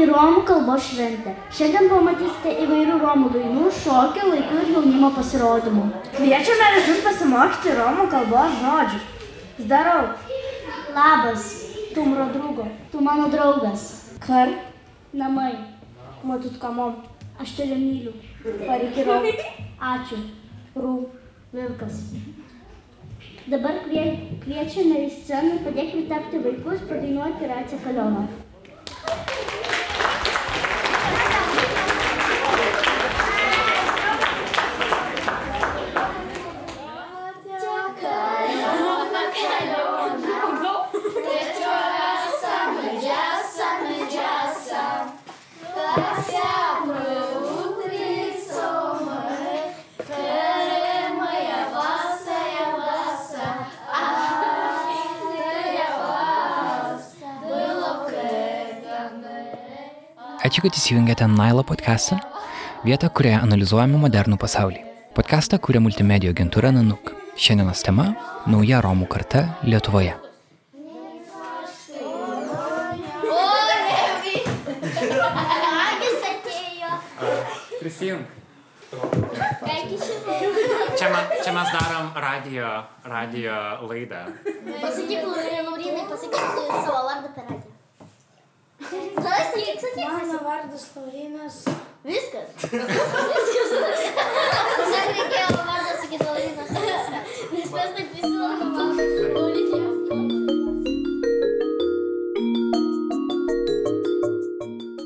į 0.00 0.06
Romų 0.10 0.42
kalbos 0.48 0.86
šventę. 0.90 1.34
Šiandien 1.54 1.88
pamatysite 1.92 2.52
įvairių 2.64 2.96
Romų 3.02 3.30
dainų, 3.34 3.68
šokių, 3.82 4.26
vaikų 4.34 4.58
ir 4.64 4.72
jaunimo 4.74 5.10
pasirodymų. 5.16 5.84
Kviečiame 6.16 6.68
visus 6.78 7.02
pasimokyti 7.06 7.76
Romų 7.78 8.06
kalbos 8.12 8.58
žodžių. 8.62 9.00
Zdarau. 9.64 10.02
Labas, 10.94 11.48
Tu 11.94 12.04
mro 12.06 12.24
drugo. 12.32 12.66
tu 12.92 13.00
mano 13.00 13.28
draugas. 13.28 14.10
Kar. 14.26 14.48
Namai, 15.12 15.52
Matut 16.24 16.58
kamom. 16.60 16.94
aš 17.40 17.56
tave 17.56 17.74
myliu. 17.74 18.12
Parikirau. 18.66 19.22
Ačiū. 19.92 20.18
Rū, 20.76 21.06
vilkas. 21.52 21.96
Dabar 23.50 23.80
kvie, 23.84 24.04
kviečiame 24.44 25.00
į 25.06 25.10
sceną, 25.10 25.56
padėkime 25.64 26.04
tapti 26.08 26.38
vaikus, 26.44 26.84
padainuoti 26.88 27.48
Raciją 27.50 27.80
Kalioną. 27.84 28.26
Ačiū, 60.60 60.68
kad 60.68 60.76
įsijungėte 60.76 61.24
Nailo 61.24 61.62
podcastą, 61.64 62.18
vietą, 62.84 63.08
kurioje 63.08 63.38
analizuojame 63.40 63.96
modernų 63.96 64.36
pasaulį. 64.36 64.82
Podcastą 65.16 65.56
kuria 65.56 65.80
multimedijų 65.80 66.34
agentūra 66.34 66.68
Nanuk. 66.76 67.14
Šiandienos 67.32 67.80
tema- 67.80 68.12
nauja 68.52 68.82
Romų 68.84 69.08
karta 69.08 69.56
Lietuvoje. 69.64 70.12
Prisijung. 77.80 78.20
Čia, 80.98 81.08
ma, 81.08 81.20
čia 81.40 81.52
mes 81.56 81.68
darom 81.72 82.12
radio, 82.12 82.84
radio 83.08 83.56
laidą. 83.88 84.28
Pasakyk, 84.84 85.24
Laurinai, 85.24 86.04
pasakyk 86.04 86.40
savo 86.84 87.00
vardą 87.08 87.32
per 87.34 87.44
radiją. 87.48 87.59
Sakyk, 89.22 89.80
sakyk. 89.80 90.04
Mano 90.08 90.38
vardas 90.44 90.84
Laurinas. 90.96 91.56
Viskas. 92.10 92.48
Viskas. 92.56 92.80
Tiesiog 94.76 95.10
reikėjo 95.16 95.48
vardą 95.56 95.92
sakyti 96.00 96.24
Laurinas. 96.26 96.68
Nes 97.50 97.68
mes 97.76 97.90
taip 97.96 98.08
visi 98.16 98.32
labiau 98.32 98.70
Laurinai. 98.76 99.10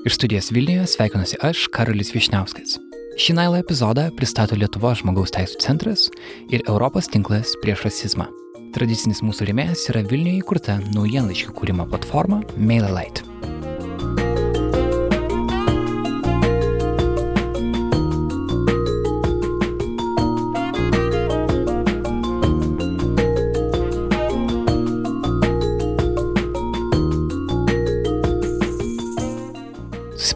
Iš 0.04 0.14
studijos 0.18 0.50
Vilniuje 0.52 0.86
sveikinuosi 0.86 1.38
aš, 1.40 1.64
Karolis 1.72 2.12
Višniauskas. 2.12 2.76
Šį 3.16 3.38
Nailo 3.38 3.56
epizodą 3.56 4.10
pristato 4.18 4.58
Lietuvos 4.58 5.00
žmogaus 5.00 5.32
teisų 5.32 5.60
centras 5.64 6.08
ir 6.52 6.60
Europos 6.68 7.08
tinklas 7.08 7.56
prieš 7.64 7.86
rasizmą. 7.88 8.28
Tradicinis 8.74 9.22
mūsų 9.24 9.48
rėmėjas 9.48 9.88
yra 9.94 10.02
Vilniuje 10.10 10.42
įkurta 10.42 10.80
naujienlaiškių 10.90 11.54
kūrimo 11.56 11.86
platforma 11.88 12.42
MailerLite. 12.58 13.33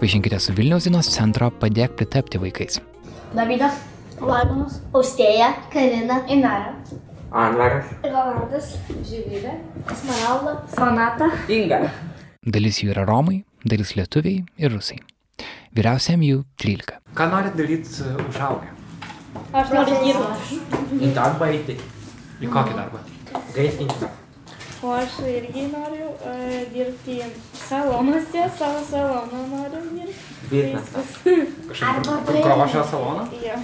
Susipažinkite 0.08 0.38
su 0.40 0.52
Vilniaus 0.56 0.86
dienos 0.86 1.08
centro 1.12 1.50
padėk 1.52 1.92
pritapti 1.98 2.38
vaikais. 2.40 2.78
Davidas. 3.36 3.74
Lagonas. 4.16 4.78
Austėja. 4.96 5.50
Karina. 5.68 6.22
Inara. 6.32 6.70
Anvaras. 7.28 7.90
Rolandas. 8.06 8.70
Živilė. 9.04 9.58
Smaralda. 10.00 10.54
Sonata. 10.72 11.28
Inga. 11.52 11.82
Dalis 12.40 12.80
jų 12.80 12.94
yra 12.94 13.04
Romai, 13.04 13.42
dalis 13.68 13.92
lietuviai 13.98 14.46
ir 14.56 14.72
rusai. 14.72 14.96
Vyriausiam 15.76 16.24
jų 16.24 16.46
13. 16.56 17.02
Ką 17.18 17.26
norit 17.34 17.60
daryti 17.60 18.08
užaugę? 18.30 18.72
Aš 19.52 19.76
noriu 19.76 20.00
dirbti. 20.06 20.62
Į 21.02 21.12
darbą 21.20 21.52
eiti. 21.52 21.76
Į 22.40 22.48
kokį 22.56 22.80
darbą? 22.80 23.04
Gaisrininką. 23.52 24.08
O 24.82 24.92
aš 24.94 25.18
irgi 25.26 25.64
noriu 25.72 26.06
uh, 26.06 26.72
dirbti 26.72 27.22
salonuose, 27.68 28.44
savo 28.58 28.82
saloną 28.90 29.40
noriu 29.50 29.80
dirbti. 30.50 31.34
Kažkokį 31.70 32.42
grožio 32.44 32.84
saloną? 32.90 33.24
Ja. 33.42 33.58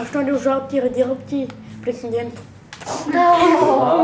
Aš 0.00 0.14
noriu 0.14 0.38
užaugti 0.38 0.80
ir 0.80 0.88
dirbti 0.94 1.42
prezidentu. 1.84 2.40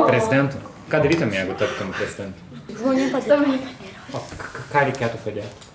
Prezidentu. 0.07 0.61
Ką 0.93 1.01
darytum, 1.01 1.33
jeigu 1.33 1.57
taptum 1.57 1.93
prezidentu? 1.97 2.51
Žmonėm 2.69 3.15
padėti. 3.15 3.73
O 4.13 4.21
ką 4.75 4.85
reikėtų 4.91 5.21
padėti? 5.25 5.71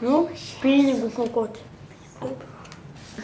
Nu, 0.00 0.22
pinigus 0.62 1.18
aukoti. 1.20 1.60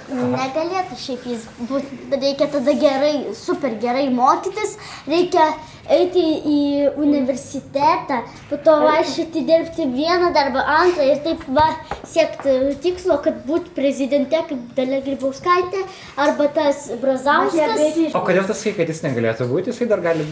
Negalėtų 0.09 0.97
šiaip 1.01 1.25
jis 1.29 1.45
būti, 1.69 1.97
reikia 2.13 2.49
tada 2.53 2.73
gerai, 2.77 3.33
super 3.37 3.73
gerai 3.81 4.07
mokytis, 4.13 4.75
reikia 5.09 5.47
eiti 5.89 6.25
į 6.49 6.59
universitetą, 7.01 8.19
po 8.51 8.59
to 8.67 8.75
vaikščioti 8.85 9.45
dirbti 9.49 9.87
vieną 9.95 10.29
darbą, 10.37 10.61
antrą 10.81 11.09
ir 11.09 11.23
taip 11.25 11.47
va 11.57 11.67
siekti 12.05 12.59
tikslo, 12.85 13.17
kad 13.25 13.41
būti 13.49 13.73
prezidente 13.77 14.43
kaip 14.51 14.69
Dalia 14.77 15.01
Grybauskaitė 15.09 15.85
arba 16.21 16.51
tas 16.53 16.91
Brazauskas. 17.01 18.13
O 18.13 18.25
kodėl 18.29 18.45
tas 18.49 18.61
sakai, 18.61 18.83
kad 18.83 18.93
jis 18.93 19.05
negalėtų 19.09 19.49
būti, 19.49 19.73
jisai 19.73 19.89
dar 19.89 20.05
gali 20.05 20.29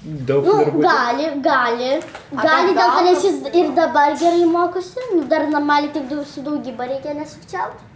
daug 0.00 0.46
Nu, 0.46 0.56
darbų. 0.62 0.86
gali, 0.86 1.30
gali. 1.44 1.92
Gali 2.30 2.78
dėl 2.78 2.96
to, 2.96 3.04
nes 3.10 3.26
jis 3.26 3.42
ir 3.52 3.74
dabar 3.78 4.14
gerai 4.22 4.46
mokosi, 4.46 5.10
nu, 5.14 5.26
dar 5.30 5.50
normaliai 5.50 5.90
tik 5.94 6.14
su 6.30 6.46
daugybą 6.46 6.86
reikia 6.94 7.18
nesukčiauti. 7.18 7.89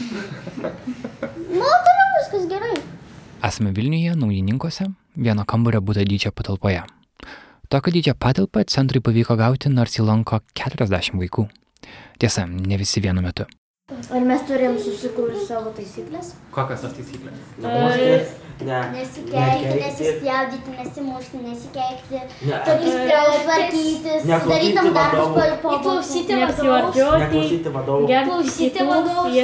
Nu, 0.00 1.66
toliau 1.86 2.08
viskas 2.18 2.46
gerai. 2.50 2.76
Esame 3.46 3.70
Vilniuje, 3.76 4.14
naujininkuose, 4.18 4.88
vieno 5.14 5.44
kambario 5.46 5.82
būtų 5.84 6.06
dydžio 6.08 6.32
patalpoje. 6.34 6.82
Tokio 7.70 7.92
dydžio 7.94 8.14
patalpą 8.18 8.64
centrui 8.70 9.02
pavyko 9.04 9.36
gauti, 9.38 9.70
nors 9.70 9.98
jį 9.98 10.06
lanko 10.08 10.40
40 10.58 11.18
vaikų. 11.20 11.46
Tiesa, 12.18 12.46
ne 12.46 12.78
visi 12.80 13.02
vienu 13.04 13.22
metu. 13.22 13.46
Ar 13.92 14.22
mes 14.24 14.42
turėjom 14.48 14.76
susikurti 14.80 15.42
savo 15.44 15.70
taisyklės? 15.76 16.30
Kokios 16.54 16.80
tos 16.84 16.94
taisyklės? 16.96 17.42
Muštis. 17.60 18.30
Ne. 18.64 18.78
Nesikeikti, 18.94 19.74
nesispjaudyti, 19.82 20.76
nesimušti, 20.78 21.40
nesikeikti. 21.42 22.22
Ne. 22.48 22.60
Tokius 22.64 22.96
tvarkytis, 23.44 24.24
darytam 24.48 24.88
darbus 24.96 25.36
vadovų. 25.36 25.58
po 25.66 25.66
po 25.66 25.74
klausyti 25.84 27.74
vadovų. 27.74 28.08
Klausyti 28.30 28.88
vadovus 28.88 29.36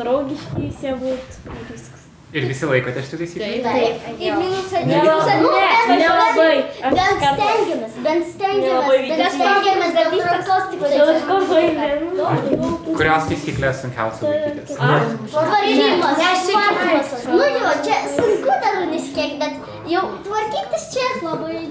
Draugiškai 0.00 0.72
būt. 1.04 1.92
Ir 2.34 2.42
visi 2.50 2.66
laikote 2.66 2.98
šitų 3.06 3.18
taisyklių? 3.20 3.48
Taip. 3.62 4.06
Ir 4.18 4.32
minusą, 4.34 4.80
Ne. 4.88 4.96
minusą, 5.04 5.34
nu, 5.42 5.50
Nelabai. 6.00 6.56
Bent 6.82 7.20
stengiamės, 7.22 7.92
bent 8.06 8.24
stengiamės, 8.32 9.04
bent 9.20 9.32
stengiamės 9.36 9.92
dėl 9.98 10.08
tvarkos 10.18 10.64
tik 10.72 10.80
tai. 10.82 10.98
Kurios 12.98 13.28
taisyklės 13.30 13.76
sunkiausia 13.84 14.22
laikytis? 14.32 14.74
Tvarkymas, 14.74 16.18
tvarkymas. 16.50 17.08
Nu 17.30 17.44
jo, 17.54 17.70
čia 17.86 17.96
sunku 18.16 18.58
dar 18.66 18.82
nesikeik, 18.90 19.38
bet 19.38 19.54
jau 19.94 20.04
tvarkytis 20.26 20.84
čia 20.96 21.06
labai 21.22 21.62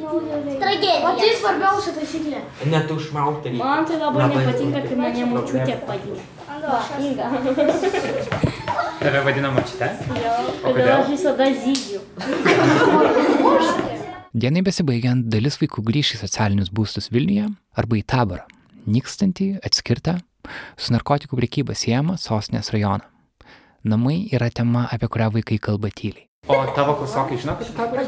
tragedija. 0.63 0.97
O 1.03 1.13
tai 1.19 1.31
svarbiausia 1.43 1.91
taisyklė. 1.99 2.39
Netušmauti 2.71 3.51
reikia. 3.51 3.63
Man 3.65 3.85
tai 3.91 3.99
labai 3.99 4.31
nepatinka, 4.31 4.87
kai 4.87 4.95
mane 5.03 5.23
močiutė 5.35 5.75
padėjo. 5.91 6.23
Va, 6.63 6.79
Inga. 7.03 7.25
Tave 8.99 9.21
vadina 9.25 9.51
močiute? 9.53 9.87
O 10.63 10.71
Todėl 10.71 10.73
kodėl? 10.73 10.91
aš 10.97 11.07
visada 11.11 11.47
zygiu. 11.63 11.99
Dienai 14.33 14.63
besibaigiant, 14.65 15.27
dalis 15.29 15.59
vaikų 15.61 15.83
grįš 15.85 16.15
į 16.15 16.19
socialinius 16.23 16.71
būstus 16.73 17.09
Vilniuje 17.13 17.47
arba 17.77 17.99
į 17.99 18.03
taborą, 18.09 18.45
nykstantį, 18.89 19.47
atskirtą, 19.65 20.17
su 20.77 20.93
narkotikų 20.95 21.37
priekyba 21.39 21.75
siejama 21.77 22.17
sostinės 22.21 22.71
rajoną. 22.73 23.05
Namai 23.83 24.17
yra 24.33 24.47
tema, 24.49 24.87
apie 24.95 25.09
kurią 25.11 25.29
vaikai 25.37 25.59
kalba 25.61 25.91
tyliai. 25.91 26.27
O 26.47 26.55
tavo 26.75 26.95
klasiokai 26.99 27.37
žino, 27.39 27.53
kad 27.59 27.67
tu 27.67 27.73
tą 27.77 27.85
darai? 27.91 28.05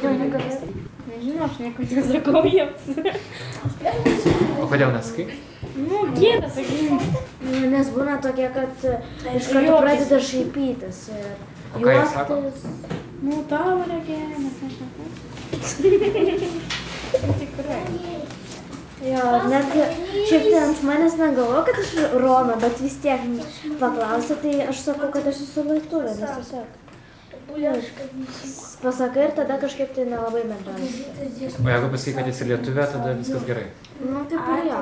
Nežinau, 1.07 1.45
aš 1.45 1.59
nieko 1.63 1.85
nesakau 1.87 2.41
jiems. 2.47 2.83
O 4.59 4.67
kodėl 4.71 4.91
nesakai? 4.95 5.29
Nu, 5.75 6.05
gėda, 6.15 6.49
sakykime. 6.55 6.99
Nu, 7.45 7.65
Nes 7.73 7.89
būna 7.91 8.15
tokie, 8.23 8.47
kad 8.55 8.85
e, 8.87 8.95
iš 9.35 9.49
karto 9.51 9.81
pradeda 9.83 10.19
šaipytis 10.23 11.01
ir 11.11 11.27
O 11.75 11.79
ką 11.79 11.91
jie 11.91 12.05
sako? 12.07 12.35
Nu, 13.21 13.43
tavo 13.49 13.83
nežinau. 13.89 14.49
Tikrai. 17.39 17.81
Jo, 19.05 19.23
netgi 19.51 19.83
šiaip 20.29 20.45
tai 20.47 20.61
ant 20.61 20.81
manęs 20.87 21.17
negalvo, 21.19 21.59
kad 21.67 21.77
aš 21.83 21.91
Roma, 22.23 22.55
bet 22.61 22.79
vis 22.81 22.95
tiek 23.03 23.27
paklausė, 23.81 24.39
tai 24.41 24.55
aš 24.71 24.81
sakau, 24.87 25.11
kad 25.13 25.27
aš 25.29 25.43
esu 25.45 25.65
lietuvė, 25.67 26.15
nes 26.15 26.31
tiesiog. 26.39 26.67
Pasakai 28.81 29.27
ir 29.27 29.35
tada 29.37 29.59
kažkaip 29.61 29.91
tai 29.95 30.07
nelabai 30.09 30.45
bendrauji. 30.47 30.89
O 31.59 31.69
jeigu 31.69 31.91
pasakai, 31.91 32.15
kad 32.21 32.31
esi 32.31 32.49
lietuvė, 32.49 32.87
tada 32.95 33.17
viskas 33.19 33.43
gerai. 33.51 33.67
Nu, 33.99 34.23
kaip 34.31 34.55
ir 34.55 34.71
jo. 34.71 34.79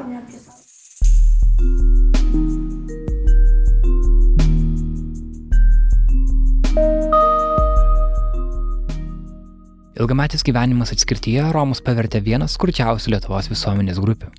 Ilgametis 10.03 10.41
gyvenimas 10.43 10.89
atskirtyje 10.91 11.45
Romus 11.53 11.79
pavertė 11.85 12.19
vieną 12.25 12.47
skurdžiausių 12.51 13.13
Lietuvos 13.13 13.47
visuomenės 13.51 14.01
grupių. 14.03 14.31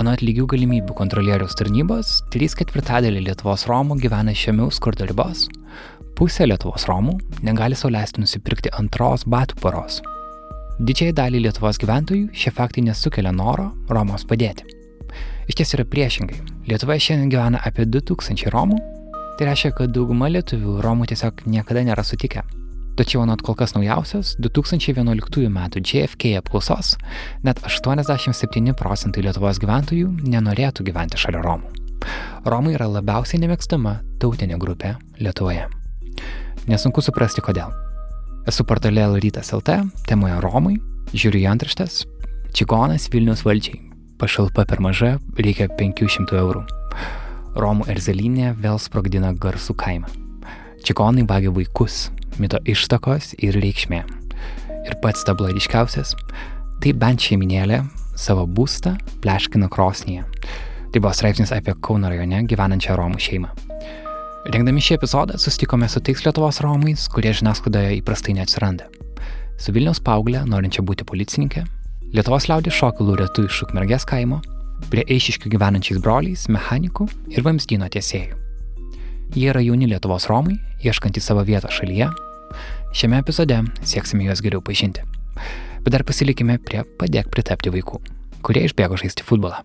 Anot 0.00 0.22
lygių 0.22 0.46
galimybių 0.52 0.94
kontrolieriaus 0.96 1.56
tarnybos, 1.58 2.20
3 2.32 2.54
ketvirtadaliai 2.60 3.24
Lietuvos 3.26 3.66
Romų 3.68 3.98
gyvena 4.04 4.34
žemiau 4.36 4.70
skurdo 4.70 5.08
ribos, 5.08 5.48
pusė 6.16 6.46
Lietuvos 6.46 6.86
Romų 6.88 7.18
negali 7.44 7.76
sauliaisti 7.76 8.22
nusipirkti 8.22 8.72
antros 8.78 9.26
batų 9.26 9.58
poros. 9.60 10.00
Didžiai 10.78 11.16
daliai 11.16 11.48
Lietuvos 11.48 11.82
gyventojų 11.82 12.30
šie 12.36 12.54
faktai 12.54 12.86
nesukelia 12.86 13.34
noro 13.34 13.72
Romos 13.90 14.24
padėti. 14.28 14.75
Iš 15.46 15.54
ties 15.60 15.74
yra 15.76 15.84
priešingai. 15.86 16.40
Lietuvoje 16.66 17.04
šiandien 17.04 17.30
gyvena 17.30 17.60
apie 17.62 17.86
2000 17.86 18.50
Romų, 18.50 18.80
tai 19.38 19.46
reiškia, 19.46 19.70
kad 19.78 19.92
dauguma 19.94 20.26
lietuvių 20.32 20.80
Romų 20.82 21.06
tiesiog 21.12 21.44
niekada 21.46 21.84
nėra 21.86 22.02
sutikę. 22.02 22.42
Tačiau 22.96 23.22
anot 23.22 23.42
kol 23.44 23.54
kas 23.54 23.76
naujausios 23.76 24.34
2011 24.42 25.46
m. 25.46 25.58
JFK 25.78 26.32
apklausos, 26.40 26.94
net 27.44 27.60
87 27.62 28.74
procentai 28.74 29.22
Lietuvos 29.22 29.60
gyventojų 29.62 30.14
nenorėtų 30.24 30.88
gyventi 30.88 31.20
šalia 31.20 31.44
Romų. 31.44 31.70
Romai 32.48 32.74
yra 32.74 32.88
labiausiai 32.90 33.42
nemėgstama 33.44 34.00
tautinė 34.22 34.58
grupė 34.58 34.96
Lietuvoje. 35.20 35.68
Nesunku 36.66 37.04
suprasti 37.04 37.44
kodėl. 37.44 37.70
Esu 38.50 38.66
portale 38.66 39.06
Rytas 39.20 39.52
LT, 39.54 39.82
temoje 40.08 40.40
Romai, 40.42 40.78
žiūriu 41.14 41.44
į 41.44 41.50
antraštės, 41.54 42.04
Čigonas 42.56 43.10
Vilnius 43.12 43.44
valdžiai, 43.46 43.85
pašalpa 44.18 44.64
per 44.68 44.80
maža, 44.84 45.16
reikia 45.38 45.68
500 45.78 46.38
eurų. 46.40 46.62
Romų 47.56 47.86
erzelinė 47.92 48.54
vėl 48.60 48.80
sprogdina 48.80 49.32
garsų 49.32 49.76
kaimą. 49.80 50.10
Čigonai 50.84 51.24
vagia 51.28 51.52
vaikus, 51.52 52.10
mito 52.40 52.60
ištakos 52.68 53.34
ir 53.42 53.56
reikšmė. 53.60 54.02
Ir 54.86 54.98
pats 55.02 55.24
tablariškiausias, 55.26 56.14
tai 56.82 56.92
bent 56.92 57.24
šeiminėlė 57.24 57.82
savo 58.16 58.46
būstą 58.46 58.94
pleškina 59.24 59.68
krosnyje. 59.72 60.24
Tai 60.92 61.02
buvo 61.02 61.12
straipsnis 61.16 61.52
apie 61.52 61.74
Kauno 61.80 62.12
rajone 62.12 62.44
gyvenančią 62.48 62.96
Romų 62.96 63.20
šeimą. 63.20 63.52
Rengdami 64.52 64.84
šį 64.84 64.94
epizodą 65.00 65.40
susitikome 65.42 65.88
su 65.90 66.00
tais 66.06 66.22
Lietuvos 66.22 66.60
Romais, 66.62 67.08
kurie 67.10 67.32
žiniasklaidoje 67.34 67.96
įprastai 67.98 68.36
neatsiranda. 68.38 68.86
Su 69.58 69.72
Vilniaus 69.74 69.98
paauglė, 70.04 70.44
norinčia 70.46 70.84
būti 70.86 71.04
policininkė, 71.08 71.64
Lietuvos 72.16 72.46
liaudės 72.48 72.72
šokių 72.78 73.04
laureatu 73.10 73.42
iš 73.44 73.58
Ukmergės 73.66 74.06
kaimo, 74.08 74.38
prie 74.88 75.02
eišiškių 75.12 75.50
gyvenančiais 75.52 75.98
broliais, 76.00 76.46
mechanikų 76.48 77.04
ir 77.34 77.44
vamzdyno 77.44 77.90
tiesėjų. 77.92 78.38
Jie 79.36 79.50
yra 79.50 79.60
jauni 79.60 79.84
Lietuvos 79.90 80.24
Romai, 80.30 80.56
ieškantys 80.80 81.28
savo 81.28 81.42
vietą 81.44 81.68
šalyje. 81.68 82.08
Šiame 82.96 83.20
epizode 83.20 83.58
sieksime 83.84 84.24
juos 84.30 84.40
geriau 84.40 84.64
pažinti. 84.64 85.04
Bet 85.82 85.92
dar 85.92 86.06
pasilikime 86.08 86.56
prie 86.56 86.86
padėk 86.96 87.28
pritapti 87.34 87.74
vaikų, 87.74 88.00
kurie 88.40 88.64
išbėgo 88.70 88.96
žaisti 89.02 89.26
futbolą. 89.26 89.60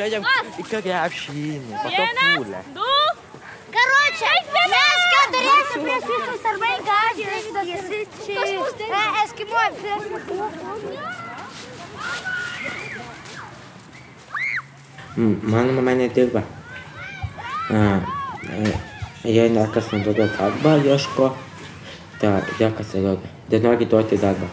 Žaidžiam 0.00 0.24
į 0.56 0.68
krepšinį. 0.72 1.52
Vienas, 1.84 2.72
du. 2.72 2.90
Karočią, 3.76 4.34
mes 4.56 5.09
keturiesi 5.30 5.76
prieš 5.84 6.04
visus 6.10 6.46
arba 6.50 6.70
gatvės. 6.90 7.44
Eskimo 9.24 9.62
prieš 9.80 10.02
Mm, 15.16 15.36
Mano 15.42 15.72
mama 15.72 15.92
nedirba. 15.98 16.42
A, 17.70 18.00
e, 18.46 18.78
Jei 19.24 19.50
niekas 19.52 19.90
neduoda 19.92 20.30
darbą, 20.32 20.78
ieško, 20.80 21.26
tai 22.22 22.40
jie 22.56 22.70
kas 22.72 22.94
įrodo. 22.96 23.26
Tai 23.50 23.58
nori 23.60 23.84
duoti 23.90 24.16
darbą. 24.16 24.46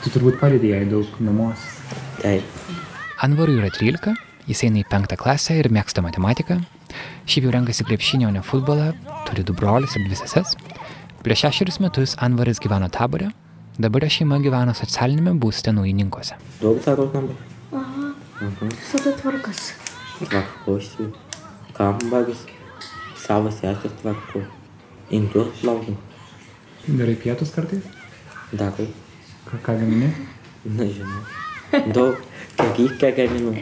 Tu 0.00 0.12
turbūt 0.14 0.38
palidai 0.40 0.70
jai 0.70 0.84
daug 0.88 1.18
namuos. 1.20 1.66
Taip. 2.22 2.46
Anvarui 3.26 3.58
yra 3.58 3.68
13, 3.74 4.14
jis 4.48 4.64
eina 4.64 4.80
į 4.80 4.86
5 4.88 5.18
klasę 5.20 5.58
ir 5.58 5.68
mėgsta 5.74 6.00
matematiką. 6.06 6.62
Šiaip 7.24 7.48
jau 7.48 7.54
renkasi 7.54 7.86
krepšinį, 7.88 8.28
o 8.28 8.34
ne 8.34 8.42
futbolą, 8.44 8.92
turi 9.28 9.44
du 9.46 9.54
brolius 9.56 9.96
ir 9.96 10.04
dvi 10.06 10.18
seses. 10.18 10.56
Prieš 11.24 11.46
šešerius 11.46 11.80
metus 11.80 12.18
Anvaris 12.20 12.60
gyveno 12.60 12.90
taborė, 12.92 13.30
dabar 13.80 14.04
jo 14.04 14.10
šeima 14.18 14.36
gyvena 14.44 14.74
socialinėme 14.76 15.32
būste 15.40 15.72
naujininkuose. 15.72 16.36
Daug 16.60 16.82
darau 16.84 17.08
namai. 17.14 17.36
Visada 18.60 19.14
tvarkas. 19.16 19.72
Tvarkosi. 20.18 21.08
Kambaris. 21.76 22.44
Savo 23.16 23.48
sesės 23.48 23.94
tvarko. 24.02 24.42
Indus 25.16 25.62
plaunu. 25.62 25.96
Darai 26.84 27.16
pietus 27.24 27.54
kartais? 27.56 27.88
Darau. 28.52 28.86
Ką, 29.48 29.62
ką 29.64 29.78
gamini? 29.80 30.12
Nežinau. 30.64 31.24
Daug. 31.96 32.20
Karykę 32.60 33.14
gaminu. 33.16 33.56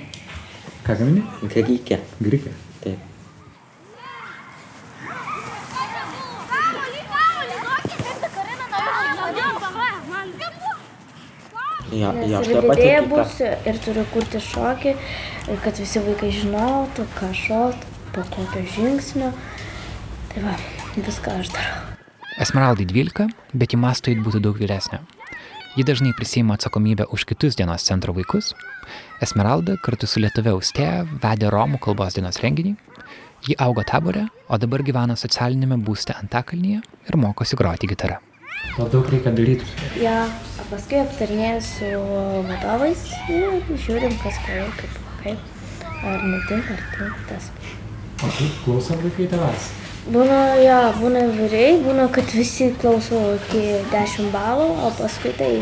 Ką 0.83 0.99
gamini? 0.99 1.23
Karykę. 1.55 2.03
Grikė. 2.21 2.53
Jo, 11.93 12.13
Nes 12.17 12.33
aš 12.39 12.49
ir 12.49 12.61
kita. 12.65 13.07
būsiu 13.11 13.49
ir 13.69 13.79
turiu 13.85 14.05
kurti 14.13 14.41
šokį, 14.41 14.93
kad 15.65 15.79
visi 15.79 16.01
vaikai 16.01 16.31
žinotų, 16.33 17.07
ką 17.19 17.33
šokti, 17.37 17.91
po 18.15 18.25
kokio 18.33 18.63
žingsnio. 18.75 19.33
Tai 20.33 20.45
va, 20.47 20.55
viską 20.97 21.39
aš 21.41 21.53
darau. 21.53 21.81
Esmeraldai 22.41 22.87
12, 22.89 23.29
bet 23.53 23.75
į 23.77 23.81
mastą 23.81 24.15
įt 24.15 24.23
būtų 24.25 24.41
daug 24.41 24.57
vyresnė. 24.57 25.03
Ji 25.77 25.85
dažnai 25.89 26.13
prisima 26.17 26.57
atsakomybę 26.57 27.07
už 27.13 27.25
kitus 27.29 27.57
dienos 27.57 27.85
centro 27.85 28.13
vaikus. 28.17 28.55
Esmeralda 29.25 29.77
kartu 29.85 30.09
su 30.09 30.21
Lietuvė 30.21 30.53
Austėja 30.53 31.05
vedė 31.23 31.49
Romų 31.53 31.79
kalbos 31.81 32.17
dienos 32.17 32.41
renginį. 32.45 32.75
Ji 33.49 33.57
augo 33.59 33.83
taborė, 33.85 34.27
o 34.49 34.59
dabar 34.61 34.85
gyvena 34.87 35.17
socialinėme 35.17 35.81
būste 35.83 36.15
Antakalnyje 36.15 36.83
ir 37.09 37.17
mokosi 37.17 37.57
groti 37.57 37.89
gitarą. 37.91 38.21
O 38.79 38.85
daug 38.89 39.09
reikia 39.11 39.33
daryti. 39.35 39.65
Ja, 40.01 40.29
paskui 40.73 41.03
aptarinėjau 41.03 41.61
su 41.67 41.89
vadovais 42.49 43.05
ir 43.29 43.61
žiūrim, 43.85 44.15
kas 44.23 44.39
ką 44.47 44.63
kaip, 44.79 44.99
kaip. 45.21 45.49
Ar 46.03 46.25
netinka, 46.25 46.75
ar 46.75 46.83
tinka 46.97 47.27
tas. 47.29 47.51
O 48.23 48.31
kaip 48.39 48.59
klauso 48.65 48.97
vaikai 49.03 49.29
tavęs? 49.31 49.69
Būna, 50.13 50.39
ja, 50.59 50.79
būna 50.97 51.27
vyriai, 51.37 51.77
būna, 51.85 52.09
kad 52.15 52.33
visi 52.35 52.73
klauso 52.81 53.21
iki 53.37 53.63
10 53.93 54.33
balų, 54.35 54.67
o 54.83 54.91
paskui 54.99 55.31
tai 55.39 55.53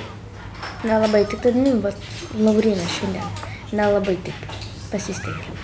nelabai, 0.86 1.26
tik 1.28 1.42
tad, 1.44 1.58
nu, 1.58 1.74
bet 1.84 1.98
Laurina 2.38 2.86
šiandien 2.94 3.76
nelabai 3.76 4.16
taip 4.24 4.46
pasisteigia. 4.92 5.58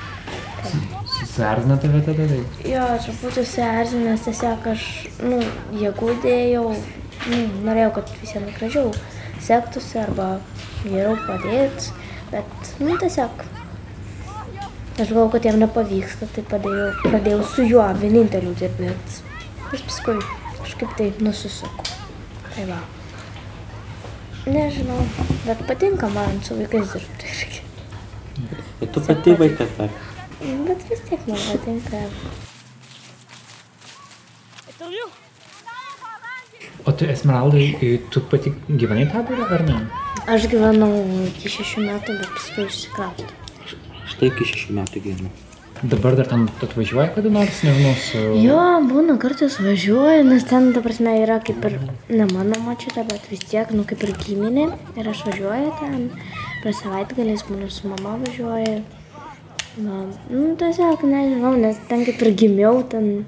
Susierzina 1.16 1.78
tave 1.80 2.02
tada 2.04 2.26
tai? 2.28 2.42
Jo, 2.68 2.84
truputį 3.06 3.46
susierzinęs, 3.46 4.26
tiesiog 4.26 4.72
aš, 4.74 4.86
nu, 5.24 5.40
jėgų 5.80 6.18
dėjau, 6.26 6.66
nu, 7.30 7.44
norėjau, 7.64 7.92
kad 8.00 8.18
visiems 8.20 8.58
gražiau 8.58 8.90
sektųsi 9.46 10.00
arba 10.02 10.36
geriau 10.82 11.16
padėt, 11.26 11.90
bet, 12.32 12.72
nu, 12.82 12.96
tiesiog. 13.00 13.44
Aš 14.96 15.10
galvoju, 15.10 15.30
kad 15.34 15.44
jam 15.44 15.58
nepavyksta, 15.60 16.28
tai 16.32 16.44
padėjau, 16.48 16.88
pradėjau 17.04 17.40
su 17.52 17.66
juo 17.68 17.84
vieninteliu 18.00 18.54
dirbti, 18.56 18.88
aš 19.68 19.84
paskui 19.84 20.16
kažkaip 20.62 20.96
tai 20.96 21.10
nusisuku. 21.20 21.84
Tai 22.54 22.64
va. 22.70 22.80
Nežinau, 24.46 25.02
bet 25.44 25.62
patinka 25.68 26.08
man 26.14 26.40
su 26.46 26.56
vaikais 26.56 26.96
dirbti 26.96 27.30
irgi. 27.34 27.62
Ir 28.80 28.92
tu 28.94 29.04
pati 29.04 29.36
vaikas 29.44 29.78
dar. 29.78 29.94
Bet 30.40 30.90
vis 30.90 31.06
tiek 31.10 31.28
man 31.28 31.40
patinka. 31.52 32.04
O 36.86 36.92
tu 36.92 37.04
Esmeraldai, 37.04 38.00
tu 38.10 38.20
pati 38.30 38.52
gyvenai 38.68 39.08
taborą 39.10 39.48
ar 39.50 39.62
ne? 39.66 39.78
Aš 40.30 40.44
gyvenau 40.52 40.92
iki 41.26 41.50
šešių 41.50 41.82
metų, 41.82 42.14
bet 42.20 42.36
paskui 42.36 42.66
išsikraustau. 42.68 43.74
Štai 44.12 44.28
iki 44.30 44.46
šešių 44.52 44.76
metų 44.76 45.02
gyvenu. 45.02 45.30
Dabar 45.82 46.14
dar 46.16 46.28
ten 46.30 46.44
atvažiuoja 46.64 47.08
kada 47.16 47.32
nors, 47.34 47.58
nežinau, 47.66 47.96
su... 48.00 48.22
Jo, 48.40 48.60
būna 48.86 49.18
kartais 49.20 49.58
važiuoju, 49.60 50.22
nes 50.30 50.46
ten, 50.48 50.70
ta 50.72 50.80
prasme, 50.84 51.16
yra 51.24 51.40
kaip 51.44 51.66
ir, 51.68 51.76
ne 52.08 52.28
mano 52.30 52.62
mačiutė, 52.64 53.04
bet 53.10 53.26
vis 53.32 53.42
tiek, 53.50 53.74
nu, 53.74 53.82
kaip 53.90 54.06
ir 54.06 54.14
giminė. 54.22 54.70
Ir 54.96 55.10
aš 55.10 55.26
važiuoju 55.26 55.74
ten, 55.82 56.06
per 56.62 56.78
savaitgaliais 56.84 57.44
būna 57.50 57.68
su 57.74 57.90
mama 57.90 58.14
važiuoju. 58.22 58.78
Na, 59.82 60.00
nu, 60.30 60.46
tiesiog, 60.62 61.04
nežinau, 61.04 61.52
nes 61.66 61.82
ten 61.90 62.06
kaip 62.08 62.24
ir 62.24 62.34
gimiau, 62.46 62.80
ten, 62.94 63.26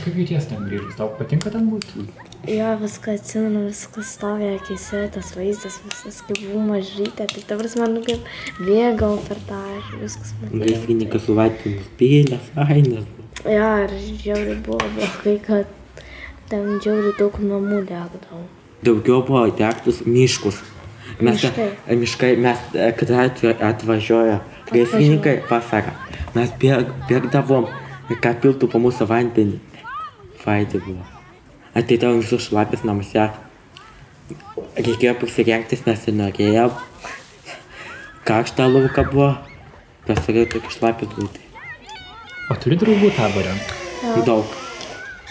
Kaip 0.00 0.16
jauties 0.16 0.46
ten 0.48 0.62
grįžus? 0.64 0.94
Tau 0.96 1.10
patinka 1.18 1.50
ten 1.52 1.66
būti? 1.68 2.06
Jo, 2.48 2.68
viską 2.80 3.14
atsimenu, 3.18 3.66
viskas 3.68 4.14
stovi 4.16 4.48
akise, 4.56 5.02
tas 5.14 5.32
vaizdas, 5.36 5.80
visas 5.84 6.20
kaip 6.26 6.40
buvau 6.42 6.62
mažytė, 6.70 7.26
tai 7.28 7.42
ta 7.46 7.58
prasme, 7.60 7.88
nu, 7.92 8.02
kaip 8.06 8.24
bėgau 8.60 9.18
per 9.26 9.40
tą, 9.48 9.60
ir 9.78 10.00
viskas 10.04 10.32
man. 10.40 10.54
Gaisrininkas 10.64 11.26
su 11.26 11.36
laiptinius 11.36 11.90
pėlės, 12.00 12.48
ainas. 12.66 13.04
Jo, 13.44 13.68
ir 13.84 13.94
žiauriai 14.24 14.58
buvo 14.64 14.80
blogai, 14.96 15.36
kad 15.44 15.76
ten 16.50 16.80
žiauriai 16.82 17.14
daug 17.18 17.38
namų 17.44 17.84
degdavo. 17.88 18.42
Daugiau 18.84 19.22
buvo 19.28 19.46
degtus 19.56 20.02
miškus. 20.06 20.62
Mes 21.20 21.36
Miškai. 21.42 21.68
miškai, 22.00 22.36
mes, 22.40 22.58
e, 22.72 22.92
kada 22.96 23.26
atva- 23.28 23.56
atvažiuoja 23.70 24.40
gaisrininkai 24.72 25.42
vasarą, 25.50 25.92
mes 26.34 26.52
bėg, 26.60 26.92
bėgdavom, 27.10 27.66
kad 28.22 28.40
piltų 28.40 28.70
po 28.70 28.78
mūsų 28.78 29.08
vandenį. 29.10 29.58
Faidai 30.40 30.80
buvo. 30.80 31.19
Ateidavo 31.76 32.18
visus 32.18 32.48
šlapės 32.48 32.82
namuose. 32.86 33.28
Reikėjo 34.78 35.14
prisirengtis, 35.20 35.84
nes 35.86 36.06
nenorėjau. 36.08 36.70
Karštą 38.26 38.66
lauką 38.70 39.04
buvo. 39.12 39.30
Pasirėjau 40.08 40.48
tokį 40.56 40.74
šlapį 40.74 41.08
būti. 41.14 41.46
O 42.50 42.56
turi 42.58 42.78
draugų 42.80 43.12
taborę? 43.14 43.54
Daug. 44.26 44.56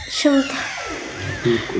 Šimtą. 0.10 0.56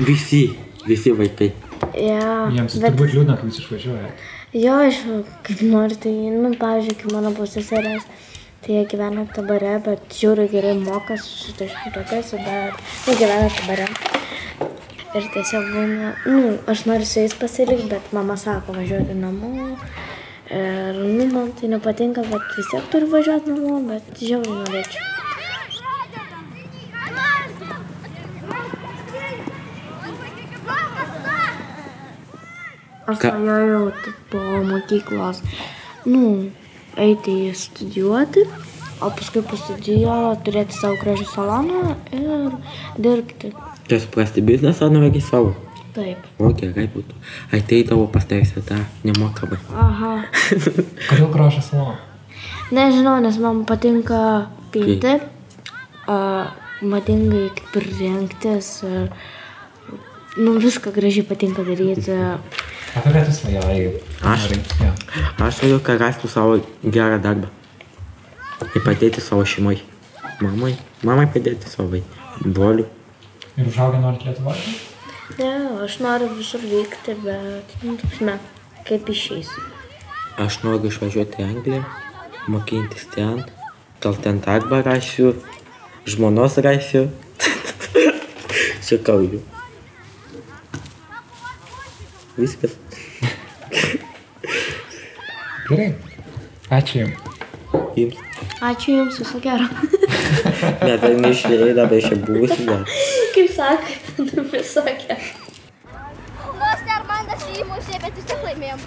Visi, 0.06 0.42
visi 0.86 1.12
vaikai. 1.16 1.50
Ja, 1.96 2.50
Jiems 2.52 2.76
bet 2.82 2.92
turbūt 2.92 3.14
liūdna, 3.16 3.38
kai 3.40 3.48
jūs 3.48 3.62
išvažiuojate. 3.62 4.28
jo, 4.60 4.76
aš 4.84 5.00
kaip 5.46 5.62
noriu, 5.64 5.96
tai, 6.04 6.12
nu, 6.34 6.52
pavyzdžiui, 6.60 6.98
kai 7.00 7.12
mano 7.14 7.32
pusėserės, 7.36 8.04
tai 8.60 8.76
jie 8.76 8.84
gyvena 8.92 9.24
tabare, 9.34 9.78
bet 9.86 10.12
žiauriai 10.20 10.52
gerai 10.52 10.76
mokas 10.78 11.24
su 11.24 11.56
dešimtokas, 11.58 12.34
bet 12.36 13.08
jie 13.08 13.16
gyvena 13.22 13.48
tabare. 13.56 13.88
Ir 15.10 15.24
tiesiog 15.34 15.64
būna, 15.74 16.10
nu, 16.30 16.50
aš 16.70 16.84
noriu 16.86 17.06
su 17.08 17.18
jais 17.18 17.32
pasilikti, 17.34 17.88
bet 17.90 18.12
mama 18.14 18.36
sako 18.38 18.76
važiuoti 18.76 19.16
namo. 19.18 19.72
Ir, 20.54 20.98
nu, 21.00 21.24
man 21.32 21.48
tai 21.58 21.70
nepatinka, 21.72 22.22
bet 22.30 22.44
vis 22.54 22.68
tiek 22.70 22.84
turiu 22.92 23.08
važiuoti 23.10 23.50
namo, 23.50 23.80
bet 23.88 24.20
žiauriai 24.22 24.60
norėčiau. 24.60 25.08
Aš 33.10 33.18
svajojau 33.24 33.90
po 34.30 34.44
mokyklos, 34.68 35.42
nu, 36.06 36.52
eiti 36.94 37.34
studijuoti, 37.64 38.46
o 39.02 39.10
paskui 39.18 39.42
po 39.42 39.58
studijų 39.58 40.20
turėti 40.46 40.78
savo 40.78 41.02
gražų 41.02 41.26
saloną 41.34 41.98
ir 42.14 42.54
dirbti. 42.94 43.50
Tai 43.90 43.98
suprasti 43.98 44.42
biznesą 44.42 44.86
nori 44.90 45.20
savo. 45.20 45.50
Taip. 45.90 46.26
O 46.38 46.52
gerai 46.54 46.84
būtų. 46.92 47.16
Ateidavo 47.56 48.04
pas 48.14 48.22
teisę 48.22 48.62
tą 48.62 48.76
nemokamai. 49.02 49.56
Aha. 49.74 50.12
Kodėl 51.08 51.26
gražas 51.32 51.72
saloną? 51.72 51.96
Nežinau, 52.70 53.16
nes 53.18 53.34
man 53.42 53.64
patinka 53.66 54.20
pinti, 54.70 55.16
a, 56.06 56.18
madingai 56.86 57.48
kaip 57.56 57.80
ir 57.80 57.88
rengtis, 57.98 58.68
ir, 58.86 59.10
nu, 60.38 60.54
viską 60.62 60.94
gražiai 60.94 61.26
patinka 61.26 61.66
daryti. 61.66 62.14
Apie 62.94 63.10
ką 63.10 63.24
tu 63.26 63.34
svajojai? 63.40 63.90
Aš? 64.22 64.46
Ja. 64.78 64.92
Aš 65.48 65.64
noriu, 65.64 65.82
kad 65.82 65.98
rastų 65.98 66.30
savo 66.30 66.60
gerą 66.86 67.18
darbą. 67.26 67.50
Ir 68.70 68.86
padėti 68.86 69.18
savo 69.18 69.42
šeimai. 69.42 69.80
Mamai. 70.38 70.76
Mamai 71.02 71.26
padėti 71.34 71.66
savo 71.74 72.04
broliui. 72.46 72.86
Ir 73.56 73.68
užaugę 73.68 73.98
norit 74.00 74.24
Lietuvoje? 74.24 74.62
Ne, 75.38 75.52
aš 75.84 75.98
noriu 76.02 76.28
visur 76.34 76.60
vykti, 76.60 77.14
bet, 77.24 77.74
nu, 77.82 77.96
tuksme, 78.00 78.38
kaip 78.88 79.08
išeis. 79.10 79.50
Aš 80.40 80.60
noriu 80.64 80.90
išvažiuoti 80.90 81.42
į 81.42 81.46
Angliją, 81.46 81.82
mokintis 82.50 83.06
ten. 83.14 83.44
Gal 84.00 84.16
ten 84.24 84.40
darbą 84.42 84.80
rasiu, 84.86 85.34
žmonos 86.08 86.58
rasiu. 86.64 87.08
Čia 88.86 88.98
kauju. 89.06 89.42
Viskas. 92.40 92.78
Gerai. 95.68 95.92
Ačiū 96.70 97.04
Jums. 97.04 97.18
Jums. 97.98 98.16
Ačiū 98.60 98.96
Jums, 98.96 99.18
viso 99.20 99.38
gero. 99.42 99.66
Net 100.86 101.00
tai 101.02 101.14
neišleida, 101.18 101.86
bet 101.90 102.08
čia 102.08 102.16
būsiu. 102.24 102.80
Dar. 103.48 103.76
kaip 103.76 104.02
sakote, 104.16 104.42
viso 104.52 104.82
gero. 104.84 105.16
Nors 106.60 106.80
dar 106.86 107.04
man 107.08 107.30
aš 107.34 107.46
įmušė, 107.56 108.00
bet 108.02 108.12
vis 108.16 108.26
tiek 108.28 108.40
laimėjom. 108.44 108.80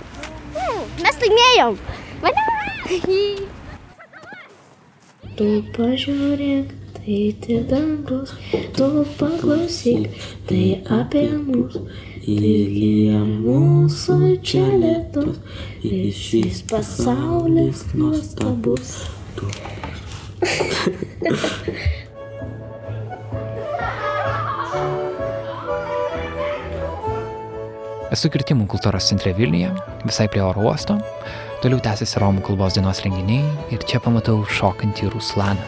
Mes 1.02 1.16
laimėjom. 1.24 1.78
Mane. 2.22 2.42
Tu 5.38 5.48
pažiūrėk, 5.74 6.74
tai 7.00 7.20
tik 7.42 7.66
dangus, 7.72 8.36
tu 8.78 8.90
paklausyk, 9.18 10.04
tai 10.50 10.66
apie 11.00 11.30
mus. 11.40 11.80
Lyja 12.24 13.20
mūsų 13.26 14.18
čia 14.48 14.64
lietus 14.80 15.42
ir 15.84 16.14
šis 16.16 16.62
pasaulis 16.70 17.84
nuostabus. 17.98 18.96
Esu 28.14 28.30
kirtimų 28.30 28.68
kultūros 28.70 29.08
centre 29.10 29.32
Vilniuje, 29.34 29.72
visai 30.06 30.28
prie 30.30 30.44
oro 30.46 30.68
uosto. 30.68 31.00
Toliau 31.64 31.80
tęsiasi 31.82 32.20
Romų 32.22 32.44
kalbos 32.46 32.76
dienos 32.76 33.00
renginiai 33.02 33.72
ir 33.74 33.82
čia 33.90 33.98
pamatau 34.04 34.44
šokantį 34.54 35.10
Ruslaną. 35.16 35.64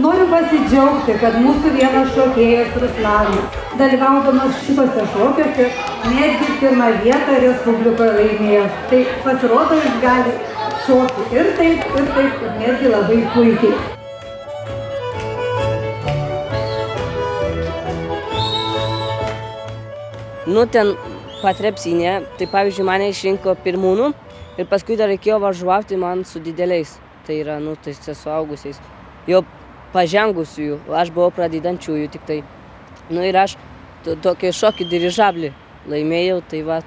Noriu 0.00 0.26
pasidžiaugti, 0.32 1.14
kad 1.22 1.38
mūsų 1.44 1.76
vienas 1.76 2.10
šokėjas 2.16 2.74
Ruslanas, 2.82 3.62
dalyvaudamas 3.78 4.58
šitose 4.64 5.06
šokiuose, 5.14 5.68
netgi 6.16 6.58
pirmą 6.64 6.90
vietą 7.06 7.38
Respublikoje 7.46 8.18
laimėjo. 8.18 8.66
Tai 8.90 9.06
pasirodo, 9.28 9.78
jis 9.86 10.02
gali 10.02 10.36
šokti 10.88 11.30
ir 11.38 11.54
taip, 11.62 11.88
ir 11.94 12.12
taip, 12.18 12.44
ir 12.48 12.60
netgi 12.66 12.94
labai 12.98 13.22
puikiai. 13.38 13.99
Nu, 20.50 20.64
ten 20.66 20.94
patrepsinė, 21.42 22.14
tai 22.38 22.48
pavyzdžiui, 22.50 22.86
mane 22.88 23.10
išrinko 23.12 23.54
pirmūnų 23.64 24.10
ir 24.60 24.68
paskui 24.70 24.96
dar 24.98 25.10
reikėjo 25.12 25.38
važiuoti 25.42 25.98
man 26.00 26.24
su 26.28 26.40
dideliais. 26.42 26.96
Tai 27.26 27.36
yra, 27.42 27.58
nu, 27.62 27.76
tai 27.84 27.92
su 27.94 28.14
suaugusiais. 28.16 28.80
Jau 29.28 29.42
pažengusiųjų, 29.94 30.80
aš 30.96 31.12
buvau 31.14 31.30
pradedančiųjų 31.36 32.08
tik 32.16 32.24
tai. 32.28 32.38
Nu 33.10 33.22
ir 33.26 33.36
aš 33.36 33.56
to- 34.04 34.16
tokį 34.24 34.52
šokį 34.56 34.88
dirižablį 34.90 35.52
laimėjau, 35.90 36.40
tai 36.50 36.62
va, 36.66 36.80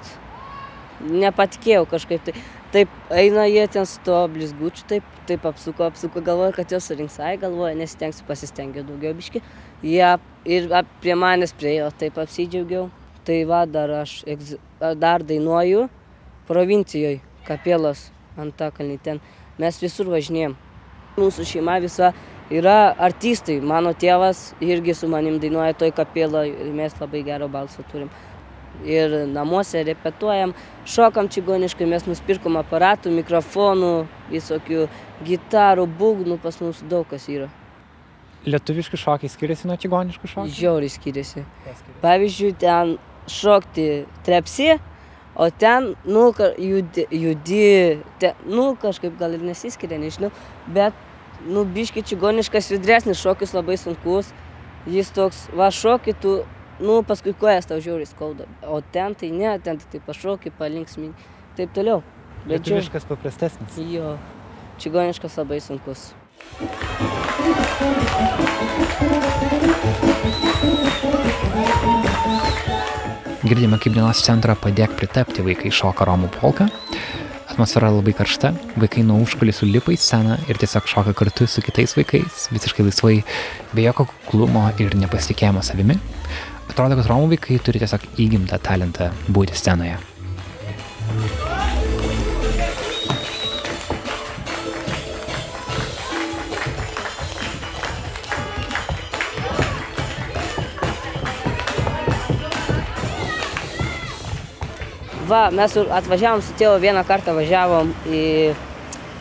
nepatikėjau 1.00 1.86
kažkaip 1.90 2.24
tai. 2.24 2.34
Taip 2.74 2.88
eina 3.14 3.44
jie 3.46 3.66
ten 3.70 3.86
su 3.86 4.00
to 4.04 4.16
blizgučiu, 4.34 4.82
taip, 4.90 5.04
taip 5.28 5.44
apsuko, 5.46 5.86
apsuko, 5.86 6.20
galvoja, 6.26 6.52
kad 6.56 6.72
jos 6.74 6.88
surinks, 6.90 7.20
ai 7.20 7.36
galvoja, 7.38 7.74
nesistengsiu, 7.78 8.26
pasistengiau 8.26 8.82
daugiau 8.88 9.14
biški. 9.14 9.42
Jie 9.82 10.08
ir 10.44 10.66
ap- 10.74 10.90
prie 11.00 11.14
manęs 11.14 11.54
priejo, 11.54 11.92
taip 11.98 12.18
apsidžiaugiau. 12.18 12.90
Tai 13.24 13.38
va, 13.48 13.62
dar 13.66 13.90
aš 14.02 14.18
egz- 14.28 14.58
dar 15.00 15.22
dainuoju 15.24 15.86
provincijoje, 16.48 17.20
kapėlos 17.48 18.10
Antakalnį 18.36 18.98
ten. 19.02 19.20
Mes 19.58 19.78
visur 19.80 20.08
važinėjom. 20.10 20.56
Mūsų 21.16 21.44
šeima 21.46 21.76
visa 21.80 22.10
yra 22.50 22.92
artistai. 22.98 23.60
Mano 23.62 23.92
tėvas 23.94 24.52
irgi 24.60 24.94
su 24.98 25.06
manim 25.08 25.38
dainuoja 25.40 25.76
toj 25.78 25.92
kapėloj 25.94 26.50
ir 26.66 26.72
mes 26.74 26.96
labai 27.00 27.22
gerą 27.24 27.48
balsą 27.48 27.84
turim. 27.92 28.10
Ir 28.84 29.12
namuose 29.30 29.84
repetuojam, 29.86 30.50
šokam 30.84 31.28
čigoniškai, 31.30 31.86
mes 31.86 32.08
nusipirkom 32.10 32.58
aparatų, 32.58 33.12
mikrofonų, 33.14 33.92
visokių 34.32 34.88
gitarų, 35.24 35.86
būgnų, 36.00 36.40
pas 36.42 36.58
mus 36.60 36.82
daug 36.90 37.06
kas 37.08 37.28
yra. 37.30 37.48
lietuviški 38.44 38.98
šokiai 39.00 39.30
skiriasi 39.32 39.68
nuo 39.70 39.76
čigoniškų 39.80 40.28
šokių? 40.28 40.50
Žiauriai 40.52 40.90
skiriasi. 40.92 41.44
Pavyzdžiui, 42.02 42.50
ten 42.60 42.98
šokti 43.30 44.04
trepsi, 44.26 44.78
o 45.34 45.48
ten, 45.50 45.94
nu, 46.04 46.32
judi, 46.58 47.06
judi 47.10 47.98
te, 48.22 48.34
nu, 48.46 48.74
kažkaip 48.80 49.16
gal 49.18 49.34
ir 49.34 49.42
nesiskiria, 49.42 49.98
nežinau, 49.98 50.30
bet, 50.66 50.96
nu, 51.46 51.64
biški 51.64 52.04
čigoniškas 52.06 52.70
judresnis 52.70 53.22
šokis 53.22 53.54
labai 53.56 53.76
sunkus, 53.80 54.30
jis 54.90 55.10
toks, 55.14 55.46
va, 55.56 55.70
šokį 55.74 56.16
tu, 56.22 56.36
nu, 56.80 57.00
paskui 57.06 57.34
kojas 57.38 57.68
tau 57.70 57.80
žiauriai 57.82 58.10
skauda, 58.10 58.48
o 58.68 58.80
ten 58.94 59.16
tai 59.18 59.32
ne, 59.34 59.56
ten 59.64 59.80
tai 59.90 60.02
pašokį, 60.06 60.54
palinksmin, 60.58 61.14
taip 61.58 61.74
toliau. 61.74 62.02
Bet 62.44 62.60
čia, 62.60 62.76
Lietuviškas 62.76 63.08
paprastesnis. 63.08 63.78
jo, 63.78 64.16
čigoniškas 64.78 65.38
labai 65.40 65.60
sunkus. 65.64 66.12
Girdime, 73.44 73.76
kaip 73.76 73.92
dienos 73.92 74.22
centrą 74.24 74.54
padėk 74.56 74.94
pritapti 74.96 75.42
vaikai 75.44 75.68
šoka 75.68 76.06
Romų 76.08 76.30
polką. 76.38 76.64
Atmosfera 77.52 77.90
labai 77.92 78.14
karšta, 78.16 78.54
vaikai 78.80 79.04
nuo 79.04 79.18
užkulisų 79.20 79.68
lipa 79.68 79.92
į 79.92 79.98
sceną 80.00 80.38
ir 80.48 80.56
tiesiog 80.62 80.88
šoka 80.88 81.12
kartu 81.18 81.44
su 81.44 81.60
kitais 81.60 81.92
vaikais, 81.98 82.46
visiškai 82.54 82.88
laisvai, 82.88 83.18
be 83.76 83.84
jokio 83.84 84.08
kuklumo 84.14 84.64
ir 84.80 84.96
nepasitikėjimo 84.96 85.60
savimi. 85.60 86.00
Atrodo, 86.72 86.96
kad 86.96 87.12
Romų 87.12 87.34
vaikai 87.34 87.60
turi 87.60 87.84
tiesiog 87.84 88.08
įgimtą 88.16 88.62
talentą 88.64 89.12
būti 89.28 89.60
scenoje. 89.60 90.00
Va, 105.28 105.48
mes 105.54 105.72
atvažiavom 105.78 106.42
su 106.44 106.52
tėvu 106.60 106.76
vieną 106.82 107.00
kartą 107.08 107.32
važiavom 107.32 107.94
į 108.12 108.24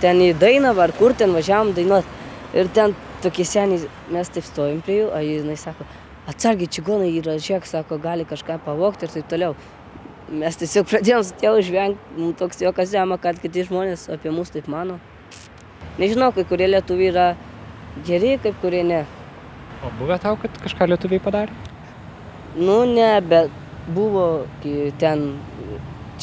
ten 0.04 0.20
į 0.20 0.34
Dainavą, 0.36 0.90
ar 0.90 0.94
kur 0.98 1.14
ten 1.16 1.32
važiavom 1.32 1.72
dainuot. 1.78 2.08
Ir 2.54 2.68
ten 2.76 2.92
tokie 3.24 3.46
seniai, 3.48 3.88
mes 4.12 4.32
taip 4.34 4.44
stovim 4.44 4.82
prie 4.84 4.98
jų, 5.00 5.06
o 5.16 5.22
jinai 5.24 5.56
sako, 5.58 5.88
atsargiai 6.28 6.68
čigonai 6.76 7.08
yra, 7.22 7.38
žiūrėk, 7.40 7.70
sako, 7.70 8.02
gali 8.04 8.28
kažką 8.28 8.60
pavogti 8.66 9.08
ir 9.08 9.14
taip 9.14 9.32
toliau. 9.32 9.56
Mes 10.44 10.60
tiesiog 10.60 10.90
pradėjom 10.92 11.24
su 11.24 11.40
tėvu 11.40 11.64
žvengti, 11.70 12.12
mums 12.18 12.38
toks 12.42 12.60
jokas 12.66 12.92
žema, 12.92 13.18
kad 13.24 13.40
kiti 13.40 13.64
žmonės 13.70 14.10
apie 14.12 14.34
mus 14.36 14.52
taip 14.52 14.68
mano. 14.72 15.00
Nežinau, 16.02 16.34
kai 16.36 16.44
kurie 16.50 16.68
lietuviai 16.68 17.14
yra 17.14 17.28
geri, 18.08 18.36
kai 18.44 18.52
kurie 18.60 18.84
ne. 18.88 19.02
O 19.84 19.92
buvę 20.02 20.20
tau, 20.20 20.36
kad 20.42 20.60
kažką 20.68 20.92
lietuviai 20.92 21.24
padarė? 21.24 21.56
Nu, 22.60 22.84
ne, 22.90 23.12
bet 23.24 23.56
buvo 23.88 24.46
ten 25.00 25.28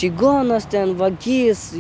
čigonas, 0.01 0.67
ten 0.71 0.95
vagys, 0.99 1.71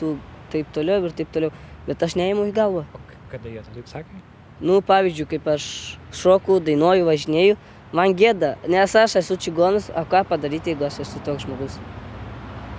tu 0.00 0.16
taip 0.52 0.72
toliau 0.72 1.04
ir 1.04 1.14
taip 1.16 1.32
toliau. 1.34 1.52
Bet 1.86 2.02
aš 2.02 2.16
neįimu 2.18 2.48
į 2.48 2.54
galvą. 2.56 2.86
O 2.96 3.02
kada 3.30 3.52
jie 3.52 3.62
taip 3.74 3.90
sakė? 3.90 4.22
Nu, 4.60 4.80
pavyzdžiui, 4.80 5.28
kaip 5.34 5.48
aš 5.52 5.64
šoku, 6.16 6.56
dainuoju, 6.64 7.04
važinėju, 7.06 7.58
man 7.96 8.14
gėda, 8.16 8.54
nes 8.72 8.94
aš 8.96 9.18
esu 9.20 9.36
čigonas, 9.36 9.90
o 9.92 10.04
ką 10.08 10.22
padaryti, 10.30 10.72
jeigu 10.72 10.86
aš 10.88 11.02
esu 11.04 11.20
toks 11.26 11.44
žmogus. 11.44 11.76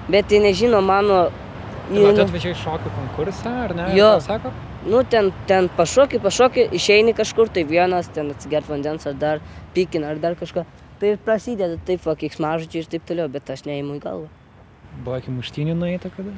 Bet 0.10 0.30
tai 0.32 0.42
nežino 0.42 0.82
mano... 0.82 1.28
Tu 1.88 2.02
nu, 2.02 2.10
atvažiai 2.10 2.56
šokių 2.58 2.96
konkursą, 2.96 3.54
ar 3.68 3.76
ne? 3.78 3.92
Jo. 3.96 4.10
Sako? 4.24 4.52
Nu, 4.88 5.04
ten, 5.04 5.30
ten 5.48 5.70
pašoki, 5.78 6.20
pašoki, 6.24 6.66
išeini 6.80 7.14
kažkur, 7.16 7.52
tai 7.54 7.64
vienas, 7.68 8.10
ten 8.16 8.34
atsigert 8.34 8.68
vandens 8.72 9.06
ar 9.08 9.16
dar 9.20 9.46
pykina 9.76 10.10
ar 10.16 10.20
dar 10.24 10.36
kažką. 10.40 10.66
Tai 10.98 11.14
prasideda 11.24 11.78
taip, 11.86 12.02
va, 12.08 12.18
kiksmažodžiai 12.18 12.84
ir 12.84 12.92
taip 12.96 13.08
toliau, 13.08 13.30
bet 13.32 13.54
aš 13.54 13.68
neįimu 13.70 14.00
į 14.00 14.04
galvą. 14.04 14.47
Buvo 15.04 15.18
iki 15.22 15.34
muštynių 15.34 15.76
nueita 15.78 16.10
kada? 16.14 16.34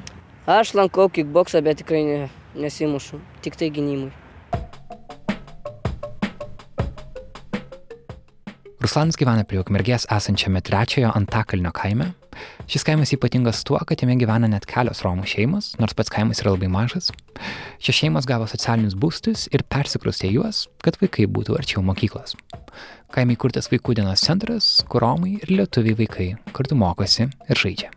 Aš 0.49 0.73
lankau 0.75 1.09
kickboksą, 1.13 1.61
bet 1.63 1.79
tikrai 1.83 2.01
ne, 2.07 2.17
nesimušu, 2.57 3.19
tik 3.45 3.59
tai 3.59 3.69
gynimui. 3.73 4.09
Ruslanas 8.79 9.19
gyvena 9.19 9.43
prie 9.45 9.59
ukmergės 9.61 10.07
esančiame 10.09 10.63
trečiojo 10.65 11.11
Antakalnio 11.13 11.69
kaime. 11.75 12.13
Šis 12.71 12.85
kaimas 12.87 13.11
ypatingas 13.13 13.59
tuo, 13.67 13.77
kad 13.85 14.01
jame 14.01 14.15
gyvena 14.17 14.47
net 14.49 14.65
kelios 14.69 15.03
Romų 15.05 15.27
šeimos, 15.29 15.73
nors 15.83 15.93
pats 15.97 16.09
kaimas 16.13 16.41
yra 16.41 16.55
labai 16.55 16.71
mažas. 16.71 17.11
Šios 17.83 17.99
šeimos 17.99 18.25
gavo 18.29 18.47
socialinius 18.49 18.95
būstus 18.97 19.45
ir 19.53 19.67
persikrustė 19.67 20.31
juos, 20.31 20.65
kad 20.81 20.97
vaikai 21.03 21.27
būtų 21.29 21.59
arčiau 21.59 21.83
mokyklos. 21.85 22.33
Kaime 23.13 23.37
įkurtas 23.37 23.69
vaikų 23.69 23.99
dienos 23.99 24.25
centras, 24.25 24.73
kur 24.89 25.03
Romai 25.05 25.35
ir 25.37 25.53
lietuviai 25.53 25.99
vaikai 26.05 26.29
kartu 26.55 26.79
mokosi 26.79 27.27
ir 27.27 27.65
žaidžia. 27.67 27.91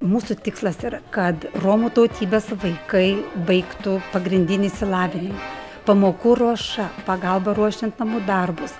Mūsų 0.00 0.38
tikslas 0.40 0.78
yra, 0.86 1.02
kad 1.12 1.42
Romų 1.60 1.90
tautybės 1.96 2.46
vaikai 2.62 3.20
baigtų 3.48 3.98
pagrindinį 4.14 4.70
įsilavinimą. 4.70 5.48
Pamokų 5.84 6.34
ruoša, 6.40 6.86
pagalba 7.06 7.52
ruošiant 7.56 8.00
namų 8.00 8.22
darbus, 8.28 8.72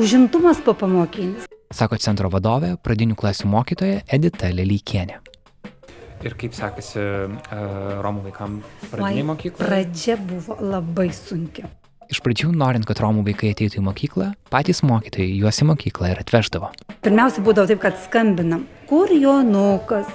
užimtumas 0.00 0.60
po 0.64 0.74
pamokinis. 0.76 1.48
Sako 1.72 2.00
centro 2.02 2.28
vadovė, 2.32 2.74
pradinių 2.82 3.16
klasių 3.16 3.48
mokytoja 3.52 4.00
Edita 4.10 4.50
Lelykienė. 4.52 5.20
Ir 6.20 6.36
kaip 6.36 6.56
sekasi 6.56 7.00
uh, 7.00 8.00
Romų 8.04 8.26
vaikams 8.28 8.96
Oi, 9.00 9.52
Pradžia 9.56 10.18
buvo 10.20 10.58
labai 10.60 11.08
sunki. 11.16 11.64
Iš 12.10 12.18
pradžių, 12.26 12.48
norint, 12.58 12.82
kad 12.88 12.98
Romų 12.98 13.22
vaikai 13.28 13.52
ateitų 13.54 13.78
į 13.78 13.84
mokyklą, 13.86 14.32
patys 14.50 14.80
mokytojai 14.82 15.28
juos 15.38 15.60
į 15.62 15.68
mokyklą 15.68 16.08
ir 16.10 16.18
atveždavo. 16.24 16.72
Pirmiausia 17.04 17.44
būdavo 17.46 17.70
taip, 17.70 17.78
kad 17.84 18.00
skambinam, 18.02 18.64
kur 18.90 19.12
Jonukas. 19.14 20.10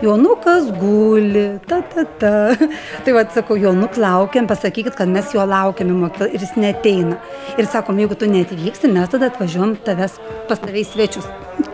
Jonukas 0.00 0.70
guli, 0.80 1.44
ta, 1.68 1.82
ta, 1.92 2.06
ta. 2.22 2.32
Tai 3.04 3.16
vad 3.18 3.36
sakau, 3.36 3.58
Jonuk 3.60 3.98
laukiam, 4.00 4.48
pasakykit, 4.48 4.96
kad 4.96 5.12
mes 5.12 5.36
jo 5.36 5.44
laukiam 5.44 5.92
į 5.92 5.98
mokyklą 6.06 6.30
ir 6.32 6.46
jis 6.46 6.56
neteina. 6.56 7.20
Ir 7.60 7.68
sakom, 7.68 8.00
jeigu 8.00 8.16
tu 8.16 8.30
netvyksi, 8.30 8.88
mes 8.96 9.12
tada 9.12 9.28
atvažiuom 9.28 9.76
tavęs 9.84 10.16
pas 10.48 10.64
tavai 10.64 10.80
į 10.80 10.88
svečius. 10.94 11.28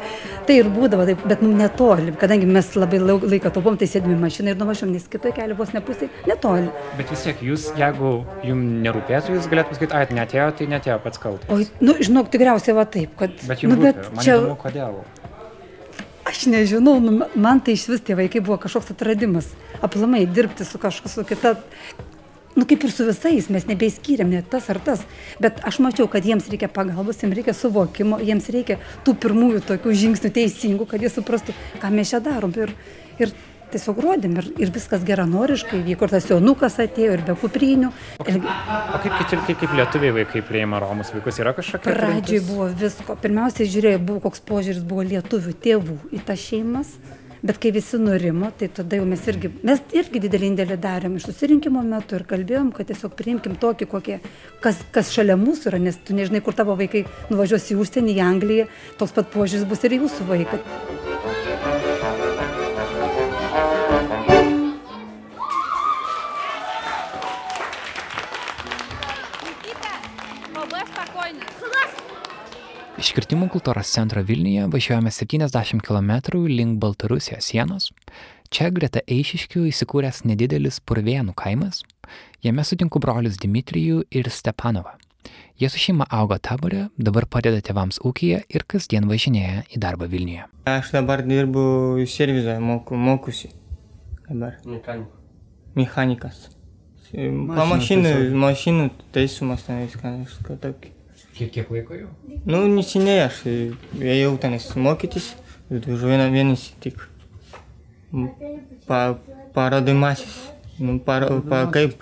Tai 0.51 0.57
ir 0.59 0.67
būdavo 0.67 1.05
taip, 1.07 1.21
bet 1.31 1.45
nu, 1.45 1.53
netoli, 1.55 2.11
kadangi 2.19 2.47
mes 2.51 2.73
labai 2.75 2.99
lauk- 2.99 3.23
laiką 3.23 3.53
taupom, 3.55 3.77
tai 3.79 3.87
sėdime 3.87 4.17
mašiną 4.19 4.51
ir 4.51 4.57
nuvažiuom, 4.59 4.91
nes 4.91 5.05
kitoje 5.07 5.31
kelio 5.37 5.55
vos 5.55 5.71
nepusė, 5.71 6.09
netoli. 6.27 6.73
Bet 6.99 7.13
vis 7.15 7.23
tiek 7.23 7.45
jūs, 7.47 7.69
jeigu 7.79 8.11
jums 8.49 8.81
nerūpėtų, 8.83 9.37
jūs 9.37 9.47
galėtumėte 9.53 9.77
pasakyti, 9.77 9.95
ai, 9.95 10.17
netėjo, 10.19 10.49
tai 10.59 10.67
netėjo 10.73 10.97
pats 11.05 11.23
kaltas. 11.23 11.47
O, 11.55 11.85
nu, 11.87 11.95
žinok, 12.03 12.33
tikriausiai 12.35 12.75
va 12.81 12.83
taip, 12.97 13.15
kad... 13.21 13.39
Bet 13.47 13.63
jums 13.63 13.77
nu, 13.77 13.85
rūpi, 13.85 14.11
man 14.17 14.27
čia... 14.27 14.41
įdomu, 14.41 14.59
kodėl. 14.65 14.99
Aš 16.33 16.43
nežinau, 16.51 16.97
nu, 16.99 17.15
man 17.47 17.63
tai 17.63 17.79
iš 17.79 17.87
vis 17.93 18.03
tie 18.11 18.19
vaikai 18.19 18.43
buvo 18.43 18.59
kažkoks 18.59 18.91
atradimas. 18.97 19.53
Aplamai 19.87 20.25
dirbti 20.27 20.67
su 20.67 20.83
kažkokia 20.83 21.29
kita. 21.31 21.55
Nu 22.57 22.67
kaip 22.67 22.83
ir 22.83 22.91
su 22.91 23.07
visais, 23.07 23.47
mes 23.53 23.67
nebeiskyrėm 23.69 24.33
net 24.33 24.49
tas 24.51 24.67
ar 24.73 24.81
tas. 24.83 25.05
Bet 25.43 25.61
aš 25.67 25.79
mačiau, 25.85 26.09
kad 26.11 26.27
jiems 26.27 26.49
reikia 26.51 26.69
pagalbos, 26.73 27.21
jiems 27.23 27.37
reikia 27.39 27.55
suvokimo, 27.55 28.19
jiems 28.19 28.51
reikia 28.51 28.81
tų 29.07 29.15
pirmųjų 29.23 29.63
tokių 29.69 29.95
žingsnių 30.03 30.33
teisingų, 30.35 30.89
kad 30.91 31.05
jie 31.05 31.13
suprastų, 31.15 31.55
ką 31.83 31.93
mes 31.95 32.11
čia 32.11 32.19
darom. 32.25 32.51
Ir, 32.59 32.75
ir 33.23 33.35
tiesiog 33.71 34.01
rodėm. 34.03 34.35
Ir, 34.41 34.49
ir 34.67 34.73
viskas 34.75 35.05
geranoriškai 35.07 35.81
vyko. 35.87 36.09
Ir 36.09 36.15
tas 36.17 36.27
jaunukas 36.31 36.81
atėjo 36.83 37.15
ir 37.17 37.25
be 37.29 37.37
kuprinių. 37.39 37.93
Ir 38.27 38.41
O 38.41 38.99
kaip, 38.99 39.15
kaip, 39.15 39.47
kaip, 39.47 39.57
kaip 39.63 39.77
lietuviai 39.79 40.17
vaikai 40.21 40.43
priima 40.47 40.83
Romus 40.83 41.13
vaikus? 41.15 41.39
Yra 41.43 41.55
kažkokia... 41.57 41.87
Pradžioj 41.87 42.21
trintis? 42.27 42.51
buvo 42.51 42.69
visko. 42.83 43.17
Pirmiausiai 43.23 43.71
žiūrėjau, 43.71 44.03
buvo 44.11 44.25
koks 44.27 44.43
požiūris 44.51 44.83
buvo 44.87 45.07
lietuvių 45.07 45.57
tėvų 45.67 45.99
į 46.19 46.23
tas 46.27 46.43
šeimas. 46.43 46.97
Bet 47.41 47.57
kai 47.57 47.71
visi 47.73 47.97
nurimo, 47.97 48.51
tai 48.59 48.69
tada 48.69 48.99
jau 48.99 49.07
mes 49.09 49.23
irgi, 49.33 49.49
mes 49.65 49.81
irgi 49.97 50.21
didelį 50.27 50.51
indėlį 50.51 50.77
darėm 50.83 51.17
iš 51.17 51.31
susirinkimo 51.31 51.81
metu 51.87 52.19
ir 52.19 52.27
kalbėjom, 52.29 52.69
kad 52.77 52.91
tiesiog 52.91 53.17
priimkim 53.17 53.57
tokį, 53.63 53.89
kokie, 53.89 54.19
kas, 54.61 54.83
kas 54.93 55.15
šalia 55.15 55.39
mūsų 55.41 55.73
yra, 55.73 55.81
nes 55.89 55.97
tu 56.05 56.17
nežinai, 56.17 56.45
kur 56.45 56.57
tavo 56.59 56.77
vaikai 56.77 57.07
nuvažiuos 57.33 57.73
į 57.73 57.81
užsienį, 57.81 58.19
į 58.19 58.25
Angliją, 58.29 58.69
toks 59.01 59.17
pat 59.17 59.33
požiūris 59.33 59.69
bus 59.73 59.89
ir 59.89 59.97
į 59.97 60.05
jūsų 60.05 60.29
vaiką. 60.35 60.61
Iš 73.01 73.15
Kirtimų 73.17 73.47
kultūros 73.49 73.89
centro 73.89 74.21
Vilniuje 74.21 74.67
važiuojame 74.69 75.09
70 75.09 75.81
km 75.81 76.11
link 76.53 76.77
Baltarusijos 76.83 77.47
sienos. 77.49 77.87
Čia 78.53 78.69
greta 78.77 79.01
Eišiškių 79.09 79.63
įsikūręs 79.71 80.19
nedidelis 80.29 80.83
Purvėnų 80.85 81.33
kaimas. 81.33 81.81
Jame 82.45 82.61
sutinku 82.61 83.01
brolius 83.01 83.41
Dimitrijų 83.41 84.03
ir 84.13 84.29
Stepanovą. 84.29 84.93
Jie 85.57 85.73
su 85.73 85.81
šeima 85.81 86.11
augo 86.13 86.37
taborė, 86.37 86.91
dabar 87.01 87.25
padeda 87.25 87.65
tėvams 87.65 88.03
ūkyje 88.05 88.43
ir 88.53 88.67
kasdien 88.69 89.09
važinėja 89.09 89.65
į 89.73 89.81
darbą 89.81 90.05
Vilniuje. 90.13 90.45
Aš 90.69 90.93
dabar 90.99 91.25
dirbu 91.25 92.05
servizoje, 92.05 92.61
moku, 92.61 93.01
mokusi. 93.01 93.55
Dabar. 94.29 94.61
Mechanikas. 95.73 96.51
Pa 97.17 97.65
mašinų, 97.65 98.17
mašinų 98.45 98.91
taisumas 99.17 99.65
ten 99.65 99.87
viską, 99.89 100.19
kažką 100.29 100.63
tokį. 100.69 100.99
Kiek, 101.41 101.49
kiek 101.55 101.71
laiko 101.73 101.97
jau? 101.97 102.09
Nu, 102.45 102.59
neseniai 102.69 103.23
aš 103.25 103.39
e, 103.49 103.53
ėjau 103.97 104.35
tenais 104.43 104.67
mokytis, 104.77 105.31
už 105.73 106.03
vieną 106.05 106.27
mėnesį 106.35 106.75
tik. 106.85 107.01
M, 108.13 108.27
Pa, 108.85 109.15
parodymasis. 109.55 110.35
Nu, 110.77 110.99
par, 111.07 111.25
pa, 111.49 111.63
kaip, 111.73 111.97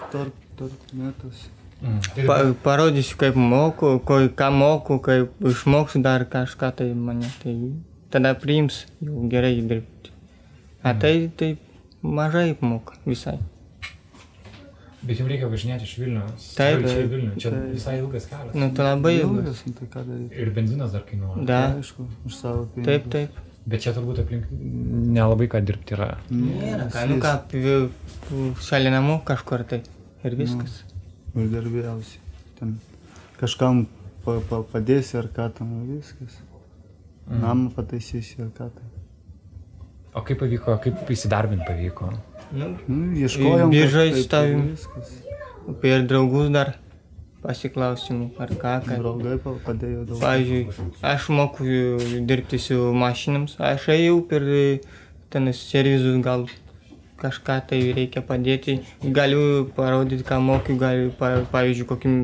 pa, 2.27 2.39
parodysiu, 2.65 3.15
kaip 3.21 3.39
moku, 3.39 3.93
ko, 4.09 4.19
ką 4.41 4.49
moku, 4.55 4.99
kaip 5.05 5.47
išmoksiu 5.53 6.03
dar 6.03 6.25
kažką 6.27 6.73
tai 6.81 6.89
mane. 6.99 7.31
Tai 7.45 7.55
tada 8.11 8.35
priims 8.35 8.87
jau 8.99 9.23
gerai 9.31 9.55
dirbti. 9.61 10.11
A 10.83 10.97
tai, 10.99 11.31
tai 11.39 11.53
mažai 12.03 12.57
moka 12.61 12.99
visai. 13.07 13.39
Bet 15.09 15.17
jums 15.17 15.31
reikia 15.33 15.49
važinėti 15.49 15.87
iš 15.89 15.93
Vilnius. 16.03 16.47
Taip. 16.59 16.83
Čia 16.85 17.03
į 17.07 17.11
Vilnių. 17.15 17.35
Čia 17.41 17.53
visai 17.73 17.95
ilgas 18.03 18.27
kelias. 18.29 18.57
Nu, 18.61 18.67
tai 18.77 18.89
labai 18.91 19.13
ilgas. 19.23 19.63
Tai 19.79 19.87
ką 19.95 20.03
daryti? 20.05 20.41
Ir 20.43 20.51
benzinas 20.57 20.93
dar 20.93 21.07
kainuoja. 21.09 21.45
Da, 21.49 21.61
Aišku, 21.79 22.05
už 22.29 22.35
savo 22.37 22.67
pinigus. 22.75 22.89
taip, 22.91 23.07
taip. 23.15 23.39
Bet 23.69 23.85
čia 23.85 23.95
turbūt 23.97 24.21
aplink 24.23 24.51
nelabai 24.53 25.49
ką 25.53 25.63
dirbti 25.65 25.97
yra. 25.97 26.11
Nėra 26.33 26.91
ką, 26.93 27.07
nu 27.09 27.19
ką, 27.25 27.33
šalia 28.69 28.93
namų 28.93 29.19
kažkur 29.29 29.65
tai. 29.69 29.81
Ir 30.29 30.37
viskas. 30.37 30.83
Uždarbėjausi. 31.37 32.21
Ten 32.59 32.77
kažkam 33.41 33.87
pa, 34.25 34.39
pa, 34.49 34.63
padėsi 34.73 35.19
ar 35.21 35.29
ką 35.33 35.49
tam 35.57 35.73
viskas. 35.89 36.37
Mhm. 37.29 37.45
Namą 37.45 37.73
pataisysi 37.77 38.43
ar 38.45 38.53
ką 38.57 38.71
tai. 38.77 38.89
O 40.17 40.25
kaip 40.25 40.41
pavyko, 40.41 40.77
kaip 40.85 41.13
įsidarbinti 41.13 41.69
pavyko? 41.69 42.13
Nu, 42.53 42.77
Nu, 42.89 43.13
ieškojom. 43.17 43.71
biržai 43.71 44.13
stovim. 44.23 44.77
per 45.83 46.03
draugus 46.09 46.49
dar 46.51 46.75
pasiklausimų 47.43 48.31
ar 48.41 48.49
ką, 48.49 48.73
ką. 48.87 48.97
Draugai 48.99 49.37
pa- 49.43 49.59
padėjo 49.67 50.05
daug. 50.09 50.21
Pavyzdžiui, 50.21 50.63
aš 51.03 51.29
moku 51.29 51.67
dirbti 52.27 52.59
su 52.59 52.79
mašinams, 52.95 53.57
aš 53.61 53.85
ėjau 53.95 54.23
per 54.29 54.43
ten 55.31 55.53
servizus, 55.53 56.17
gal 56.25 56.47
kažką 57.21 57.59
tai 57.69 57.81
reikia 57.93 58.23
padėti, 58.23 58.79
galiu 59.05 59.67
parodyti, 59.77 60.25
ką 60.25 60.41
moku, 60.41 60.77
galiu, 60.79 61.11
pa, 61.19 61.43
pavyzdžiui, 61.53 61.87
kokį 61.91 62.15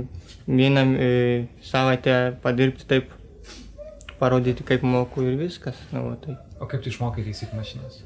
vieną 0.48 0.84
e, 0.98 1.46
savaitę 1.62 2.36
padirbti 2.42 2.86
taip, 2.88 3.10
parodyti, 4.18 4.64
kaip 4.64 4.82
moku 4.82 5.22
ir 5.22 5.36
viskas. 5.36 5.76
Nu, 5.92 6.08
va, 6.08 6.16
tai. 6.16 6.36
O 6.60 6.66
kaip 6.66 6.82
tu 6.82 6.88
išmokai 6.88 7.24
taisyti 7.26 7.54
mašinas? 7.56 8.02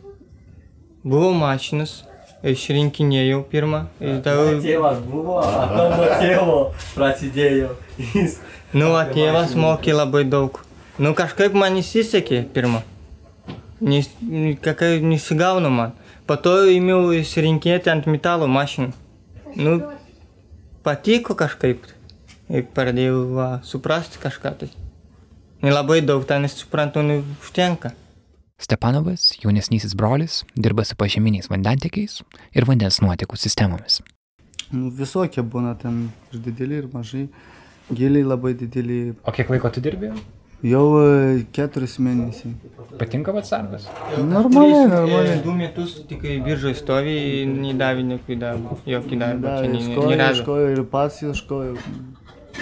Buvau 1.07 1.33
mašinas, 1.37 2.03
išrinkinėjau 2.43 3.43
pirmą, 3.51 3.87
išdaviau 4.03 4.61
Tėvas 4.63 5.03
buvo, 5.07 5.41
o 5.83 5.89
nuo 5.95 6.09
tėvo 6.19 6.61
prasidėjo. 6.95 7.75
Jis 7.99 8.39
Nu, 8.77 8.91
va, 8.93 9.07
tėvas 9.09 9.55
mokė 9.57 9.95
labai 9.97 10.27
daug. 10.29 10.59
Nu, 11.01 11.15
kažkaip 11.17 11.55
man 11.57 11.79
įsisekė 11.81 12.43
pirmą. 12.53 12.83
Nes, 13.81 14.11
kažkaip 14.61 15.07
nesigauna 15.09 15.71
man. 15.73 15.95
Po 16.29 16.37
to 16.37 16.53
ėmiau 16.69 17.15
įsirinkėti 17.17 17.89
ant 17.89 18.05
metalo 18.13 18.45
mašinų. 18.51 18.91
Nu, 19.57 19.79
patiko 20.85 21.39
kažkaip. 21.39 21.87
Ir 22.53 22.67
pradėjau 22.77 23.23
va, 23.39 23.49
suprasti 23.65 24.21
kažką 24.21 24.53
tai. 24.61 24.69
Nelabai 25.65 26.03
daug 26.05 26.29
ten 26.29 26.45
nesuprantu, 26.45 27.01
nu, 27.05 27.23
užtenka. 27.41 27.95
Stepanovas, 28.61 29.33
jaunesnysis 29.43 29.95
brolis, 29.95 30.45
dirba 30.57 30.83
su 30.85 30.97
pažeminiais 30.99 31.47
vandentiekiais 31.51 32.23
ir 32.59 32.65
vandens 32.67 32.99
nuotekų 33.05 33.39
sistemomis. 33.39 34.01
Nu, 34.75 34.91
visokie 34.91 35.45
būna 35.47 35.77
ten 35.79 36.09
ir 36.33 36.41
dideli, 36.43 36.81
ir 36.83 36.89
mažai. 36.93 37.29
Giliai 37.95 38.27
labai 38.27 38.53
dideli. 38.59 38.99
O 39.25 39.33
kiek 39.33 39.49
laiko 39.49 39.71
tu 39.73 39.81
dirbi? 39.81 40.11
Jau 40.67 40.83
e, 40.99 41.45
keturis 41.55 41.95
mėnesiai. 42.03 42.51
Patinka 42.99 43.31
pats 43.33 43.53
darbas? 43.55 43.87
Normaliai, 44.19 44.89
normaliai. 44.91 45.37
e, 45.39 45.43
Du 45.47 45.55
metus 45.55 45.95
tik 46.11 46.27
biržai 46.45 46.75
stovi, 46.77 47.15
nedavė 47.49 48.03
jokį 48.17 48.39
darbą. 48.43 48.77
Jokį 48.91 49.21
darbą. 49.23 49.45
Da, 49.47 49.55
čia 49.63 49.71
ne- 49.71 49.79
ieškojo, 49.85 50.11
nerado. 50.11 50.35
ieškojo 50.35 50.73
ir 50.75 50.83
pats 50.97 51.23
ieškojo. 51.23 51.77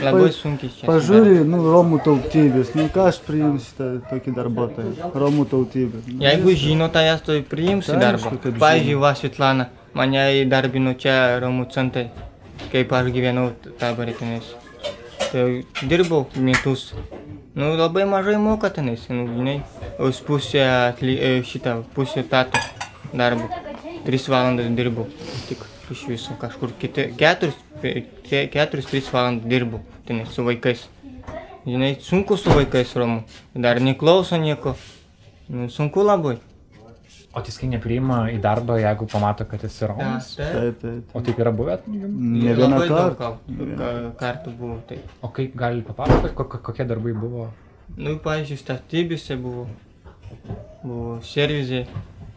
Labai 0.03 0.29
sunkiai 0.35 0.71
čia. 0.77 0.87
Pažiūri, 0.89 1.39
nu, 1.49 1.63
Romų 1.65 1.99
tautybės, 2.05 2.75
nu 2.77 2.85
ką 2.93 3.07
aš 3.11 3.21
priimsiu 3.25 3.73
tą, 3.79 3.87
tokį 4.11 4.35
darbuotoją, 4.37 5.11
Romų 5.17 5.47
tautybę. 5.49 6.03
Nu, 6.11 6.21
Jeigu 6.25 6.51
viskas. 6.51 6.63
žino, 6.67 6.89
tai 6.93 7.07
jas 7.07 7.23
tai 7.25 7.39
priims 7.47 7.89
į 7.89 7.95
Tai 7.95 8.01
darbą. 8.03 8.33
Pavyzdžiui, 8.45 8.93
žino. 8.93 9.01
va 9.01 9.13
Svetlana, 9.17 9.69
mane 9.97 10.25
įdarbino 10.43 10.93
čia 11.01 11.17
Romų 11.41 11.69
centrai, 11.73 12.11
kaip 12.73 12.93
aš 12.93 13.09
gyvenau 13.15 13.51
dabar 13.81 14.13
tenais. 14.19 14.53
Tai 15.31 15.47
dirbau 15.89 16.27
metus. 16.37 16.91
Nu, 17.57 17.73
labai 17.75 18.05
mažai 18.05 18.37
moka 18.37 18.69
tenais, 18.71 19.09
nu, 19.09 19.25
žinai. 19.33 19.63
Už 19.99 20.21
pusę 20.29 20.61
atly, 20.91 21.17
e, 21.17 21.43
šitą, 21.43 21.79
pusę 21.97 22.21
tato 22.29 22.61
darbo. 23.17 23.49
Tris 24.05 24.29
valandas 24.29 24.69
dirbau. 24.77 25.09
Tik 25.49 25.65
iš 25.91 26.05
viso 26.11 26.37
kažkur 26.39 26.75
kiti. 26.79 27.09
Keturis, 27.17 27.57
pe- 27.83 28.05
ke- 28.29 28.47
keturis, 28.53 28.87
tris 28.91 29.09
valandas 29.13 29.47
dirbau 29.49 29.81
tenais 30.07 30.29
su 30.35 30.43
vaikais. 30.45 30.89
Žinai, 31.67 31.97
sunku 32.01 32.37
su 32.39 32.51
vaikais 32.51 32.93
Romų. 32.95 33.23
Dar 33.55 33.81
neklauso 33.81 34.37
nieko. 34.39 34.77
Nu, 35.49 35.69
sunku 35.69 36.03
labai. 36.07 36.37
O 37.37 37.41
tiskai 37.45 37.69
nepriima 37.69 38.31
į 38.33 38.39
darbą, 38.41 38.79
jeigu 38.81 39.05
pamato, 39.13 39.45
kad 39.45 39.63
esi 39.67 39.85
romas? 39.87 40.31
Taip, 40.39 40.79
taip. 40.81 41.11
O 41.15 41.21
taip 41.21 41.39
yra 41.43 41.51
buvę? 41.53 41.75
Ne 41.87 42.55
vieną 42.57 42.79
kartą. 42.89 43.37
kartų 44.17 44.55
buvo 44.57 44.79
taip. 44.89 45.05
O 45.23 45.29
kaip 45.29 45.55
gali 45.55 45.83
papasakoti, 45.83 46.35
ko- 46.35 46.45
ko- 46.49 46.59
kokie 46.71 46.85
darbai 46.89 47.13
buvo? 47.13 47.51
Nu, 47.97 48.17
pavyzdžiui, 48.25 48.57
statybėse 48.63 49.37
buvo, 49.43 49.67
buvo 50.83 51.19
servizė. 51.23 51.85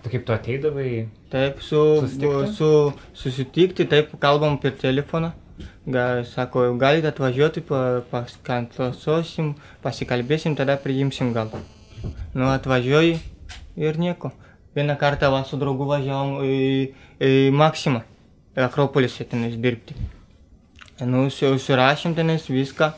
Tai 0.03 0.11
kaip 0.13 0.25
tu 0.25 0.33
ateidavai? 0.33 1.07
Taip, 1.31 1.59
su, 1.61 1.79
Susitikti? 1.99 2.53
su, 2.55 2.69
susitikti, 3.13 3.85
taip, 3.91 4.13
kalbam 4.19 4.57
per 4.57 4.77
telefoną. 4.79 5.33
Gal, 5.89 6.23
sako, 6.25 6.67
galite 6.79 7.09
atvažiuoti, 7.09 7.63
pa, 7.67 7.79
paskantosim, 8.11 9.55
pasikalbėsim, 9.83 10.55
tada 10.55 10.77
priimsim 10.79 11.33
gal. 11.35 11.51
Nu, 12.33 12.47
atvažiuoji 12.53 13.17
ir 13.81 13.99
nieko. 13.99 14.31
Vieną 14.77 14.95
kartą 15.01 15.31
va 15.33 15.41
su 15.49 15.57
draugu 15.59 15.87
važiavom 15.89 16.45
į, 16.45 16.59
į 17.19 17.33
Maksimą, 17.51 18.03
Akropolisė 18.59 19.25
tenais 19.27 19.57
dirbti. 19.59 19.97
Nu, 21.03 21.25
užsirašėm 21.27 22.15
tenais 22.15 22.47
viską. 22.51 22.93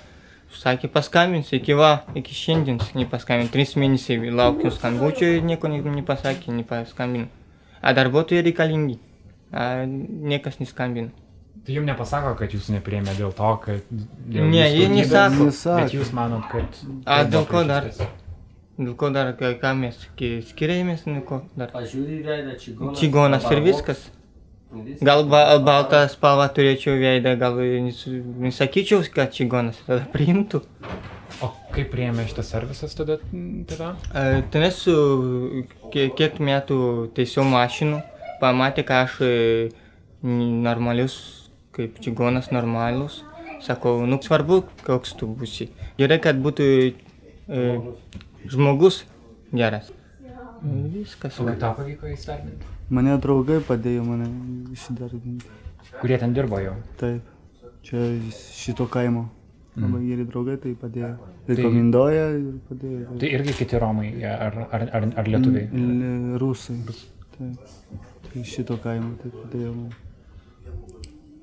Sakė, 0.51 0.89
paskambins 0.91 1.49
iki 1.55 1.73
va, 1.73 2.03
iki 2.15 2.33
šiandien, 2.35 2.77
nepaskambin. 2.97 3.47
Tris 3.53 3.75
mėnesiai 3.79 4.29
laukiu 4.35 4.69
skambučio 4.73 5.29
ir 5.37 5.45
nieko 5.47 5.69
ne- 5.71 5.81
nepasakė, 5.81 6.51
nepaskambino. 6.57 7.27
A 7.81 7.93
darbuotojai 7.97 8.43
reikalingi. 8.45 8.97
A, 9.51 9.85
niekas 9.87 10.59
neskambino. 10.59 11.09
Tai 11.65 11.75
jums 11.75 11.85
nepasako, 11.87 12.35
kad 12.39 12.53
jūs 12.55 12.69
nepriėmė 12.73 13.13
dėl 13.17 13.33
to, 13.37 13.49
kad... 13.63 13.81
dėl 13.91 14.47
Ne, 14.49 14.63
jie 14.73 14.87
nesako. 14.89 15.49
Bet 15.77 15.93
jūs 15.93 16.11
manot, 16.17 16.45
kad... 16.51 16.79
A, 17.05 17.23
dėl 17.23 17.45
ko 17.49 17.63
dar? 17.69 17.87
Dėl 18.81 18.95
ko 18.97 19.09
dar, 19.13 19.33
ką 19.37 19.73
mes 19.77 19.97
ski- 20.07 20.41
skiriamės, 20.51 21.03
nu 21.05 21.21
ko 21.27 21.43
dar. 21.55 21.69
Veidą 21.75 22.55
čigonas. 22.57 22.99
Čigonas 22.99 23.45
ir 23.51 23.61
viskas. 23.65 24.09
Gal 25.01 25.25
ba, 25.27 25.41
baltą 25.59 26.05
spalvą 26.07 26.45
turėčiau 26.55 26.93
veidą, 26.99 27.33
gal 27.39 27.57
nes- 27.59 28.05
nesakyčiau, 28.39 29.01
kad 29.13 29.33
čigonas, 29.35 29.75
tada 29.87 30.05
priimtų. 30.13 30.61
O 31.43 31.49
kaip 31.73 31.89
priėmė 31.91 32.23
šitas 32.29 32.51
servisas 32.53 32.95
tada? 32.95 33.17
tada? 33.67 33.89
E, 34.15 34.41
Ten 34.51 34.63
esu 34.63 35.65
kie- 35.91 36.07
kiek 36.15 36.39
metų 36.39 37.09
taisiau 37.17 37.43
mašinų, 37.43 37.99
pamatė, 38.39 38.85
ką 38.87 39.03
aš 39.03 39.17
e, 39.27 39.69
normalius, 40.23 41.49
kaip 41.75 41.99
čigonas 41.99 42.51
normalus. 42.51 43.23
Sakau, 43.61 44.05
nu 44.07 44.17
svarbu, 44.23 44.63
koks 44.87 45.13
tu 45.19 45.27
būsi. 45.27 45.67
Gerai, 45.99 46.17
kad 46.23 46.39
būtų 46.41 46.63
e, 47.49 47.79
žmogus 48.49 49.03
geras. 49.53 49.91
Viskas. 50.63 51.39
O 51.41 51.45
kaip 51.45 51.59
tau 51.59 51.73
pavyko 51.77 52.07
įsidarbinti? 52.09 52.65
Mane 52.91 53.13
draugai 53.23 53.59
padėjo 53.63 54.03
mane 54.03 54.25
įsidarbinti. 54.75 55.45
Kurie 56.01 56.17
ten 56.19 56.33
dirbo 56.35 56.59
jau? 56.59 56.73
Taip, 56.99 57.21
čia 57.87 58.01
šito 58.55 58.87
kaimo. 58.91 59.29
Labai 59.79 60.01
geri 60.09 60.25
draugai 60.27 60.57
tai 60.59 60.73
padėjo. 60.75 61.13
Tai- 61.47 61.55
Rekomenduoja 61.55 62.25
ir 62.35 62.57
padėjo. 62.69 63.17
Tai 63.21 63.29
irgi 63.37 63.53
kiti 63.61 63.79
romai 63.79 64.09
ar, 64.27 64.57
ar, 64.71 64.81
ar, 64.99 65.05
ar 65.23 65.29
lietuviai? 65.31 65.69
L- 65.71 66.37
Rusai. 66.43 66.75
Taip. 67.37 67.71
Tai 68.27 68.43
šito 68.43 68.75
kaimo 68.83 69.13
tai 69.21 69.31
padėjo 69.37 69.71
man. 69.77 69.93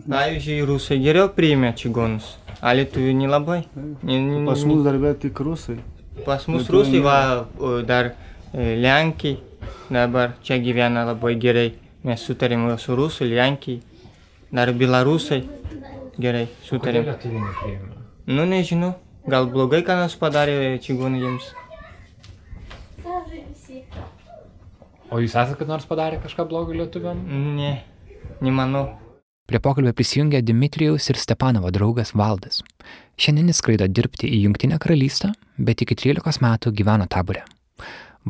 Pavyzdžiui, 0.09 0.61
rusai 0.69 0.97
geriau 1.05 1.29
priėmė 1.37 1.73
čigonus, 1.77 2.29
a 2.65 2.73
lietuvių 2.77 3.13
nelabai. 3.19 3.59
Ne- 3.77 4.21
ne- 4.21 4.45
Pas 4.47 4.63
mus 4.65 4.85
darbė 4.87 5.15
tik 5.21 5.41
rusai. 5.45 5.79
Pas 6.25 6.47
mus 6.49 6.69
rusai, 6.73 7.01
va, 7.05 7.47
o 7.59 7.83
dar 7.83 8.13
e, 8.55 8.77
Lenkiai 8.81 9.37
dabar 9.91 10.37
čia 10.43 10.59
gyvena 10.63 11.05
labai 11.09 11.35
gerai. 11.41 11.73
Mes 12.05 12.23
sutarėm 12.23 12.69
su 12.79 12.95
rusai, 12.95 13.29
Lenkiai, 13.35 13.81
dar 14.53 14.73
Belarusai 14.73 15.43
gerai 16.19 16.47
Kodėl 16.47 16.69
sutarėm. 16.69 17.05
lietuviai 17.11 17.43
nepriėmė? 17.43 17.95
Nu, 18.29 18.45
nežinau, 18.47 18.95
Gal 19.29 19.45
blogai 19.53 19.83
ką 19.85 19.93
nors 19.99 20.15
padarė 20.17 20.79
čigonai 20.81 21.19
jiems? 21.21 21.51
O 25.13 25.19
jūs 25.21 25.35
esate 25.35 25.59
kad 25.61 25.69
nors 25.69 25.85
padarę 25.89 26.21
kažką 26.23 26.47
blogo 26.49 26.73
lietuviam? 26.73 27.21
Ne, 27.59 27.75
nemanau. 28.45 28.87
Prie 29.49 29.61
pokalbio 29.65 29.93
prisijungė 29.97 30.41
Dimitrijaus 30.45 31.11
ir 31.13 31.21
Stepanovo 31.21 31.69
draugas 31.73 32.15
Valdas. 32.17 32.63
Šiandien 33.21 33.53
jis 33.53 33.61
skraido 33.61 33.89
dirbti 33.89 34.29
į 34.33 34.43
Junktinę 34.47 34.81
karalystę, 34.81 35.35
bet 35.61 35.85
iki 35.85 35.97
13 36.07 36.41
metų 36.45 36.73
gyveno 36.81 37.09
taborė. 37.09 37.45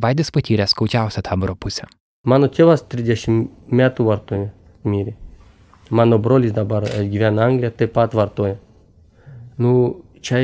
Vaidis 0.03 0.31
patyrė 0.35 0.67
skaudžiausią 0.71 1.23
taboro 1.27 1.57
pusę. 1.59 1.89
Mano 2.29 2.49
tėvas 2.53 2.85
30 2.91 3.73
metų 3.73 4.07
vartoja, 4.07 4.51
mirė. 4.85 5.15
Mano 5.91 6.19
brolis 6.21 6.53
dabar 6.53 6.85
e, 6.85 7.05
gyvena 7.09 7.47
Anglijoje, 7.49 7.75
taip 7.81 7.95
pat 7.97 8.15
vartoja. 8.15 8.59
Nu, 9.59 9.73
čia 10.21 10.43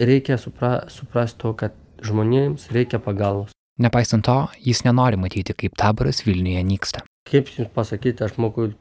reikia 0.00 0.38
supra, 0.42 0.88
suprasti 0.90 1.38
to, 1.44 1.52
kad 1.60 1.76
žmonėms 2.04 2.68
reikia 2.74 2.98
pagalbos. 3.02 3.54
Nepaisant 3.78 4.26
to, 4.26 4.36
jis 4.58 4.82
nenori 4.82 5.20
matyti, 5.20 5.54
kaip 5.54 5.76
taboras 5.78 6.24
Vilniuje 6.26 6.64
nyksta. 6.66 7.04
Kaip 7.30 7.52
jums 7.54 7.70
pasakyti, 7.74 8.24
aš 8.26 8.34
moku 8.42 8.72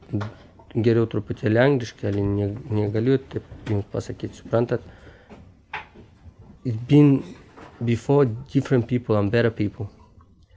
geriau 0.73 1.06
truputėlį 1.10 1.62
angliškai, 1.62 2.10
ali 2.10 2.23
ne, 2.26 2.50
negaliu 2.73 3.19
taip 3.30 3.45
jums 3.69 3.86
pasakyti, 3.93 4.41
suprantat? 4.41 4.82
It's 6.65 6.80
been 6.89 7.21
before 7.84 8.26
different 8.26 8.88
people 8.88 9.18
and 9.18 9.32
better 9.32 9.52
people. 9.52 9.90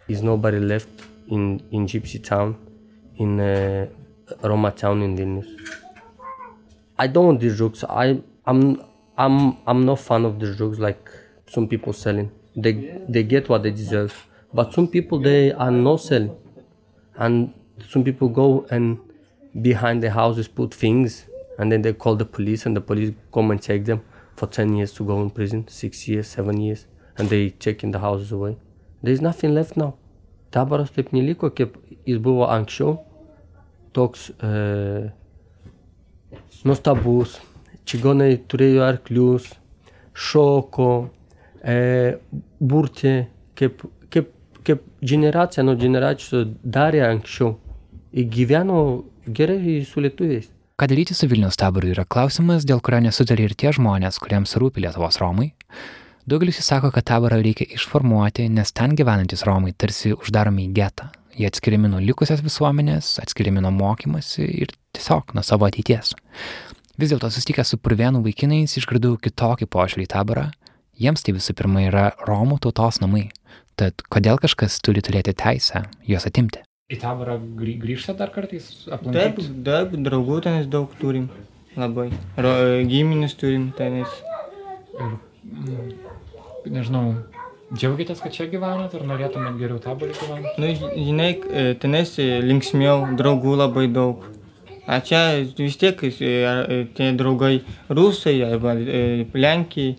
Is 0.08 0.22
nobody 0.22 0.58
left 0.58 0.88
in, 1.28 1.62
in 1.70 1.86
Gypsy 1.86 2.22
Town, 2.22 2.56
in 3.16 3.38
uh, 3.38 3.86
Roma 4.42 4.72
Town 4.72 5.02
in 5.02 5.16
Vilnius. 5.16 5.48
I 6.98 7.06
don't 7.06 7.26
want 7.26 7.40
these 7.40 7.56
drugs. 7.56 7.84
I, 7.84 8.20
I'm, 8.44 8.82
I'm, 9.16 9.56
I'm 9.66 9.84
not 9.86 10.00
fan 10.00 10.24
of 10.24 10.40
these 10.40 10.56
drugs 10.56 10.80
like 10.80 11.08
some 11.46 11.68
people 11.68 11.92
selling. 11.92 12.30
They, 12.56 12.72
they 13.08 13.22
get 13.22 13.48
what 13.48 13.62
they 13.62 13.70
deserve. 13.70 14.26
But 14.52 14.72
some 14.72 14.88
people, 14.88 15.20
they 15.20 15.52
are 15.52 15.70
not 15.70 16.00
selling. 16.00 16.36
And 17.14 17.54
some 17.88 18.02
people 18.02 18.28
go 18.28 18.66
and 18.70 18.98
behind 19.62 20.02
the 20.02 20.10
houses 20.10 20.48
put 20.48 20.74
things 20.74 21.26
and 21.58 21.70
then 21.70 21.82
they 21.82 21.92
call 21.92 22.16
the 22.16 22.24
police 22.24 22.66
and 22.66 22.76
the 22.76 22.80
police 22.80 23.12
come 23.32 23.50
and 23.50 23.60
take 23.60 23.84
them 23.84 24.02
for 24.36 24.46
10 24.46 24.76
years 24.76 24.92
to 24.94 25.04
go 25.04 25.20
in 25.20 25.30
prison, 25.30 25.68
six 25.68 26.08
years, 26.08 26.26
seven 26.26 26.60
years. 26.60 26.86
And 27.20 27.28
they 27.28 27.50
taking 27.50 27.92
the 27.92 28.00
houses 28.00 28.32
away. 28.32 28.56
There's 29.02 29.20
nothing 29.20 29.54
left 29.54 29.76
now. 29.76 29.94
Taboras 30.50 30.90
taip 30.90 31.12
neliko, 31.12 31.50
kaip 31.52 31.76
jis 32.08 32.18
buvo 32.18 32.48
anksčiau. 32.48 32.96
Toks 33.92 34.30
e, 34.40 35.10
nuostabus. 36.64 37.36
Čigonai 37.90 38.38
turėjo 38.48 38.84
arklius, 38.86 39.48
šoko, 40.14 40.90
e, 41.60 41.76
burti, 42.60 43.14
kaip, 43.58 43.84
kaip, 44.14 44.30
kaip 44.66 44.84
generacija 45.12 45.64
nuo 45.66 45.76
generacijos 45.80 46.48
darė 46.62 47.02
anksčiau. 47.08 47.56
Ir 48.16 48.28
gyveno 48.32 48.80
gerai 49.26 49.80
su 49.86 50.02
lietuviais. 50.02 50.48
Ką 50.80 50.88
daryti 50.88 51.12
su 51.12 51.28
Vilniaus 51.28 51.58
taboru 51.60 51.90
yra 51.92 52.06
klausimas, 52.08 52.64
dėl 52.64 52.80
kurio 52.80 53.02
nesutarė 53.04 53.50
ir 53.50 53.56
tie 53.58 53.74
žmonės, 53.76 54.16
kuriems 54.22 54.56
rūpi 54.56 54.80
Lietuvos 54.86 55.20
Romai. 55.20 55.50
Daugelis 56.30 56.60
jų 56.60 56.62
sako, 56.62 56.92
kad 56.94 57.08
taborą 57.08 57.40
reikia 57.42 57.64
išformuoti, 57.74 58.44
nes 58.54 58.70
ten 58.70 58.92
gyvenantis 58.94 59.40
Romai 59.48 59.72
tarsi 59.74 60.12
uždaromi 60.14 60.68
į 60.68 60.74
getą. 60.76 61.08
Jie 61.34 61.48
atskiriami 61.48 61.88
nuo 61.90 61.98
likusios 62.04 62.42
visuomenės, 62.44 63.16
atskiriami 63.18 63.62
nuo 63.64 63.72
mokymasi 63.74 64.44
ir 64.62 64.70
tiesiog 64.94 65.32
nuo 65.34 65.42
savo 65.42 65.66
ateities. 65.66 66.12
Vis 67.00 67.10
dėlto 67.10 67.32
susitikęs 67.32 67.72
su 67.72 67.78
purvienų 67.82 68.20
vaikinais 68.22 68.76
išgirdau 68.78 69.16
kitokį 69.24 69.66
požiūrį 69.74 70.06
į 70.06 70.10
taborą. 70.12 70.44
Jiems 71.02 71.26
tai 71.26 71.34
visų 71.34 71.56
pirma 71.58 71.82
yra 71.88 72.04
Romų 72.28 72.60
tautos 72.62 73.00
namai. 73.02 73.24
Tad 73.80 74.04
kodėl 74.12 74.38
kažkas 74.38 74.78
turi 74.86 75.02
turėti 75.02 75.34
teisę 75.34 75.86
juos 76.06 76.28
atimti? 76.30 76.62
Į 76.94 77.00
taborą 77.02 77.40
grį, 77.58 77.74
grįžta 77.82 78.14
dar 78.18 78.30
kartais 78.34 78.68
Taip, 78.84 79.00
aplankyti? 79.00 79.48
taip, 79.66 79.98
draugų 80.06 80.38
tenais 80.46 80.70
daug 80.70 80.94
turim. 81.02 81.26
Labai. 81.74 82.10
Ro, 82.38 82.54
giminės 82.86 83.34
turim 83.40 83.70
tenais. 83.78 84.14
Ir, 85.00 85.18
mm, 85.50 86.19
nežinau, 86.66 87.14
džiaugiatės, 87.74 88.20
kad 88.24 88.34
čia 88.34 88.48
gyvenat, 88.50 88.94
ar 88.98 89.06
norėtumėt 89.06 89.58
geriau 89.60 89.80
taborį 89.82 90.16
gyventi? 90.18 90.54
Nu, 90.58 90.70
žinai, 91.06 91.30
e, 91.46 91.64
tenais 91.80 92.16
linksmiau, 92.18 93.10
draugų 93.18 93.56
labai 93.60 93.86
daug. 93.92 94.24
A 94.90 94.98
čia 95.04 95.44
vis 95.58 95.76
tiek 95.78 96.00
e, 96.02 96.10
e, 96.10 96.80
tie 96.96 97.12
draugai 97.14 97.60
rusai 97.88 98.40
arba 98.42 98.74
Lenkijai. 98.74 99.96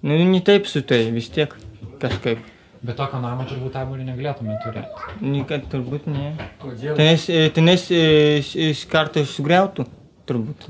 Nu, 0.00 0.16
ne 0.16 0.40
taip 0.40 0.66
su 0.66 0.80
tai, 0.80 1.10
vis 1.12 1.28
tiek 1.28 1.52
kažkaip. 2.00 2.40
Bet 2.80 2.96
tokio 2.96 3.18
namo 3.20 3.44
turbūt 3.44 3.74
taborį 3.76 4.06
negalėtumėt 4.06 4.62
turėti. 4.64 5.16
Niekad 5.20 5.66
turbūt 5.68 6.06
ne. 6.08 6.30
Kodėl? 6.62 6.94
Tenais, 6.96 7.26
tenais 7.52 7.84
iš- 7.92 8.54
iš 8.70 8.86
karto 8.88 9.20
sugriautų, 9.28 9.84
turbūt. 10.24 10.64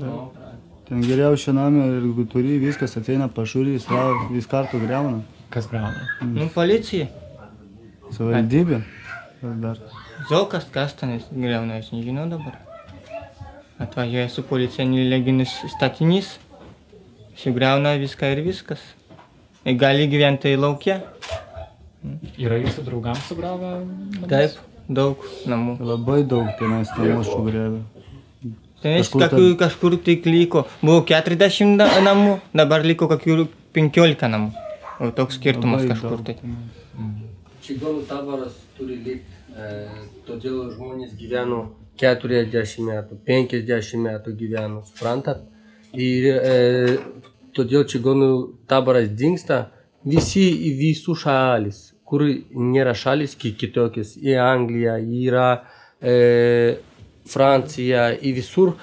Ten 0.91 0.99
geriausia 1.07 1.53
namė 1.55 1.85
ir 1.87 2.01
jeigu 2.03 2.25
turi, 2.27 2.57
viskas 2.59 2.97
ateina 2.99 3.29
pašūrys, 3.31 3.87
vis 4.33 4.49
kartu 4.51 4.81
greuna. 4.83 5.21
Kas 5.51 5.67
greuna? 5.67 6.07
Nu, 6.23 6.47
policija. 6.53 7.07
Savivaldybė. 8.15 8.81
Dar? 9.63 9.79
Zokas, 10.29 10.67
kas 10.71 10.93
tenais 10.99 11.25
greuna, 11.33 11.79
aš 11.81 11.89
nežinau 11.95 12.27
dabar. 12.29 12.55
Atvažiuoja 13.81 14.29
su 14.29 14.43
policija 14.45 14.85
neleginis 14.85 15.53
statinys, 15.73 16.35
sugriauna 17.41 17.95
viską 18.01 18.29
ir 18.35 18.43
viskas. 18.45 18.81
Ir 19.65 19.75
gali 19.81 20.07
gyventi 20.11 20.53
laukia. 20.57 20.99
Yra 22.41 22.57
jūsų 22.61 22.85
draugams 22.87 23.25
sugravę? 23.29 23.71
namus? 23.85 24.29
Taip, 24.29 24.55
daug 24.89 25.25
namų. 25.49 25.75
Labai 25.85 26.21
daug 26.25 26.47
tenais 26.59 26.89
namų 26.97 27.25
sugriavę. 27.27 27.81
Tenais 28.81 29.03
Kažkur 29.05 29.21
kažkur, 29.21 29.37
ten- 29.37 29.57
kažkur 29.59 29.97
tik 30.05 30.25
liko. 30.25 30.63
Buvo 30.81 31.03
40 31.05 31.75
na- 31.77 31.89
namų, 32.01 32.39
dabar 32.53 32.81
liko 32.85 33.07
kokių 33.11 33.47
15 33.73 34.27
namų. 34.29 34.53
O 35.01 35.09
toks 35.17 35.39
skirtumas 35.39 35.81
Labai 35.81 35.95
kažkur 35.95 36.23
tai. 36.27 36.35
Čigonų 37.65 38.03
taboras 38.09 38.55
turi 38.77 38.97
likti, 39.01 39.37
e, 39.53 39.69
todėl 40.27 40.71
žmonės 40.75 41.15
gyveno 41.17 41.61
40 42.01 42.85
metų, 42.85 43.17
50 43.27 44.01
metų 44.05 44.33
gyveno, 44.37 44.81
suprantat? 44.89 45.43
Ir 45.93 46.27
e, 46.31 46.97
todėl 47.57 47.85
čigonų 47.89 48.31
taboras 48.69 49.09
dinksta 49.09 49.63
visi 50.05 50.45
į 50.69 50.71
visų 50.79 51.15
šalis, 51.23 51.81
kur 52.05 52.23
nėra 52.25 52.93
šalis 52.97 53.35
ki- 53.39 53.53
kitokios, 53.59 54.15
į 54.17 54.37
Angliją, 54.41 54.97
yra 55.25 55.49
e, 56.01 56.77
Francija, 57.29 58.09
į 58.17 58.33
visur 58.39 58.73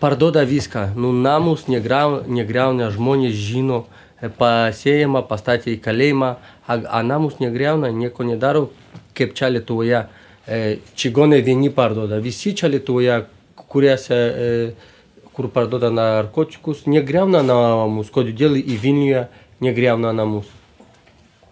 parduoda 0.00 0.44
viską. 0.48 0.92
Nu, 0.96 1.10
namus 1.12 1.66
negriauna 1.68 2.90
žmonės 2.94 3.34
žino, 3.36 3.84
pasėjama, 4.28 5.22
pastatė 5.28 5.74
į 5.74 5.80
kalėjimą, 5.84 6.30
a, 6.68 7.02
namus 7.06 7.38
negriauna, 7.40 7.90
nieko 7.94 8.26
nedaro, 8.26 8.68
kaip 9.16 9.34
čia 9.38 9.48
Lietuvoje. 9.48 10.04
E, 10.46 10.78
čigonai 10.98 11.40
vieni 11.46 11.70
parduoda, 11.72 12.20
visi 12.20 12.52
čia 12.56 12.68
Lietuvoje, 12.68 13.22
kuriuose, 13.70 14.16
e, 14.16 14.94
kur 15.36 15.48
parduoda 15.54 15.90
narkotikus, 15.94 16.84
negriauna 16.90 17.42
namus, 17.46 18.10
kodėl 18.12 18.58
į 18.60 18.76
Vilniuje 18.82 19.28
negriauna 19.64 20.12
namus. 20.16 20.50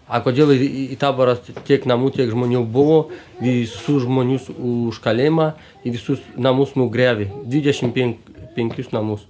A 0.09 0.23
kodėl 0.25 0.55
į, 0.55 0.97
taborą 0.97 1.35
tiek 1.67 1.83
namų, 1.85 2.09
tiek 2.15 2.31
žmonių 2.31 2.63
buvo, 2.65 3.11
visus 3.41 4.01
žmonius 4.07 4.47
už 4.49 4.97
kalėjimą, 5.03 5.51
visus 5.85 6.23
namus 6.33 6.73
nugrevė, 6.77 7.29
25 7.45 8.89
namus. 8.95 9.27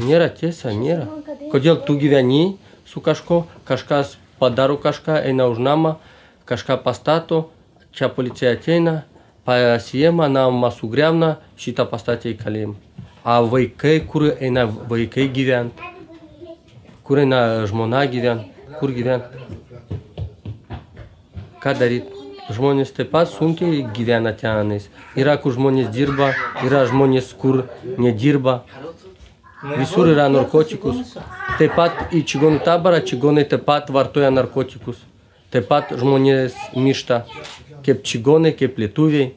Nėra 0.00 0.30
tiesa, 0.32 0.72
nėra. 0.72 1.06
Kodėl 1.52 1.80
tu 1.84 1.96
gyveni 2.00 2.56
su 2.88 3.02
kažko, 3.04 3.44
kažkas 3.68 4.16
padaro 4.40 4.78
kažką, 4.80 5.20
eina 5.28 5.46
už 5.52 5.60
namą, 5.60 5.96
kažką 6.48 6.80
pastato, 6.84 7.50
čia 7.92 8.08
policija 8.08 8.54
ateina, 8.56 9.02
pasiema, 9.44 10.28
namą 10.28 10.70
sugriauna, 10.72 11.36
šitą 11.60 11.86
pastatė 11.90 12.32
į 12.34 12.38
kalėjimą. 12.40 12.76
A 13.24 13.40
vaikai, 13.44 13.98
kur 14.00 14.30
eina 14.32 14.64
vaikai 14.64 15.28
gyventi, 15.28 15.90
kur 17.04 17.20
eina 17.20 17.66
žmona 17.68 18.06
gyventi, 18.08 18.48
kur 18.80 18.94
gyventi. 18.96 19.44
Ką 21.60 21.76
daryti? 21.76 22.16
Žmonės 22.50 22.90
taip 22.96 23.12
pat 23.12 23.28
sunkiai 23.30 23.84
gyvena 23.94 24.32
tenais. 24.34 24.88
Yra, 25.14 25.36
kur 25.38 25.52
žmonės 25.54 25.90
dirba, 25.94 26.32
yra 26.64 26.86
žmonės, 26.88 27.28
kur 27.38 27.66
nedirba. 28.00 28.64
Visur 29.62 30.08
yra 30.08 30.28
narkotikus. 30.32 31.16
Taip 31.58 31.74
pat 31.76 32.14
į 32.16 32.22
čigonų 32.24 32.62
taborą 32.64 33.02
čigonai 33.04 33.44
taip 33.48 33.66
pat 33.66 33.90
vartoja 33.92 34.30
narkotikus. 34.32 35.02
Taip 35.52 35.66
pat 35.68 35.92
žmonės 36.00 36.56
mišta, 36.78 37.24
kaip 37.84 38.00
čigonai, 38.06 38.54
kaip 38.56 38.78
lietuviai. 38.80 39.34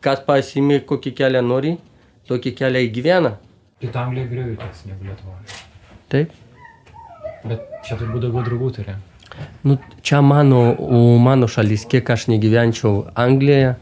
Kas 0.00 0.22
pasimė 0.24 0.78
kokį 0.88 1.12
kelią 1.18 1.42
nori, 1.44 1.74
tokį 2.30 2.54
kelią 2.60 2.84
įgyvena. 2.86 3.34
Tam 3.92 4.14
Anglija 4.14 4.46
įtiks 4.54 4.86
negu 4.88 5.06
Lietuvoje. 5.06 5.58
Taip. 6.10 6.32
Bet 7.44 7.66
čia 7.86 7.98
turbūt 7.98 8.24
daugiau 8.24 8.46
draugų 8.46 8.70
turi. 8.78 8.94
Nu, 9.66 9.76
čia 10.02 10.18
mano, 10.24 10.62
mano 11.22 11.46
šalis, 11.50 11.84
kiek 11.90 12.08
aš 12.10 12.26
negyvenčiau 12.32 13.04
Anglijoje, 13.18 13.74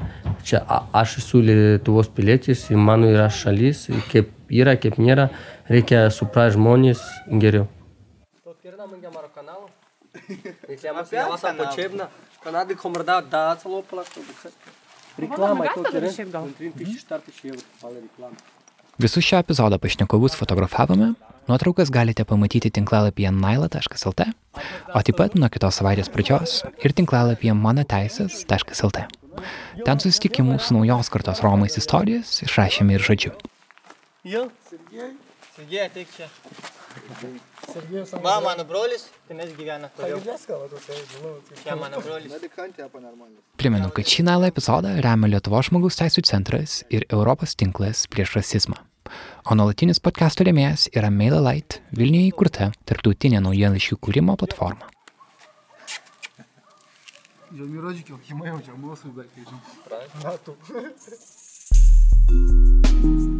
čia 0.44 0.61
aš 0.92 1.18
esu 1.22 1.40
Lietuvos 1.44 2.11
pilietis, 2.12 2.66
mano 2.72 3.09
yra 3.12 3.29
šalis, 3.33 3.87
kaip 4.11 4.36
yra, 4.50 4.76
kaip 4.80 4.98
nėra, 5.00 5.30
reikia 5.70 6.06
suprasti 6.11 6.56
žmonės 6.59 7.02
geriau. 7.42 7.66
Visus 18.96 19.24
šio 19.24 19.38
epizodo 19.42 19.78
pašnekovus 19.78 20.37
fotografavome, 20.37 21.12
nuotraukas 21.48 21.90
galite 21.92 22.24
pamatyti 22.24 22.70
tinklalapyje 22.70 23.32
naila.lt, 23.32 24.26
o 24.94 25.02
taip 25.09 25.18
pat 25.20 25.37
nuo 25.37 25.50
kitos 25.52 25.80
savaitės 25.80 26.09
pradžios 26.12 26.62
ir 26.85 26.96
tinklalapyje 26.96 27.56
manoteisės.lt. 27.61 29.04
Ten 29.85 30.00
susitikimų 30.00 30.56
su 30.64 30.78
naujos 30.78 31.12
kartos 31.12 31.44
Romais 31.44 31.76
istorijas 31.76 32.40
išrašėme 32.46 32.96
ir 32.96 33.04
žodžiu. 33.04 33.35
Jo. 34.26 34.48
Sergej, 35.54 35.84
ateik 35.86 36.08
čia. 36.16 36.26
Va, 38.22 38.40
mano 38.40 38.64
brolis, 38.66 39.04
tai 39.28 39.36
mes 39.38 39.52
gyvename 39.54 39.90
toliau. 39.94 40.18
Čia 41.62 41.76
mano 41.78 42.00
brolis. 42.02 42.32
Primenu, 43.60 43.90
kad 43.94 44.10
šį 44.10 44.24
nailą 44.26 44.50
epizodą 44.50 44.96
remia 45.04 45.30
Lietuvos 45.30 45.70
žmogaus 45.70 46.00
teisų 46.00 46.24
centras 46.26 46.80
ir 46.90 47.06
Europos 47.06 47.54
tinklas 47.54 48.06
prieš 48.10 48.34
rasizmą. 48.40 48.78
O 49.46 49.54
nuolatinis 49.54 50.02
podcast'o 50.02 50.42
rėmėjas 50.48 50.88
yra 50.90 51.12
MailerLite, 51.14 51.78
Vilniuje 51.94 52.32
įkurta 52.32 52.72
tarptautinė 52.90 53.38
naujienlaiškių 53.46 53.96
kūrimo 54.02 54.34
platforma. 54.42 54.90
Žiomi 57.54 57.78
rodžikiu, 57.78 58.18
himai 58.26 58.50
jau 58.50 58.58
čia 58.66 58.74
mūsų, 58.74 59.14
bet 59.14 59.30
kai 59.30 59.46
žinai. 59.46 59.62
Na, 63.06 63.36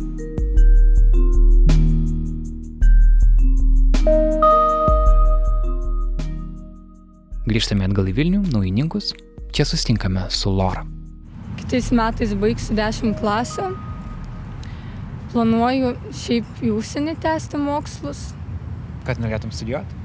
Grįžtame 7.47 7.87
atgal 7.89 8.07
į 8.11 8.13
Vilnių, 8.15 8.41
naujininkus. 8.53 9.13
Čia 9.55 9.65
sustinkame 9.67 10.27
su 10.31 10.51
Lora. 10.53 10.85
Kitais 11.59 11.89
metais 11.95 12.35
baigsiu 12.39 12.77
10 12.79 13.17
klasių. 13.19 13.71
Planuoju 15.33 15.95
šiaip 16.15 16.61
į 16.63 16.71
užsienį 16.77 17.15
tęsti 17.25 17.59
mokslus. 17.59 18.21
Kad 19.09 19.19
norėtum 19.23 19.51
studijuoti? 19.55 19.99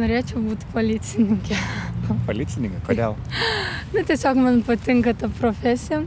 Norėčiau 0.00 0.42
būti 0.44 0.68
policininkė. 0.74 1.56
Policininkai, 2.28 2.82
kodėl? 2.88 3.16
Na, 3.92 4.04
tiesiog 4.08 4.40
man 4.40 4.60
patinka 4.66 5.14
ta 5.16 5.30
profesija. 5.40 6.02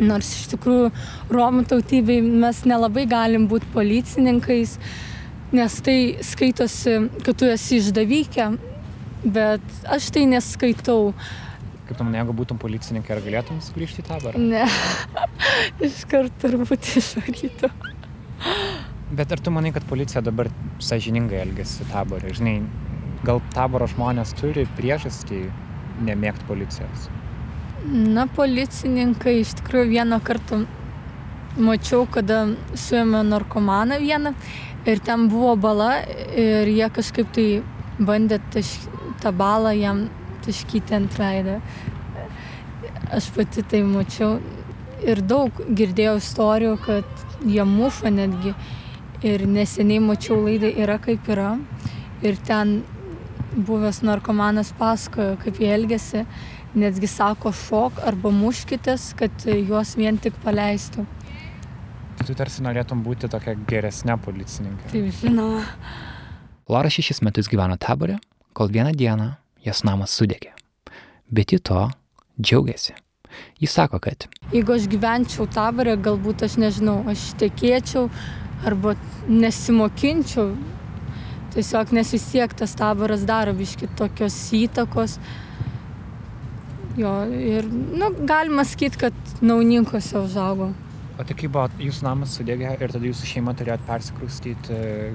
Nors 0.00 0.32
iš 0.38 0.50
tikrųjų 0.56 0.90
Romų 1.34 1.66
tautybei 1.70 2.18
mes 2.22 2.64
nelabai 2.66 3.06
galim 3.10 3.46
būti 3.50 3.70
policininkais, 3.74 4.78
nes 5.52 5.76
tai 5.84 5.98
skaitosi, 6.24 6.96
kad 7.26 7.38
tu 7.38 7.48
esi 7.50 7.80
išdavykė, 7.80 8.48
bet 9.24 9.64
aš 9.90 10.10
tai 10.14 10.26
neskaitau. 10.30 11.12
Kaip 11.88 12.02
manai, 12.04 12.20
jeigu 12.20 12.36
būtum 12.38 12.60
policininkai, 12.62 13.16
ar 13.16 13.22
galėtum 13.24 13.58
sugrįžti 13.64 14.04
į 14.04 14.06
taborą? 14.06 14.42
Ne, 14.42 14.66
iš 15.86 16.04
karto 16.10 16.46
turbūt 16.46 16.92
išvarytų. 17.02 17.72
Bet 19.10 19.32
ar 19.34 19.42
tu 19.42 19.50
manai, 19.50 19.72
kad 19.74 19.86
policija 19.90 20.22
dabar 20.22 20.48
sąžiningai 20.78 21.40
elgesi 21.42 21.86
taborė? 21.90 22.30
Žinai, 22.36 22.60
gal 23.26 23.42
taboro 23.54 23.88
žmonės 23.90 24.36
turi 24.38 24.68
priežastį 24.78 25.42
nemėgti 26.06 26.46
policijos? 26.46 27.08
Na, 27.90 28.28
policininkai 28.30 29.40
iš 29.40 29.56
tikrųjų 29.58 29.90
vieną 29.96 30.20
kartą 30.22 30.62
mačiau, 31.58 32.04
kada 32.06 32.44
suėmė 32.78 33.24
narkomaną 33.26 33.98
vieną 34.02 34.34
ir 34.86 34.98
ten 35.04 35.28
buvo 35.28 35.56
bala 35.56 35.90
ir 36.36 36.68
jie 36.68 36.88
kažkaip 36.94 37.32
tai 37.34 37.48
bandė 38.00 38.40
taš, 38.52 38.72
tą 39.20 39.32
balą 39.36 39.74
jam 39.76 40.06
taškyti 40.46 40.96
ant 40.96 41.18
veidą. 41.18 41.58
Aš 43.10 43.28
pati 43.34 43.62
tai 43.66 43.82
mačiau 43.84 44.38
ir 45.04 45.20
daug 45.20 45.56
girdėjau 45.76 46.16
istorijų, 46.20 46.76
kad 46.84 47.26
jie 47.44 47.64
muša 47.66 48.12
netgi. 48.14 48.54
Ir 49.26 49.44
neseniai 49.44 50.00
mačiau 50.00 50.38
laidą 50.46 50.70
yra 50.80 50.96
kaip 51.02 51.28
yra. 51.28 51.52
Ir 52.24 52.38
ten 52.46 52.80
buvęs 53.52 54.00
narkomanas 54.06 54.72
pasakojo, 54.78 55.36
kaip 55.44 55.60
jie 55.60 55.74
elgesi. 55.74 56.24
Netgi 56.70 57.08
sako 57.10 57.50
šok 57.52 57.98
arba 58.06 58.30
muškitės, 58.32 59.10
kad 59.18 59.44
juos 59.44 59.96
vien 59.98 60.20
tik 60.22 60.36
paleistų. 60.44 61.04
Tai 62.20 62.26
tu 62.28 62.34
tarsi 62.36 62.60
norėtum 62.60 63.00
būti 63.00 63.30
tokia 63.32 63.54
geresnė 63.64 64.18
policininkė. 64.20 64.90
Taip, 64.92 65.06
žinoma. 65.22 65.62
Lora 66.68 66.90
šešis 66.92 67.22
metus 67.24 67.46
gyveno 67.48 67.78
taborė, 67.80 68.18
kol 68.52 68.68
vieną 68.68 68.90
dieną 68.92 69.30
jos 69.64 69.80
namas 69.88 70.12
sudegė. 70.12 70.50
Bet 71.32 71.54
ji 71.54 71.62
to 71.64 71.86
džiaugiasi. 72.36 72.92
Jis 73.62 73.72
sako, 73.72 74.02
kad 74.04 74.26
Jeigu 74.52 74.74
aš 74.74 74.84
gyvenčiau 74.92 75.46
taborė, 75.48 75.94
galbūt 75.96 76.44
aš 76.44 76.58
nežinau, 76.60 76.98
aš 77.08 77.30
tekėčiau 77.40 78.10
arba 78.68 78.92
nesimokinčiau. 79.24 80.52
Tiesiog 81.56 81.96
nes 81.96 82.12
vis 82.12 82.28
tiek 82.34 82.52
tas 82.52 82.76
taboras 82.76 83.24
daro 83.24 83.56
biški 83.56 83.88
tokios 83.96 84.36
įtakos. 84.60 85.16
Jo, 87.00 87.16
ir, 87.32 87.64
nu, 87.72 88.12
galima 88.28 88.68
sakyti, 88.68 89.06
kad 89.06 89.36
nauninkose 89.40 90.20
užaugo. 90.20 90.74
O 91.20 91.24
tai 91.26 91.34
kaip 91.36 91.52
buvo, 91.52 91.66
jūsų 91.84 92.04
namas 92.06 92.32
sudegė 92.38 92.70
ir 92.80 92.92
tada 92.94 93.04
jūsų 93.04 93.26
šeima 93.28 93.52
turėjot 93.58 93.82
persikraustyti 93.84 94.72
e, 94.72 95.10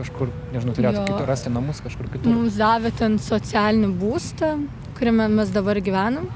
kažkur, 0.00 0.32
nežinau, 0.50 0.74
turėjot 0.74 0.98
Jo. 0.98 1.04
kitur 1.06 1.30
rasti 1.30 1.52
namus 1.52 1.82
kažkur 1.84 2.08
kitur. 2.10 2.32
Mums 2.32 2.58
davė 2.58 2.90
ten 2.98 3.20
socialinį 3.22 3.92
būstą, 4.00 4.50
kuriame 4.98 5.28
mes 5.30 5.52
dabar 5.54 5.78
gyvenam. 5.84 6.26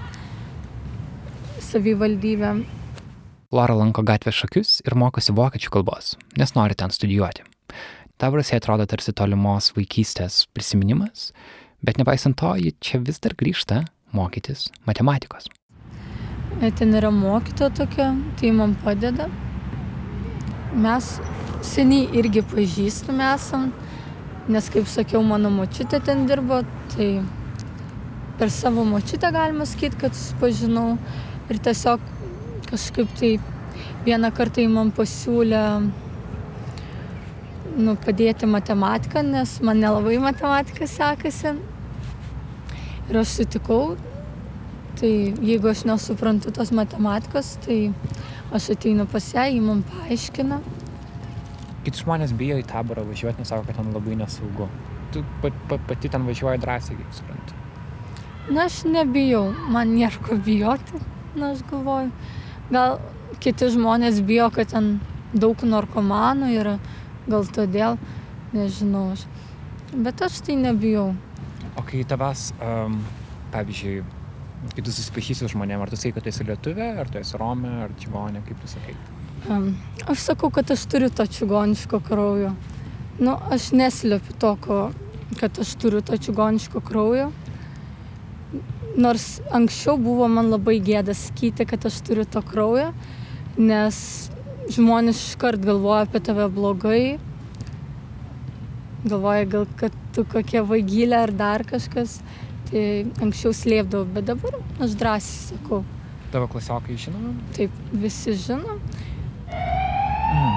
Savivaldybė. 1.66 2.52
Lora 3.56 3.74
lanko 3.74 4.06
gatvės 4.06 4.38
šakius 4.44 4.78
ir 4.86 4.94
mokosi 4.98 5.34
vokiečių 5.34 5.74
kalbos, 5.74 6.14
nes 6.38 6.54
nori 6.54 6.78
ten 6.78 6.94
studijuoti. 6.94 7.42
Taboras 8.22 8.52
jai 8.52 8.62
atrodo 8.62 8.86
tarsi 8.86 9.12
tolimos 9.12 9.72
vaikystės 9.76 10.44
prisiminimas, 10.54 11.32
bet 11.82 11.98
nepaisant 11.98 12.38
to, 12.38 12.54
ji 12.62 12.76
čia 12.78 13.02
vis 13.02 13.18
dar 13.18 13.34
grįžta 13.34 13.82
mokytis 14.14 14.70
matematikos. 14.86 15.50
E, 16.60 16.70
Ten 16.70 16.94
yra 16.96 17.10
mokytoja 17.10 17.70
tokia, 17.70 18.14
tai 18.40 18.50
man 18.52 18.76
padeda. 18.84 19.28
Mes 20.72 21.08
seniai 21.64 22.08
irgi 22.20 22.42
pažįstami 22.52 23.24
esam, 23.34 23.70
nes 24.48 24.70
kaip 24.72 24.88
sakiau, 24.88 25.22
mano 25.26 25.50
močiutė 25.52 26.00
ten 26.04 26.24
dirbo, 26.30 26.62
tai 26.94 27.10
per 28.38 28.50
savo 28.52 28.84
močiutę 28.84 29.32
galima 29.32 29.66
sakyti, 29.68 30.00
kad 30.00 30.16
susipažinau. 30.16 30.96
Ir 31.50 31.60
tiesiog 31.62 32.02
kažkaip 32.70 33.12
tai 33.20 33.36
vieną 34.06 34.32
kartą 34.34 34.64
ji 34.64 34.72
man 34.72 34.90
pasiūlė 34.96 35.62
nu, 37.76 37.94
padėti 38.00 38.48
matematiką, 38.48 39.22
nes 39.22 39.58
man 39.60 39.80
nelabai 39.84 40.18
matematika 40.22 40.88
sekasi. 40.90 41.56
Ir 43.06 43.20
aš 43.20 43.36
sutikau, 43.38 43.96
tai 45.00 45.12
jeigu 45.44 45.68
aš 45.70 45.84
nesuprantu 45.88 46.52
tos 46.54 46.72
matematikos, 46.72 47.56
tai 47.64 47.92
aš 48.54 48.70
ateinu 48.76 49.06
pas 49.10 49.26
ją, 49.34 49.46
ji 49.52 49.60
man 49.60 49.82
paaiškina. 49.90 50.60
Kiti 51.86 52.02
žmonės 52.02 52.32
bijo 52.36 52.56
į 52.58 52.64
taborą 52.66 53.04
važiuoti, 53.06 53.42
nes 53.42 53.52
sako, 53.52 53.66
kad 53.68 53.78
ten 53.78 53.92
labai 53.94 54.16
nesaugu. 54.18 54.68
Tu 55.14 55.22
pa, 55.42 55.52
pa, 55.70 55.78
pati 55.90 56.10
ten 56.10 56.24
važiuoji 56.26 56.62
drąsiai, 56.62 56.96
kaip 56.98 57.12
suprantu. 57.14 57.60
Na, 58.50 58.66
aš 58.66 58.84
nebijau, 58.86 59.50
man 59.74 59.92
nėra 59.94 60.22
ko 60.22 60.38
bijoti, 60.38 61.02
na, 61.36 61.52
aš 61.52 61.62
galvoju. 61.70 62.10
Gal 62.70 62.98
kiti 63.42 63.70
žmonės 63.74 64.20
bijo, 64.26 64.48
kad 64.54 64.72
ten 64.72 64.96
daug 65.36 65.62
narkomanų 65.66 66.50
yra, 66.56 66.76
gal 67.26 67.46
todėl, 67.54 67.98
nežinau 68.54 69.10
aš. 69.14 69.26
Bet 69.94 70.22
aš 70.24 70.40
tai 70.46 70.58
nebijau. 70.58 71.12
O 71.76 71.84
kai 71.86 72.02
tavęs, 72.08 72.48
um, 72.62 73.00
pavyzdžiui, 73.52 74.00
kai 74.74 74.84
tu 74.84 74.92
susipažįsi 74.94 75.44
su 75.44 75.52
žmonėm, 75.52 75.82
ar 75.82 75.92
tu 75.92 75.98
sakai, 75.98 76.16
kad 76.16 76.26
tu 76.26 76.32
esi 76.32 76.46
lietuvė, 76.48 76.88
ar 77.02 77.10
tu 77.12 77.20
esi 77.20 77.38
romė, 77.40 77.72
ar 77.86 77.94
čigonė, 78.00 78.42
kaip 78.46 78.60
tu 78.62 78.70
sakai? 78.72 78.96
Um, 79.46 79.74
aš 80.10 80.24
sakau, 80.30 80.50
kad 80.50 80.70
aš 80.74 80.86
turiu 80.90 81.10
to 81.12 81.26
čigoniško 81.30 82.00
kraujo. 82.06 82.54
Nu, 83.20 83.36
aš 83.52 83.70
neslėpiu 83.76 84.34
to, 84.42 84.52
ko, 84.64 84.78
kad 85.40 85.60
aš 85.62 85.74
turiu 85.80 86.00
to 86.04 86.18
čigoniško 86.18 86.82
kraujo. 86.84 87.28
Nors 88.96 89.26
anksčiau 89.54 89.98
buvo 90.00 90.26
man 90.32 90.50
labai 90.50 90.78
gėda 90.80 91.14
sakyti, 91.16 91.66
kad 91.68 91.84
aš 91.86 92.00
turiu 92.06 92.24
to 92.24 92.42
kraujo, 92.44 92.90
nes 93.60 93.98
žmonės 94.72 95.20
iškart 95.30 95.62
galvoja 95.62 96.08
apie 96.08 96.20
tave 96.24 96.48
blogai. 96.52 97.18
galvoja 99.06 99.44
gal, 99.44 99.66
kad 99.78 99.94
tu 100.14 100.24
kokia 100.26 100.64
vaigylė 100.66 101.22
ar 101.28 101.30
dar 101.30 101.62
kažkas. 101.64 102.18
Tai 102.18 102.45
anksčiau 102.74 103.52
slėpdavau, 103.54 104.06
bet 104.16 104.26
dabar 104.30 104.56
aš 104.82 104.96
drąsiai 104.98 105.52
sakau. 105.52 105.82
Tavo 106.32 106.48
klasiokai 106.50 106.96
žino? 106.98 107.34
Taip, 107.56 107.74
visi 107.92 108.34
žino. 108.34 108.78
Mm. 109.46 110.56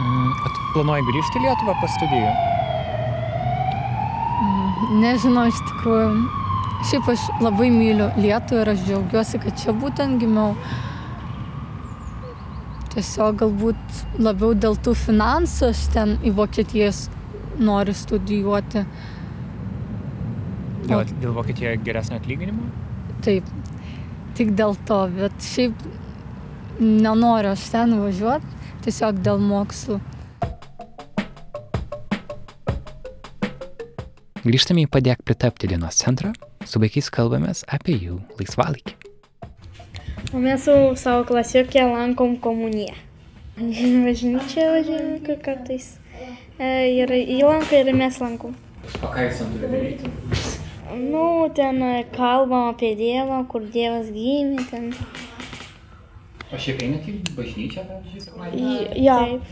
Mm. 0.00 0.30
Planuoji 0.74 1.04
grįžti 1.10 1.40
į 1.40 1.44
Lietuvą 1.44 1.74
po 1.80 1.88
studijų? 1.96 2.30
Mm, 4.40 5.00
Nežinau, 5.02 5.48
iš 5.50 5.60
tikrųjų. 5.68 6.12
Šiaip 6.88 7.10
aš 7.12 7.26
labai 7.44 7.68
myliu 7.74 8.08
Lietuvą 8.16 8.62
ir 8.64 8.72
aš 8.72 8.86
džiaugiuosi, 8.86 9.40
kad 9.42 9.58
čia 9.60 9.74
būtent 9.76 10.22
gimiau. 10.22 10.54
Tiesiog 12.90 13.36
galbūt 13.44 14.00
labiau 14.18 14.54
dėl 14.56 14.78
tų 14.80 14.96
finansų 14.98 15.68
aš 15.70 15.82
ten 15.94 16.16
į 16.24 16.32
Vokietijas 16.40 17.04
noriu 17.60 17.94
studijuoti. 17.94 18.86
Dėl, 20.86 21.04
dėl 21.20 21.34
Vokietijoje 21.36 21.80
geresnio 21.84 22.18
atlyginimo? 22.20 22.68
Taip, 23.24 23.48
tik 24.38 24.54
dėl 24.56 24.76
to, 24.88 25.02
bet 25.16 25.44
šiaip 25.44 25.82
nenoriu 26.80 27.52
aš 27.52 27.66
ten 27.74 27.92
važiuoti, 28.00 28.56
tiesiog 28.86 29.20
dėl 29.24 29.42
mokslų. 29.44 29.98
Grįžtame 34.40 34.86
į 34.86 34.88
Padėk 34.88 35.20
pritapti 35.28 35.68
dienos 35.68 35.98
centrą, 36.00 36.32
su 36.64 36.80
vaikais 36.80 37.10
kalbamės 37.12 37.60
apie 37.68 37.98
jų 38.00 38.22
laisvalaikį. 38.40 38.96
O 40.32 40.40
mes 40.40 40.64
su 40.64 40.76
savo 40.96 41.26
klasiokė 41.28 41.84
lankom 41.90 42.38
komuniją. 42.40 42.96
Važinčia 44.06 44.70
važiuojame 44.72 45.36
kartais. 45.44 45.92
E, 46.56 46.88
Ir 46.94 47.12
įlanką 47.12 47.84
ir 47.84 47.92
mes 47.96 48.16
lankom. 48.22 48.56
O 49.04 49.12
ką 49.12 49.28
jūs 49.28 49.42
ten 49.42 49.52
turite 49.52 49.72
daryti? 49.76 50.59
Nu, 50.96 51.48
ten 51.54 51.82
e, 51.82 52.04
kalbam 52.16 52.68
apie 52.74 52.94
Dievą, 52.98 53.44
kur 53.46 53.62
Dievas 53.62 54.10
gimė. 54.10 54.64
Ten. 54.70 54.90
O 56.50 56.58
šiaip 56.58 56.82
einate 56.82 57.12
į 57.14 57.34
bažnyčią, 57.36 57.84
pavyzdžiui, 57.86 59.02
Jo. 59.04 59.18
Taip. 59.22 59.42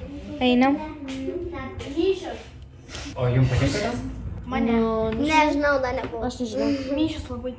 Einam. 0.43 0.79
O 3.15 3.29
jums 3.31 3.51
patinka 3.53 3.79
ten? 3.79 4.01
Mane. 4.49 4.73
Nežinau, 5.21 5.77
dar 5.83 5.95
nebuvo. 5.95 6.25
Aš 6.27 6.41
nežinau. 6.43 6.69
Myšius 6.97 7.31
labai 7.31 7.55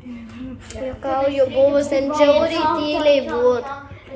Juokauju, 0.74 1.46
buvus 1.54 1.88
ten 1.94 2.12
džiauriai 2.12 2.66
tyliai 2.76 3.22
būt. 3.30 3.72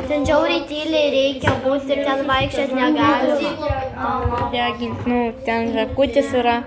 Ten 0.10 0.26
džiauriai 0.26 0.64
tyliai 0.68 1.10
reikia 1.14 1.54
būti 1.64 1.94
ir 1.96 2.04
ten 2.08 2.24
vaikščioti 2.28 2.80
negalima. 2.80 4.50
Degint, 4.52 5.08
nu, 5.08 5.20
ten 5.46 5.72
žakutis 5.78 6.34
yra. 6.42 6.58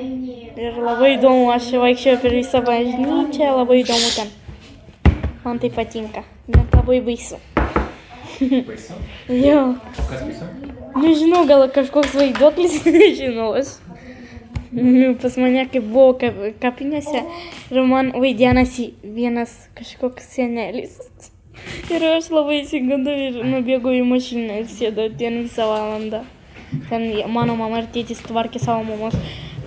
Ir 0.00 0.78
labai 0.82 1.14
įdomu, 1.16 1.50
aš 1.54 1.70
vaikščiau 1.82 2.18
per 2.22 2.34
visą 2.36 2.60
bažnyčią, 2.66 3.50
labai 3.58 3.80
įdomu 3.82 4.10
ten. 4.16 4.30
Man 5.44 5.58
tai 5.62 5.70
patinka, 5.72 6.22
net 6.48 6.74
labai 6.76 7.00
baisu. 7.04 7.38
Baisu? 8.40 8.96
Jo, 9.46 9.60
Kas 9.96 10.22
baisu? 10.24 10.48
nežinau, 11.00 11.44
gal 11.48 11.66
kažkoks 11.74 12.14
vaiduoklis, 12.16 12.78
nežinau 12.96 13.52
aš. 13.60 13.76
Nu, 14.72 15.14
Pas 15.18 15.34
mane 15.40 15.64
kaip 15.66 15.82
buvo 15.90 16.14
kap, 16.20 16.36
kapinėse 16.62 17.24
ir 17.74 17.80
man 17.90 18.12
vaidinasi 18.14 18.92
vienas 19.02 19.56
kažkoks 19.78 20.28
senelis. 20.36 20.94
Ir 21.90 22.04
aš 22.14 22.28
labai 22.32 22.60
įsigandau 22.62 23.12
ir 23.18 23.40
nubėgau 23.44 23.92
į 23.98 24.04
mašiną 24.06 24.60
ir 24.62 24.68
sėdau 24.70 25.08
ten 25.18 25.40
visą 25.42 25.66
valandą. 25.68 26.22
Ten 26.88 27.08
mano 27.34 27.56
mama 27.58 27.80
ir 27.82 27.88
tėtis 27.92 28.22
tvarkė 28.22 28.62
savo 28.62 28.84
mamos. 28.86 29.16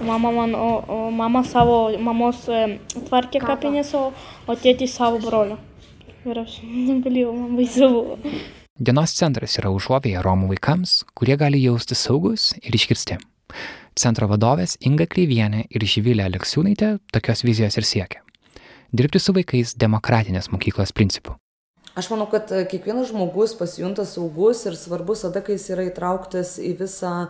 Mama, 0.02 0.32
man, 0.32 0.56
o, 0.56 0.84
o 0.88 1.12
mama 1.12 1.44
savo 1.44 1.92
mamos 2.00 2.48
e, 2.50 2.80
tvarkė 3.08 3.40
kapinės, 3.44 3.94
o, 3.96 4.10
o 4.48 4.56
tėtis 4.58 4.96
savo 4.98 5.20
brolio. 5.22 5.60
Ir 6.26 6.40
aš 6.40 6.58
negalėjau, 6.64 7.34
man 7.36 7.56
baisu 7.60 7.90
buvo. 7.92 8.18
Dienos 8.74 9.14
centras 9.14 9.60
yra 9.62 9.70
užuovėje 9.70 10.24
Romų 10.26 10.50
vaikams, 10.56 11.04
kurie 11.14 11.38
gali 11.38 11.62
jausti 11.62 11.96
saugus 11.96 12.52
ir 12.58 12.74
iškirsti. 12.74 13.20
Centro 13.94 14.28
vadovės 14.32 14.80
Inga 14.82 15.06
Kreivienė 15.06 15.68
ir 15.70 15.86
Živilė 15.86 16.26
Aleksiūnaitė 16.26 16.96
tokios 17.14 17.46
vizijos 17.46 17.78
ir 17.78 17.86
siekia. 17.86 18.24
Dirbti 18.90 19.22
su 19.22 19.36
vaikais 19.38 19.76
demokratinės 19.78 20.50
mokyklos 20.50 20.96
principu. 20.98 21.38
Aš 21.94 22.10
manau, 22.10 22.26
kad 22.32 22.50
e, 22.50 22.64
kiekvienas 22.66 23.12
žmogus 23.12 23.54
pasijunta 23.60 24.08
saugus 24.10 24.64
ir 24.66 24.74
svarbus 24.78 25.22
tada, 25.28 25.44
kai 25.46 25.60
jis 25.60 25.70
yra 25.76 25.86
įtrauktas 25.92 26.56
į 26.58 26.74
visą 26.80 27.14
e, 27.28 27.30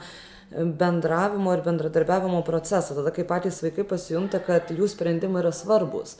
bendravimo 0.53 1.53
ir 1.53 1.63
bendradarbiavimo 1.65 2.43
procesą, 2.45 2.95
tada 2.97 3.11
kai 3.15 3.25
patys 3.27 3.61
vaikai 3.65 3.85
pasijunta, 3.89 4.41
kad 4.43 4.71
jų 4.73 4.87
sprendimai 4.91 5.43
yra 5.43 5.53
svarbus. 5.55 6.17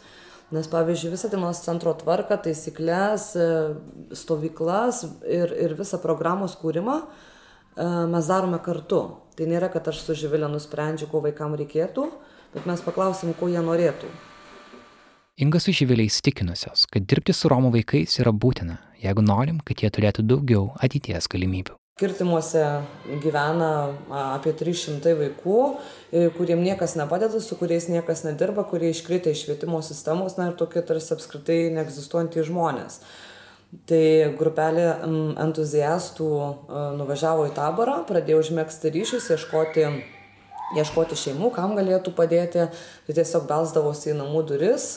Nes 0.54 0.68
pavyzdžiui, 0.70 1.14
visą 1.16 1.30
dienos 1.32 1.64
centro 1.66 1.94
tvarką, 1.98 2.38
taisyklės, 2.46 3.32
stovyklas 4.14 5.02
ir, 5.26 5.54
ir 5.66 5.74
visą 5.80 5.98
programos 6.04 6.54
kūrimą 6.60 7.00
e, 7.00 7.06
mes 8.12 8.30
darome 8.30 8.60
kartu. 8.62 9.02
Tai 9.34 9.48
nėra, 9.50 9.72
kad 9.74 9.88
aš 9.90 10.04
su 10.04 10.18
Živilė 10.18 10.52
nusprendžiu, 10.52 11.10
ko 11.10 11.24
vaikams 11.26 11.58
reikėtų, 11.64 12.06
bet 12.54 12.70
mes 12.70 12.86
paklausim, 12.86 13.34
ko 13.40 13.50
jie 13.50 13.64
norėtų. 13.66 14.12
Inga 15.42 15.58
su 15.64 15.74
Živilė 15.74 16.06
įstikinusios, 16.06 16.86
kad 16.94 17.08
dirbti 17.10 17.34
su 17.34 17.50
Romų 17.50 17.74
vaikais 17.80 18.20
yra 18.22 18.30
būtina, 18.30 18.78
jeigu 19.02 19.26
norim, 19.26 19.64
kad 19.66 19.82
jie 19.82 19.90
turėtų 19.90 20.28
daugiau 20.30 20.68
ateities 20.78 21.32
galimybių. 21.34 21.80
Kirtimuose 21.94 22.62
gyvena 23.22 23.68
apie 24.34 24.50
300 24.58 25.12
vaikų, 25.20 25.58
kuriem 26.39 26.64
niekas 26.66 26.96
nepadeda, 26.98 27.38
su 27.38 27.54
kuriais 27.60 27.86
niekas 27.86 28.24
nedirba, 28.26 28.64
kurie 28.66 28.89
iškritę 28.89 29.30
iš 29.30 29.44
švietimo 29.46 29.78
sistemos, 29.86 30.34
na 30.39 30.48
ir 30.50 30.56
tokie 30.58 30.82
tarsi 30.82 31.14
apskritai 31.14 31.60
neegzistuojantys 31.76 32.50
žmonės. 32.50 32.98
Tai 33.86 34.02
grupelė 34.41 34.88
entuziastų 35.46 36.32
nuvažiavo 36.98 37.46
į 37.52 37.56
taborą, 37.62 38.00
pradėjo 38.10 38.41
užmėgsti 38.41 38.89
ryšius, 38.98 39.30
ieškoti, 39.38 39.86
ieškoti 40.82 41.22
šeimų, 41.28 41.54
kam 41.54 41.78
galėtų 41.78 42.18
padėti, 42.18 42.72
tai 43.06 43.22
tiesiog 43.22 43.46
belsdavosi 43.54 44.16
į 44.16 44.22
namų 44.24 44.48
duris 44.50 44.94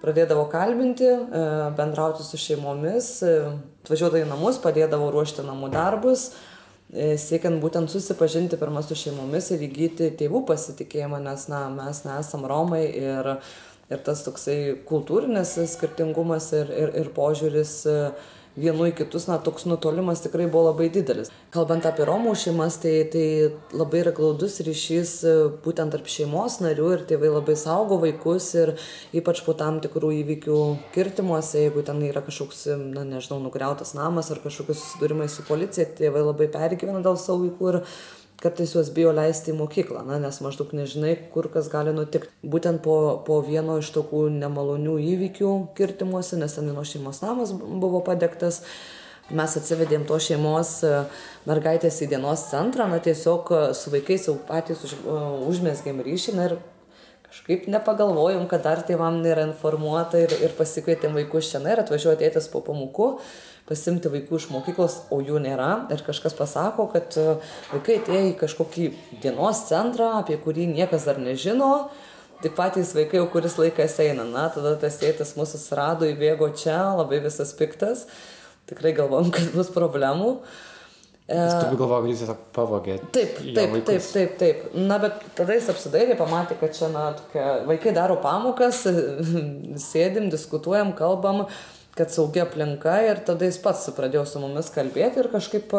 pradėdavo 0.00 0.46
kalbinti, 0.50 1.08
e, 1.08 1.42
bendrauti 1.76 2.24
su 2.24 2.40
šeimomis, 2.40 3.10
e, 3.22 3.34
atvažiuodavo 3.84 4.24
į 4.24 4.28
namus, 4.30 4.60
padėdavo 4.62 5.10
ruošti 5.12 5.44
namų 5.44 5.70
darbus, 5.74 6.30
e, 6.92 7.16
siekiant 7.20 7.60
būtent 7.62 7.92
susipažinti 7.92 8.58
pirmą 8.60 8.82
su 8.86 8.96
šeimomis 8.96 9.50
ir 9.52 9.66
įgyti 9.68 10.10
tėvų 10.20 10.44
pasitikėjimą, 10.48 11.20
nes 11.24 11.48
na, 11.52 11.68
mes 11.68 12.04
nesam 12.08 12.46
Romai 12.48 12.84
ir, 12.88 13.32
ir 13.90 14.04
tas 14.06 14.24
toksai 14.24 14.58
kultūrinis 14.88 15.58
skirtingumas 15.74 16.52
ir, 16.56 16.72
ir, 16.72 16.94
ir 17.04 17.12
požiūris 17.16 17.84
vienų 18.60 18.90
į 18.90 18.94
kitus, 19.00 19.26
na, 19.30 19.38
toks 19.42 19.66
nutolimas 19.68 20.22
tikrai 20.24 20.46
buvo 20.50 20.68
labai 20.70 20.90
didelis. 20.92 21.30
Kalbant 21.54 21.86
apie 21.88 22.06
Romų 22.08 22.34
šeimas, 22.38 22.78
tai, 22.82 22.92
tai 23.12 23.24
labai 23.76 24.02
yra 24.04 24.12
glaudus 24.16 24.60
ryšys 24.66 25.14
e, 25.24 25.34
būtent 25.64 25.94
tarp 25.94 26.10
šeimos 26.10 26.60
narių 26.64 26.92
ir 26.96 27.04
tėvai 27.10 27.32
labai 27.32 27.56
saugo 27.58 28.00
vaikus 28.02 28.52
ir 28.60 28.74
ypač 29.16 29.42
po 29.46 29.56
tam 29.58 29.80
tikrų 29.84 30.12
įvykių 30.20 30.60
kirtimuose, 30.94 31.66
jeigu 31.66 31.84
ten 31.86 32.02
yra 32.06 32.22
kažkoks, 32.26 32.66
na, 32.94 33.04
nežinau, 33.16 33.40
nugriautas 33.44 33.94
namas 33.98 34.30
ar 34.30 34.42
kažkokius 34.44 34.84
susidūrimai 34.84 35.28
su 35.32 35.46
policija, 35.48 35.88
tėvai 35.98 36.24
labai 36.28 36.50
pergyvena 36.52 37.02
dėl 37.04 37.18
savo 37.20 37.46
vaikų 37.46 37.74
ir 37.74 37.82
kartais 38.40 38.72
juos 38.74 38.88
bijo 38.94 39.12
leisti 39.12 39.52
į 39.52 39.58
mokyklą, 39.58 40.04
na, 40.08 40.18
nes 40.22 40.40
maždaug 40.40 40.72
nežinai, 40.76 41.12
kur 41.32 41.50
kas 41.52 41.68
gali 41.72 41.92
nutikti. 41.96 42.30
Būtent 42.40 42.80
po, 42.84 42.96
po 43.26 43.40
vieno 43.44 43.76
iš 43.80 43.92
tokių 43.96 44.24
nemalonių 44.38 44.96
įvykių 45.12 45.52
kirtimuose, 45.76 46.38
nes 46.40 46.56
ten 46.56 46.70
vieno 46.70 46.84
šeimos 46.86 47.20
namas 47.24 47.52
buvo 47.52 48.00
padegtas, 48.06 48.62
mes 49.30 49.56
atsivedėm 49.60 50.08
to 50.08 50.16
šeimos 50.18 50.72
e, 50.88 51.04
mergaitės 51.46 52.00
į 52.02 52.10
dienos 52.14 52.48
centrą, 52.50 52.88
na 52.90 52.98
tiesiog 53.02 53.52
su 53.78 53.92
vaikais 53.92 54.26
jau 54.26 54.38
patys 54.48 54.82
už, 54.88 54.96
e, 55.04 55.20
užmėsgėm 55.52 56.00
ryšį 56.06 56.36
na, 56.38 56.48
ir 56.50 56.56
kažkaip 57.30 57.68
nepagalvojom, 57.70 58.48
kad 58.50 58.66
dar 58.66 58.82
tėvam 58.86 59.22
nėra 59.24 59.46
informuota 59.48 60.18
ir, 60.20 60.34
ir 60.42 60.52
pasikvietėm 60.58 61.14
vaikus 61.18 61.52
čia 61.52 61.62
ir 61.62 61.82
atvažiuoja 61.84 62.18
tėtis 62.24 62.50
po 62.50 62.62
pamokų 62.66 63.14
pasimti 63.70 64.10
vaikų 64.10 64.40
iš 64.40 64.48
mokyklos, 64.50 64.96
o 65.14 65.20
jų 65.22 65.40
nėra. 65.44 65.70
Ir 65.94 66.02
kažkas 66.06 66.34
pasako, 66.34 66.88
kad 66.90 67.14
e, 67.20 67.36
vaikai 67.70 68.00
atėjo 68.00 68.22
į 68.32 68.36
kažkokį 68.40 68.86
dienos 69.22 69.64
centrą, 69.68 70.16
apie 70.20 70.38
kurį 70.42 70.66
niekas 70.72 71.06
dar 71.06 71.20
nežino. 71.22 71.90
Tik 72.42 72.56
patys 72.56 72.94
vaikai 72.96 73.20
jau 73.20 73.28
kuris 73.30 73.58
laikas 73.60 73.98
eina. 74.02 74.24
Na, 74.26 74.48
tada 74.50 74.74
tas 74.80 74.98
tėtis 74.98 75.36
mūsų 75.38 75.60
surado, 75.62 76.08
įbėgo 76.08 76.50
čia, 76.58 76.80
labai 76.98 77.20
visas 77.22 77.52
piktas. 77.54 78.06
Tikrai 78.70 78.94
galvom, 78.96 79.30
kad 79.34 79.52
bus 79.54 79.70
problemų. 79.74 80.38
Jis 81.30 81.52
turbūt 81.60 81.78
galvoja, 81.78 82.02
kad 82.02 82.10
jis 82.10 82.22
tiesiog 82.24 82.38
pavogė. 82.56 82.94
Taip, 83.14 83.36
taip, 83.54 83.74
taip, 83.86 84.06
taip, 84.14 84.32
taip. 84.40 84.62
Na, 84.74 84.96
bet 85.02 85.20
tada 85.38 85.54
jis 85.54 85.68
apsidairė, 85.70 86.16
pamatė, 86.18 86.56
kad 86.58 86.74
čia, 86.74 86.88
na, 86.90 87.04
tokia, 87.18 87.44
vaikai 87.68 87.92
daro 87.94 88.16
pamokas, 88.24 88.82
sėdim, 89.90 90.26
diskutuojam, 90.32 90.90
kalbam 90.98 91.44
kad 91.94 92.12
saugi 92.14 92.40
aplinka 92.42 92.96
ir 93.04 93.22
tada 93.26 93.48
jis 93.48 93.58
pats 93.62 93.88
pradėjo 93.96 94.24
su 94.28 94.42
mumis 94.42 94.70
kalbėti 94.72 95.20
ir 95.20 95.28
kažkaip 95.32 95.72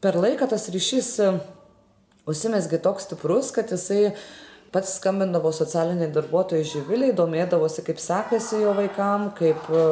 per 0.00 0.16
laiką 0.16 0.48
tas 0.50 0.64
ryšys 0.72 1.10
užsimesgi 2.30 2.80
toks 2.82 3.06
stiprus, 3.08 3.52
kad 3.54 3.70
jisai 3.70 4.14
pats 4.72 4.94
skambindavo 5.00 5.50
socialiniai 5.54 6.12
darbuotojai 6.14 6.66
živiliai, 6.66 7.14
domėdavosi, 7.16 7.82
kaip 7.86 7.98
sekasi 8.02 8.60
jo 8.62 8.74
vaikam, 8.76 9.28
kaip 9.38 9.66
e, 9.66 9.84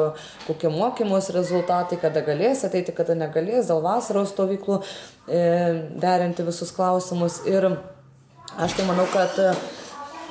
kokie 0.45 0.71
mokymus 0.71 1.29
rezultatai, 1.35 1.99
kada 1.99 2.23
galės 2.23 2.63
ateiti, 2.67 2.95
kada 2.95 3.17
negalės, 3.19 3.67
dėl 3.67 3.83
vasaros 3.83 4.31
stovyklų 4.31 4.79
e, 4.79 5.41
derinti 5.99 6.47
visus 6.47 6.71
klausimus. 6.75 7.41
Ir 7.49 7.67
aš 8.55 8.77
tai 8.77 8.87
manau, 8.87 9.07
kad 9.11 9.35
e, 9.43 9.51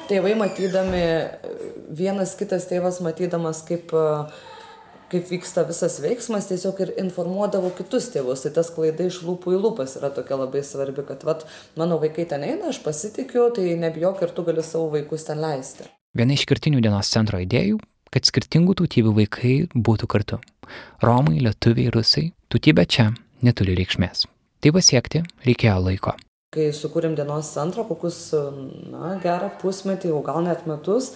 tėvai 0.09 0.33
matydami, 0.41 1.05
vienas 2.01 2.33
kitas 2.39 2.65
tėvas 2.71 3.03
matydamas, 3.05 3.61
kaip 3.69 3.93
kaip 5.13 5.29
vyksta 5.31 5.65
visas 5.69 5.99
veiksmas, 6.05 6.49
tiesiog 6.51 6.83
ir 6.85 6.95
informuodavo 7.05 7.71
kitus 7.79 8.11
tėvus. 8.15 8.45
Tai 8.45 8.55
tas 8.61 8.73
klaida 8.75 9.09
iš 9.09 9.23
lūpų 9.27 9.57
į 9.57 9.61
lūpas 9.67 9.99
yra 10.01 10.13
tokia 10.15 10.41
labai 10.41 10.65
svarbi, 10.67 11.05
kad 11.09 11.27
vat, 11.29 11.47
mano 11.81 12.01
vaikai 12.03 12.29
ten 12.31 12.47
eina, 12.47 12.73
aš 12.73 12.83
pasitikiu, 12.87 13.49
tai 13.57 13.73
nebijok 13.81 14.27
ir 14.27 14.35
tu 14.37 14.47
gali 14.47 14.65
savo 14.67 14.91
vaikus 14.97 15.29
ten 15.29 15.41
leisti. 15.45 15.89
Viena 16.17 16.35
iš 16.35 16.49
kertinių 16.49 16.83
dienos 16.85 17.13
centro 17.13 17.41
idėjų 17.43 17.79
kad 18.15 18.29
skirtingų 18.29 18.77
tautybių 18.81 19.15
vaikai 19.23 19.55
būtų 19.75 20.09
kartu. 20.11 20.39
Romai, 21.05 21.39
lietuviai, 21.45 21.93
rusai, 21.95 22.31
tautybė 22.53 22.87
čia 22.89 23.11
neturi 23.45 23.77
reikšmės. 23.79 24.27
Tai 24.59 24.73
pasiekti 24.75 25.23
reikėjo 25.47 25.77
laiko. 25.85 26.15
Kai 26.55 26.71
sukūrėm 26.73 27.15
dienos 27.17 27.51
centrą, 27.53 27.85
kokius, 27.89 28.33
na, 28.89 29.19
gerą 29.23 29.51
pusmetį, 29.61 30.15
o 30.17 30.23
gal 30.25 30.41
net 30.47 30.65
metus, 30.69 31.13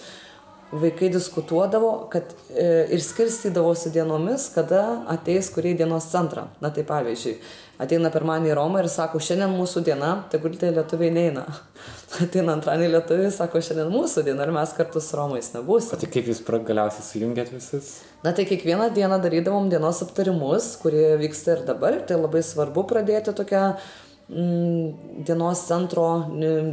vaikai 0.81 1.09
diskutuodavo 1.13 1.91
kad 2.11 2.33
e, 2.49 2.87
ir 2.95 3.01
skirstydavosi 3.03 3.91
dienomis, 3.93 4.47
kada 4.55 5.03
ateis 5.11 5.49
kurie 5.53 5.73
į 5.73 5.79
dienos 5.83 6.07
centrą. 6.11 6.47
Na 6.63 6.71
tai 6.73 6.85
pavyzdžiui, 6.87 7.35
ateina 7.83 8.11
pirmąjį 8.13 8.51
į 8.51 8.57
Romą 8.57 8.83
ir 8.83 8.89
sako, 8.91 9.21
šiandien 9.23 9.53
mūsų 9.53 9.83
diena, 9.87 10.13
tegul 10.33 10.55
tie 10.59 10.71
lietuviai 10.73 11.13
neina. 11.13 11.45
Ateina 12.23 12.53
antrąjį 12.57 12.91
lietuviai, 12.93 13.33
sako, 13.33 13.61
šiandien 13.65 13.91
mūsų 13.93 14.25
diena 14.27 14.47
ir 14.47 14.53
mes 14.55 14.73
kartu 14.77 15.01
su 15.03 15.17
Romais 15.19 15.51
nebūsime. 15.55 15.99
Tai 16.01 16.11
kaip 16.13 16.29
jūs 16.31 16.43
galiausiai 16.45 17.07
sujungėt 17.07 17.53
visus? 17.55 17.95
Na 18.23 18.31
tai 18.35 18.45
kiekvieną 18.49 18.91
dieną 18.95 19.19
darydavom 19.23 19.69
dienos 19.71 20.01
aptarimus, 20.05 20.73
kurie 20.81 21.13
vyksta 21.21 21.57
ir 21.57 21.67
dabar, 21.67 21.99
tai 22.07 22.19
labai 22.21 22.43
svarbu 22.45 22.85
pradėti 22.89 23.35
tokią 23.35 23.65
dienos 24.29 25.65
centro 25.67 26.05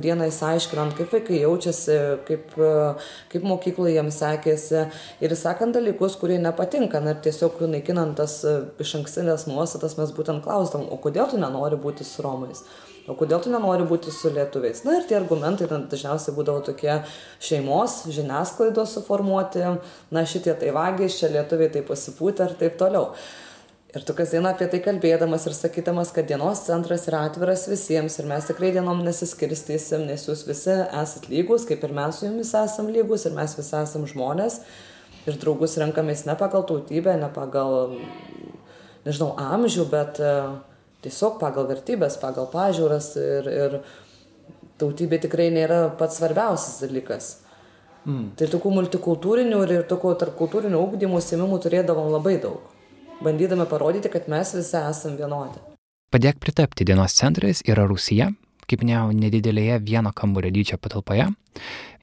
dieną 0.00 0.28
įsiaiškinant, 0.30 0.94
kaip 0.98 1.10
vaikai 1.10 1.40
jaučiasi, 1.42 1.96
kaip, 2.28 2.52
kaip 3.32 3.46
mokykloje 3.46 3.96
jiems 3.96 4.20
sekėsi 4.22 4.84
ir 5.24 5.34
sakant 5.36 5.74
dalykus, 5.74 6.14
kurie 6.20 6.38
nepatinka, 6.42 7.02
ir 7.02 7.18
tiesiog 7.24 7.58
naikinant 7.72 8.14
tas 8.20 8.38
iš 8.80 8.94
ankstinės 9.00 9.48
nuostatas 9.50 9.98
mes 9.98 10.14
būtent 10.14 10.44
klausdom, 10.46 10.86
o 10.86 11.00
kodėl 11.02 11.26
tu 11.32 11.42
nenori 11.42 11.80
būti 11.80 12.06
su 12.06 12.22
Romais? 12.22 12.62
O 13.10 13.16
kodėl 13.18 13.40
tu 13.42 13.50
nenori 13.50 13.82
būti 13.88 14.12
su 14.14 14.30
lietuviais? 14.30 14.84
Na 14.86 15.00
ir 15.00 15.06
tie 15.08 15.16
argumentai 15.18 15.66
dažniausiai 15.66 16.34
būdavo 16.36 16.62
tokie 16.68 17.00
šeimos, 17.42 18.04
žiniasklaidos 18.12 18.94
suformuoti, 18.94 19.64
na 20.14 20.26
šitie 20.28 20.54
tai 20.60 20.70
vagys, 20.76 21.18
čia 21.18 21.32
lietuviai 21.32 21.72
tai 21.74 21.82
pasipūtė 21.88 22.46
ir 22.46 22.58
taip 22.60 22.78
toliau. 22.78 23.10
Ir 23.90 24.04
tu 24.06 24.14
kasdien 24.14 24.44
apie 24.46 24.68
tai 24.70 24.78
kalbėdamas 24.84 25.48
ir 25.50 25.54
sakydamas, 25.56 26.12
kad 26.14 26.28
dienos 26.30 26.60
centras 26.62 27.08
yra 27.10 27.24
atviras 27.26 27.64
visiems 27.66 28.20
ir 28.20 28.28
mes 28.30 28.46
tikrai 28.46 28.70
dienom 28.76 29.00
nesiskirstysim, 29.02 30.04
nes 30.06 30.28
jūs 30.28 30.44
visi 30.46 30.76
esat 31.00 31.26
lygus, 31.32 31.64
kaip 31.66 31.82
ir 31.82 31.96
mes 31.98 32.20
su 32.20 32.28
jumis 32.28 32.54
esam 32.54 32.92
lygus 32.94 33.26
ir 33.26 33.34
mes 33.34 33.56
visi 33.58 33.74
esam 33.80 34.06
žmonės. 34.06 34.60
Ir 35.26 35.40
draugus 35.42 35.74
renkamės 35.82 36.22
ne 36.28 36.38
pagal 36.38 36.68
tautybę, 36.70 37.16
ne 37.18 37.32
pagal, 37.34 37.98
nežinau, 39.08 39.32
amžių, 39.58 39.90
bet 39.90 40.22
e, 40.22 40.32
tiesiog 41.02 41.42
pagal 41.42 41.66
vertybės, 41.74 42.22
pagal 42.22 42.46
pažiūras 42.54 43.12
ir, 43.18 43.52
ir 43.66 43.78
tautybė 44.78 45.18
tikrai 45.26 45.50
nėra 45.50 45.88
pats 45.98 46.22
svarbiausias 46.22 46.78
dalykas. 46.86 47.38
Mm. 48.06 48.36
Tai 48.38 48.54
tokių 48.54 48.78
multikultūrinių 48.78 49.64
ir 49.66 49.80
tokių 49.90 50.14
tarpkultūrinių 50.22 50.78
ūkdymų 50.78 51.26
simimų 51.26 51.66
turėdavom 51.66 52.14
labai 52.14 52.38
daug 52.38 52.76
bandydami 53.24 53.66
parodyti, 53.68 54.08
kad 54.12 54.28
mes 54.28 54.54
visi 54.54 54.76
esame 54.80 55.18
vienodi. 55.20 55.60
Padėk 56.10 56.40
pritapti 56.42 56.86
dienos 56.88 57.14
centrais 57.14 57.60
yra 57.68 57.84
Rusija, 57.86 58.30
kaip 58.70 58.82
minėjau, 58.84 59.10
nedidelėje 59.14 59.80
vieno 59.86 60.12
kambario 60.14 60.50
dydžio 60.54 60.78
patalpoje. 60.82 61.28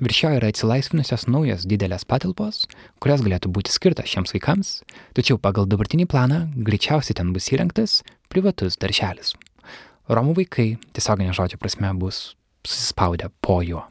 Virš 0.04 0.22
jo 0.24 0.32
yra 0.38 0.52
atsilaisvinusios 0.52 1.28
naujos 1.32 1.66
didelės 1.68 2.06
patalpos, 2.08 2.66
kurios 3.04 3.24
galėtų 3.26 3.52
būti 3.56 3.74
skirtos 3.74 4.10
šiems 4.12 4.36
vaikams, 4.36 4.72
tačiau 5.18 5.40
pagal 5.40 5.68
dabartinį 5.70 6.08
planą 6.12 6.42
greičiausiai 6.56 7.18
ten 7.20 7.32
bus 7.36 7.48
įrengtas 7.54 8.02
privatus 8.32 8.80
darželis. 8.80 9.36
Romų 10.12 10.38
vaikai 10.42 10.74
tiesioginė 10.96 11.36
žodžio 11.36 11.60
prasme 11.60 11.92
bus 12.00 12.36
susispaudę 12.68 13.32
po 13.44 13.62
juo. 13.64 13.86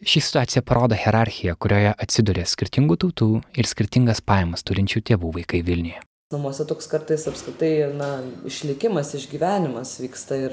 Ši 0.00 0.22
situacija 0.24 0.62
parodo 0.64 0.96
hierarchiją, 0.96 1.58
kurioje 1.60 1.92
atsiduria 1.92 2.46
skirtingų 2.48 2.96
tautų 3.04 3.32
ir 3.52 3.68
skirtingas 3.68 4.24
pajamas 4.24 4.64
turinčių 4.64 5.04
tėvų 5.10 5.34
vaikai 5.40 5.60
Vilniuje 5.66 6.00
namuose 6.30 6.62
toks 6.64 6.86
kartais 6.86 7.24
apskritai 7.26 7.88
na 7.90 8.08
išlikimas 8.46 9.08
išgyvenimas 9.18 9.96
vyksta 9.98 10.36
ir 10.38 10.52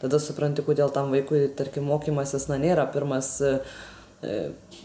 tada 0.00 0.16
supranti 0.24 0.64
kodėl 0.64 0.88
tam 0.94 1.10
vaikui 1.12 1.42
tarkim 1.58 1.84
mokymasis 1.84 2.46
na 2.48 2.56
nėra 2.62 2.86
pirmas 2.94 3.28
e, 3.44 3.50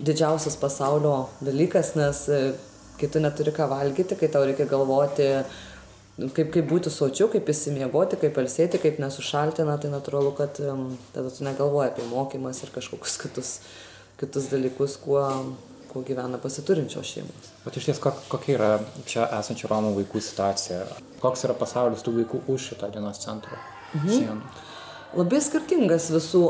didžiausias 0.04 0.60
pasaulio 0.60 1.14
dalykas 1.39 1.94
nes 1.96 2.20
e, 2.28 2.41
kai 3.00 3.08
tu 3.14 3.24
neturi 3.24 3.56
ką 3.56 3.70
valgyti 3.72 4.20
kai 4.20 4.28
tau 4.36 4.44
reikia 4.44 4.68
galvoti 4.68 5.32
kaip 6.36 6.52
kaip 6.58 6.68
būti 6.76 6.91
sočiu 6.91 7.32
kaip 7.32 7.48
išsimiegoti 7.48 8.20
kaip 8.20 8.36
pailsėti 8.36 8.84
kaip 8.84 9.00
nesušalti 9.00 9.64
na 9.64 9.80
tai 9.80 9.96
natūralu 9.96 10.36
kad 10.41 10.60
tada 11.16 11.32
tu 11.32 11.48
negalvoji 11.48 11.94
apie 11.94 12.12
mokymąsi 12.12 12.68
ir 12.68 12.76
kažkokius 12.82 13.22
kitus 13.24 13.60
kitus 14.20 14.52
dalykus 14.52 15.00
kuo 15.08 15.24
kuo 15.94 16.04
gyvena 16.06 16.39
pasiturinčios 16.41 17.08
šeimos. 17.16 17.50
Bet 17.64 17.78
iš 17.78 17.88
ties, 17.89 18.02
kokia 18.02 18.56
yra 18.58 18.70
čia 19.10 19.28
esančių 19.39 19.70
Romų 19.72 19.94
vaikų 20.00 20.22
situacija? 20.24 20.84
Koks 21.22 21.46
yra 21.48 21.56
pasaulis 21.58 22.04
tų 22.06 22.18
vaikų 22.20 22.44
už 22.52 22.70
šitą 22.72 22.89
dienos 22.94 23.22
centro 23.24 23.58
mhm. 23.94 24.10
sienų? 24.10 24.54
Labai 25.14 25.39
skirtingas 25.46 26.10
visų, 26.10 26.41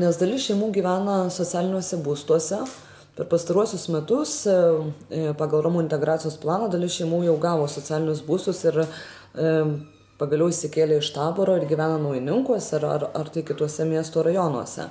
nes 0.00 0.16
dalis 0.16 0.46
šeimų 0.48 0.70
gyvena 0.72 1.18
socialiniuose 1.32 2.00
būstuose. 2.04 2.62
Per 3.14 3.28
pastaruosius 3.30 3.84
metus 3.94 4.30
e, 4.50 4.54
pagal 5.38 5.60
Romų 5.62 5.84
integracijos 5.84 6.34
planą 6.42 6.66
dalis 6.72 6.96
šeimų 6.96 7.20
jau 7.28 7.34
gavo 7.38 7.68
socialinius 7.70 8.24
būstus 8.26 8.64
ir 8.66 8.80
e, 8.80 8.86
pagaliau 10.18 10.48
įsikėlė 10.50 10.98
iš 10.98 11.12
taboro 11.14 11.54
ir 11.60 11.68
gyvena 11.70 12.00
naujininkuose 12.02 12.80
ar, 12.80 12.88
ar, 12.96 13.06
ar 13.20 13.30
tai 13.30 13.44
kituose 13.46 13.86
miesto 13.86 14.24
rajonuose 14.26 14.88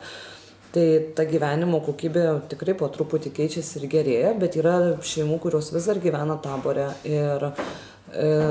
tai 0.73 0.85
ta 1.13 1.25
gyvenimo 1.29 1.79
kokybė 1.85 2.25
tikrai 2.51 2.73
po 2.77 2.89
truputį 2.89 3.31
keičiasi 3.37 3.77
ir 3.79 3.89
gerėja, 3.91 4.31
bet 4.41 4.57
yra 4.57 4.75
šeimų, 5.05 5.37
kurios 5.43 5.69
vis 5.73 5.85
dar 5.89 6.01
gyvena 6.01 6.39
tabore 6.41 6.87
ir 7.05 7.45
e, 7.45 7.53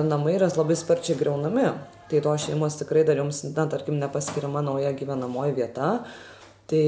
namai 0.06 0.36
yra 0.36 0.50
labai 0.54 0.78
sparčiai 0.78 1.18
greunami. 1.18 1.66
Tai 2.12 2.20
to 2.22 2.36
šeimos 2.44 2.78
tikrai 2.78 3.02
dar 3.08 3.18
jums, 3.18 3.42
na, 3.56 3.66
tarkim, 3.72 3.98
nepaskiriama 3.98 4.62
nauja 4.62 4.92
gyvenamoji 4.94 5.56
vieta. 5.56 5.90
Tai 6.70 6.86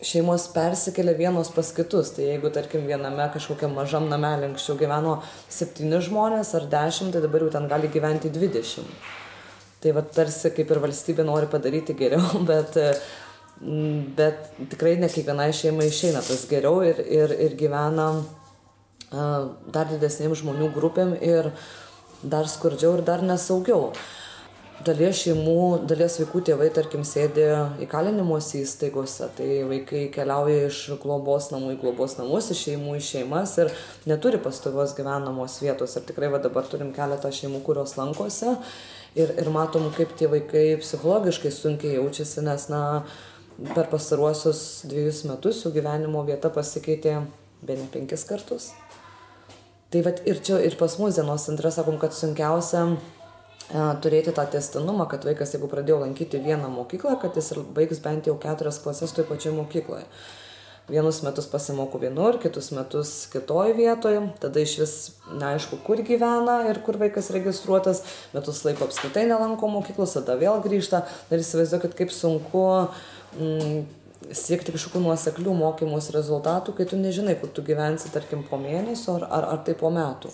šeimos 0.00 0.48
persikelia 0.54 1.16
vienos 1.18 1.50
pas 1.52 1.72
kitus. 1.74 2.14
Tai 2.16 2.24
jeigu, 2.24 2.52
tarkim, 2.54 2.86
viename 2.88 3.28
kažkokiam 3.34 3.76
mažam 3.76 4.08
namelį 4.08 4.52
anksčiau 4.52 4.78
gyveno 4.80 5.18
septyni 5.50 6.00
žmonės 6.08 6.54
ar 6.56 6.68
dešimt, 6.72 7.12
tai 7.12 7.24
dabar 7.24 7.44
jau 7.44 7.52
ten 7.58 7.68
gali 7.68 7.92
gyventi 7.92 8.32
dvidešimt. 8.32 9.08
Tai 9.78 9.94
va 9.94 10.02
tarsi 10.02 10.50
kaip 10.54 10.70
ir 10.72 10.80
valstybė 10.82 11.26
nori 11.26 11.50
padaryti 11.50 11.94
geriau, 11.98 12.40
bet 12.50 12.78
bet 13.60 14.52
tikrai 14.70 14.96
ne 15.00 15.08
kiekvienai 15.10 15.50
šeimai 15.56 15.88
išeina 15.90 16.22
tas 16.22 16.44
geriau 16.50 16.82
ir, 16.86 17.00
ir, 17.02 17.34
ir 17.46 17.56
gyvena 17.58 18.12
dar 19.10 19.88
didesnėm 19.90 20.36
žmonių 20.36 20.70
grupėm 20.74 21.16
ir 21.18 21.50
dar 22.22 22.48
skurdžiau 22.50 22.98
ir 22.98 23.04
dar 23.06 23.24
nesaugiau. 23.24 23.92
Dalies 24.86 25.24
šeimų, 25.24 25.86
dalies 25.90 26.20
vaikų 26.20 26.40
tėvai, 26.46 26.68
tarkim, 26.70 27.02
sėdi 27.02 27.48
įkalinimuose 27.82 28.60
įstaigose, 28.60 29.26
tai 29.34 29.48
vaikai 29.66 30.04
keliauja 30.14 30.68
iš 30.68 30.84
globos 31.02 31.48
namų 31.50 31.72
į 31.74 31.78
globos 31.80 32.14
namus, 32.14 32.52
iš 32.54 32.60
šeimų 32.68 32.94
į 33.00 33.02
šeimas 33.08 33.56
ir 33.58 33.72
neturi 34.06 34.38
pastovios 34.38 34.94
gyvenamos 34.94 35.56
vietos. 35.64 35.96
Ir 35.98 36.06
tikrai 36.06 36.30
va, 36.30 36.38
dabar 36.44 36.68
turim 36.70 36.92
keletą 36.94 37.32
šeimų, 37.34 37.64
kurios 37.66 37.96
lankosi 37.98 38.52
ir, 39.18 39.34
ir 39.34 39.50
matom, 39.50 39.88
kaip 39.98 40.14
tie 40.20 40.30
vaikai 40.30 40.68
psichologiškai 40.84 41.50
sunkiai 41.58 41.96
jaučiasi, 41.98 42.46
nes, 42.46 42.68
na, 42.70 42.84
uh, 43.00 43.27
per 43.58 43.88
pastaruosius 43.90 44.84
dviejus 44.86 45.24
metus 45.26 45.64
jų 45.64 45.72
gyvenimo 45.74 46.22
vieta 46.26 46.50
pasikeitė 46.54 47.18
be 47.62 47.78
ne 47.78 47.86
penkis 47.90 48.24
kartus. 48.28 48.70
Tai 49.90 50.02
vat 50.04 50.20
ir 50.28 50.42
čia 50.44 50.60
ir 50.62 50.76
pas 50.78 50.98
mus 51.00 51.16
dienos 51.16 51.46
centre 51.48 51.70
sakom, 51.72 51.96
kad 51.98 52.12
sunkiausia 52.14 52.82
e, 52.92 52.98
turėti 54.04 54.34
tą 54.36 54.44
testinumą, 54.52 55.08
kad 55.10 55.24
vaikas, 55.24 55.54
jeigu 55.56 55.70
pradėjo 55.72 56.02
lankyti 56.02 56.42
vieną 56.44 56.68
mokyklą, 56.74 57.16
kad 57.22 57.38
jis 57.40 57.54
baigs 57.74 58.02
bent 58.04 58.28
jau 58.28 58.36
keturias 58.42 58.82
klases 58.84 59.16
toj 59.16 59.26
pačioj 59.30 59.56
mokykloje. 59.56 60.04
Vienus 60.88 61.18
metus 61.20 61.44
pasimokau 61.48 61.98
vienur, 62.00 62.38
kitus 62.40 62.70
metus 62.72 63.10
kitoj 63.28 63.74
vietoje, 63.76 64.22
tada 64.40 64.60
iš 64.64 64.76
vis 64.80 64.94
neaišku, 65.36 65.82
kur 65.84 66.00
gyvena 66.00 66.62
ir 66.70 66.80
kur 66.84 66.96
vaikas 67.00 67.28
registruotas, 67.34 68.00
metus 68.32 68.62
laiko 68.64 68.86
apskritai 68.88 69.26
nelanko 69.28 69.68
mokyklos, 69.68 70.16
tada 70.16 70.38
vėl 70.40 70.62
grįžta. 70.64 71.02
Ir 71.28 71.44
įsivaizduokit, 71.44 71.96
kaip 71.98 72.12
sunku 72.16 72.64
mm, 72.64 73.17
siekti 74.34 74.74
kažkokių 74.74 75.02
nuoseklių 75.04 75.54
mokymus 75.56 76.10
rezultatų, 76.14 76.74
kai 76.76 76.86
tu 76.90 76.98
nežinai, 77.00 77.36
kur 77.40 77.52
tu 77.54 77.64
gyvensi, 77.64 78.10
tarkim, 78.12 78.44
po 78.46 78.58
mėnesio 78.60 79.18
ar, 79.18 79.28
ar, 79.30 79.48
ar 79.54 79.64
tai 79.66 79.76
po 79.78 79.92
metų. 79.94 80.32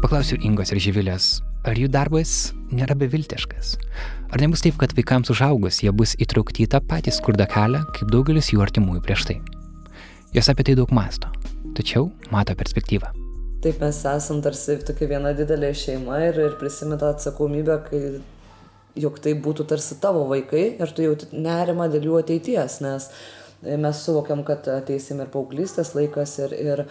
Paklausiu 0.00 0.40
Ingos 0.42 0.72
ir 0.72 0.80
Živilės, 0.82 1.38
ar 1.68 1.78
jų 1.78 1.90
darbas 1.92 2.50
nėra 2.72 2.96
beviltiškas? 2.98 3.76
Ar 4.30 4.42
nebus 4.42 4.64
taip, 4.64 4.78
kad 4.80 4.94
vaikams 4.96 5.30
užaugus 5.34 5.82
jie 5.84 5.92
bus 5.94 6.16
įtraukti 6.18 6.64
į 6.64 6.72
tą 6.74 6.82
patį 6.82 7.14
skurdą 7.14 7.46
kelią, 7.50 7.84
kaip 7.98 8.10
daugelis 8.14 8.50
jų 8.54 8.64
artimųjų 8.64 9.04
prieš 9.06 9.26
tai? 9.30 9.40
Jos 10.34 10.50
apie 10.50 10.66
tai 10.66 10.78
daug 10.78 10.90
masto, 10.94 11.30
tačiau 11.78 12.08
mato 12.30 12.54
perspektyvą. 12.58 13.29
Taip 13.60 13.82
mes 13.82 13.96
esam 14.08 14.38
tarsi 14.40 14.78
tokia 14.88 15.04
viena 15.10 15.34
didelė 15.36 15.74
šeima 15.76 16.22
ir, 16.30 16.38
ir 16.46 16.54
prisimeta 16.56 17.10
atsakomybę, 17.12 17.74
kai 17.90 18.00
jog 18.96 19.18
tai 19.20 19.34
būtų 19.36 19.66
tarsi 19.68 19.98
tavo 20.00 20.22
vaikai 20.30 20.62
ir 20.80 20.94
tu 20.96 21.04
jauti 21.04 21.28
nerimą 21.36 21.90
dėl 21.92 22.08
jų 22.08 22.14
ateities, 22.22 22.78
nes 22.80 23.10
mes 23.60 24.00
suvokiam, 24.00 24.40
kad 24.48 24.64
ateisim 24.72 25.20
ir 25.20 25.28
paauglystės 25.34 25.92
laikas 25.92 26.38
ir, 26.40 26.56
ir 26.56 26.84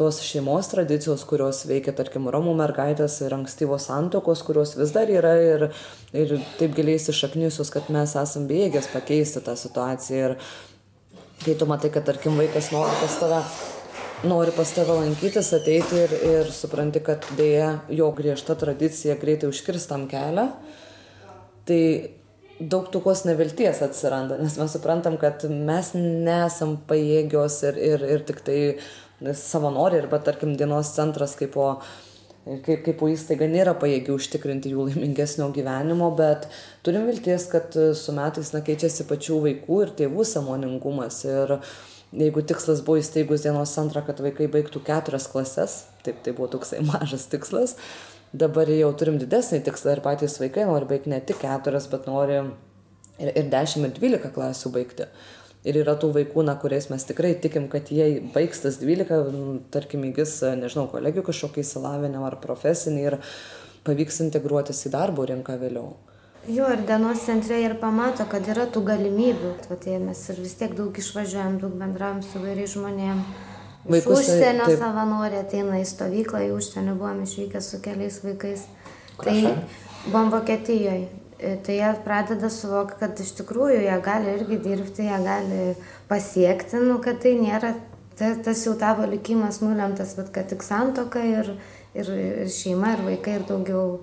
tos 0.00 0.22
šeimos 0.24 0.72
tradicijos, 0.72 1.26
kurios 1.28 1.62
veikia, 1.68 1.92
tarkim, 2.00 2.32
Romų 2.32 2.56
mergaitės 2.62 3.20
ir 3.24 3.36
ankstyvos 3.36 3.90
santokos, 3.90 4.40
kurios 4.44 4.74
vis 4.80 4.96
dar 4.96 5.12
yra 5.12 5.36
ir, 5.40 5.68
ir 6.16 6.36
taip 6.56 6.72
giliai 6.80 6.96
įsišaknysius, 6.96 7.72
kad 7.76 7.92
mes 7.92 8.16
esam 8.24 8.48
bėgęs 8.48 8.88
pakeisti 8.96 9.44
tą 9.44 9.56
situaciją. 9.60 10.32
Ir 10.32 11.44
kai 11.44 11.60
tu 11.60 11.68
matai, 11.68 11.92
kad, 11.92 12.08
tarkim, 12.08 12.40
vaikas 12.40 12.72
nori 12.72 13.00
pas 13.04 13.20
tave 13.20 13.44
nori 14.28 14.52
pas 14.56 14.70
tave 14.74 14.96
lankytis, 14.98 15.52
ateiti 15.56 16.00
ir, 16.04 16.14
ir 16.34 16.52
supranti, 16.54 17.02
kad 17.04 17.26
dėja 17.38 17.70
jo 17.92 18.10
griežta 18.16 18.56
tradicija 18.58 19.16
greitai 19.20 19.50
užkirstam 19.52 20.06
kelią, 20.10 20.48
tai 21.68 21.80
daug 22.60 22.88
tokios 22.92 23.24
nevilties 23.28 23.82
atsiranda, 23.84 24.38
nes 24.40 24.56
mes 24.60 24.74
suprantam, 24.76 25.18
kad 25.20 25.44
mes 25.50 25.92
nesam 25.96 26.76
pajėgios 26.88 27.60
ir, 27.70 27.80
ir, 27.92 28.08
ir 28.16 28.26
tik 28.28 28.42
tai 28.46 28.58
savanoriai 29.34 30.04
arba 30.04 30.20
tarkim 30.22 30.56
dienos 30.58 30.92
centras 30.94 31.36
kaip 31.38 31.54
po 31.56 31.68
kaip, 32.44 32.82
kaip 32.84 32.98
po 33.00 33.08
įstaiga 33.08 33.48
nėra 33.48 33.72
pajėgi 33.80 34.12
užtikrinti 34.14 34.72
jų 34.74 34.90
laimingesnio 34.90 35.48
gyvenimo, 35.54 36.10
bet 36.16 36.46
turim 36.84 37.06
vilties, 37.08 37.48
kad 37.52 37.76
su 37.96 38.14
metais 38.16 38.52
na, 38.52 38.60
keičiasi 38.64 39.06
pačių 39.08 39.40
vaikų 39.48 39.80
ir 39.86 39.94
tėvų 40.02 40.26
samoningumas. 40.28 41.22
Ir 41.24 41.56
jeigu 42.18 42.42
tikslas 42.46 42.82
buvo 42.86 43.00
įsteigus 43.00 43.44
dienos 43.44 43.72
centrą, 43.74 44.04
kad 44.06 44.20
vaikai 44.22 44.48
baigtų 44.52 44.82
keturias 44.86 45.26
klases, 45.30 45.78
taip 46.06 46.20
tai 46.24 46.34
buvo 46.36 46.50
toksai 46.56 46.82
mažas 46.92 47.26
tikslas, 47.32 47.76
dabar 48.34 48.70
jau 48.70 48.90
turim 48.98 49.18
didesnį 49.22 49.62
tikslą 49.66 49.96
ir 49.96 50.04
patys 50.04 50.38
vaikai 50.42 50.66
nori 50.68 50.88
baigti 50.90 51.12
ne 51.12 51.20
tik 51.20 51.40
keturias, 51.42 51.88
bet 51.90 52.08
nori 52.10 52.40
ir, 52.40 53.30
ir 53.30 53.50
10 53.52 53.88
ir 53.88 53.96
12 53.98 54.34
klasių 54.34 54.74
baigti. 54.74 55.08
Ir 55.64 55.78
yra 55.80 55.94
tų 55.96 56.10
vaikų, 56.12 56.42
na, 56.44 56.58
kuriais 56.60 56.90
mes 56.90 57.06
tikrai 57.08 57.30
tikim, 57.40 57.70
kad 57.72 57.88
jie 57.88 58.18
baigs 58.34 58.60
tas 58.60 58.76
12, 58.82 59.62
tarkim, 59.72 60.02
įgis, 60.10 60.42
nežinau, 60.60 60.90
kolegijų 60.92 61.24
kažkokį 61.30 61.62
įsilavinimą 61.62 62.26
ar 62.28 62.36
profesinį 62.42 63.06
ir 63.06 63.16
pavyks 63.86 64.20
integruotis 64.26 64.82
į 64.84 64.92
darbo 64.92 65.24
rinką 65.30 65.56
vėliau. 65.62 65.94
Jo, 66.48 66.68
ir 66.72 66.82
dienos 66.84 67.22
centre 67.24 67.56
ir 67.62 67.78
pamato, 67.80 68.26
kad 68.28 68.44
yra 68.52 68.66
tų 68.68 68.82
galimybių. 68.84 69.54
Vat, 69.70 69.86
mes 70.02 70.22
ir 70.28 70.40
vis 70.44 70.54
tiek 70.60 70.74
daug 70.76 70.92
išvažiuojam, 71.00 71.58
daug 71.62 71.72
bendravom 71.80 72.20
su 72.26 72.42
vairiais 72.42 72.74
žmonėmis. 72.76 73.50
Vaikus, 73.84 74.20
iš 74.24 74.28
užsienio 74.32 74.64
taip. 74.68 74.78
savanoriai 74.80 75.42
ateina 75.44 75.76
į 75.76 75.84
stovyklą, 75.88 76.46
į 76.46 76.54
užsienį 76.56 76.94
buvom 76.96 77.20
išvykę 77.24 77.60
su 77.60 77.80
keliais 77.84 78.22
vaikais. 78.24 78.64
Kur 79.16 79.28
tai 79.28 79.54
buvom 80.06 80.32
Vokietijoje. 80.32 81.08
Tai 81.64 81.74
jie 81.76 81.90
pradeda 82.04 82.48
suvokti, 82.48 82.96
kad 83.02 83.20
iš 83.20 83.34
tikrųjų 83.40 83.82
jie 83.84 83.96
gali 84.04 84.30
irgi 84.38 84.60
dirbti, 84.64 85.04
jie 85.10 85.18
gali 85.26 85.62
pasiekti, 86.08 86.80
nu, 86.80 86.96
kad 87.04 87.20
tai 87.20 87.34
nėra 87.36 87.74
ta, 88.16 88.30
tas 88.44 88.64
jau 88.64 88.72
tavo 88.80 89.04
likimas 89.10 89.60
nulemtas, 89.60 90.14
bet 90.16 90.30
kad 90.32 90.48
tik 90.48 90.64
santoka 90.64 91.20
ir, 91.24 91.50
ir, 91.92 92.12
ir 92.14 92.52
šeima, 92.52 92.94
ir 92.96 93.04
vaikai, 93.10 93.38
ir 93.40 93.46
daugiau, 93.50 93.98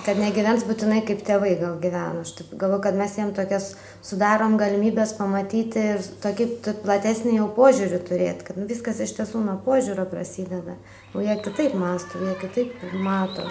kad 0.00 0.18
negyvens 0.18 0.64
būtinai 0.66 1.02
kaip 1.06 1.20
tėvai 1.26 1.52
gal 1.60 1.76
gyvena. 1.82 2.22
Aš 2.24 2.32
taip 2.38 2.54
galvoju, 2.58 2.82
kad 2.86 2.96
mes 2.98 3.16
jiems 3.18 3.36
tokias 3.36 3.68
sudarom 4.04 4.56
galimybės 4.60 5.14
pamatyti 5.18 5.84
ir 5.92 6.02
tokį 6.24 6.48
platesnį 6.86 7.36
jau 7.36 7.50
požiūrį 7.56 8.00
turėti, 8.08 8.48
kad 8.48 8.58
nu, 8.58 8.66
viskas 8.70 9.02
iš 9.04 9.14
tiesų 9.20 9.44
nuo 9.44 9.58
požiūrio 9.66 10.08
prasideda. 10.10 10.78
O 11.14 11.22
jie 11.24 11.36
kitaip 11.44 11.76
masto, 11.78 12.18
jie 12.24 12.34
kitaip 12.40 12.82
mato. 13.04 13.46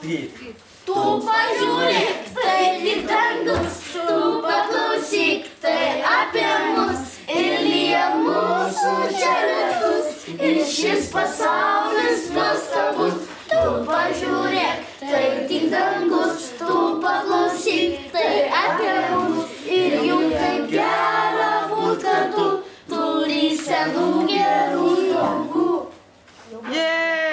Tu 0.00 1.00
pažiūrėk, 1.26 2.30
tai 2.32 2.60
lyg 2.80 3.02
dangus, 3.04 3.82
tu 3.92 4.20
paklausyk, 4.46 5.50
tai 5.60 6.00
apie 6.08 6.46
mus 6.72 7.18
ir 7.28 7.58
lyja 7.66 8.06
mūsų 8.16 8.94
čia 9.12 9.34
lietus. 9.44 10.24
Ir 10.40 10.62
šis 10.64 11.10
pasaulis 11.12 12.30
nuostabus, 12.32 13.29
tu 13.60 13.72
pažiūrėk, 13.88 14.84
tai 15.02 15.24
tik 15.50 15.68
dangus, 15.72 16.50
tu 16.60 16.78
paklausyk, 17.04 18.10
tai 18.14 18.48
apie 18.62 18.96
mus 19.12 19.56
ir 19.78 19.98
jų 20.08 20.20
taip 20.34 20.68
gera 20.74 21.50
būt 21.72 22.06
kartu, 22.06 22.48
turi 22.90 23.42
senų 23.64 24.08
gerų 24.32 24.94
jėgų. 25.12 25.68
Yeah! 26.72 27.29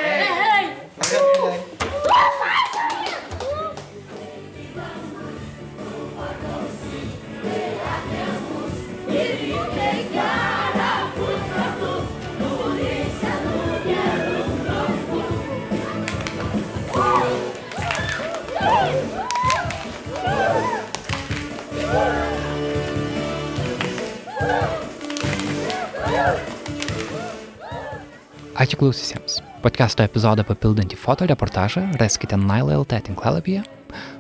Ačiū 28.57 28.79
klausysiams. 28.81 29.35
Podcast'o 29.61 30.01
epizodą 30.01 30.41
papildantį 30.41 30.97
fotoreportažą 30.97 31.83
raskite 32.01 32.39
Naila.lt 32.41 32.97
tinklalapyje. 33.05 33.61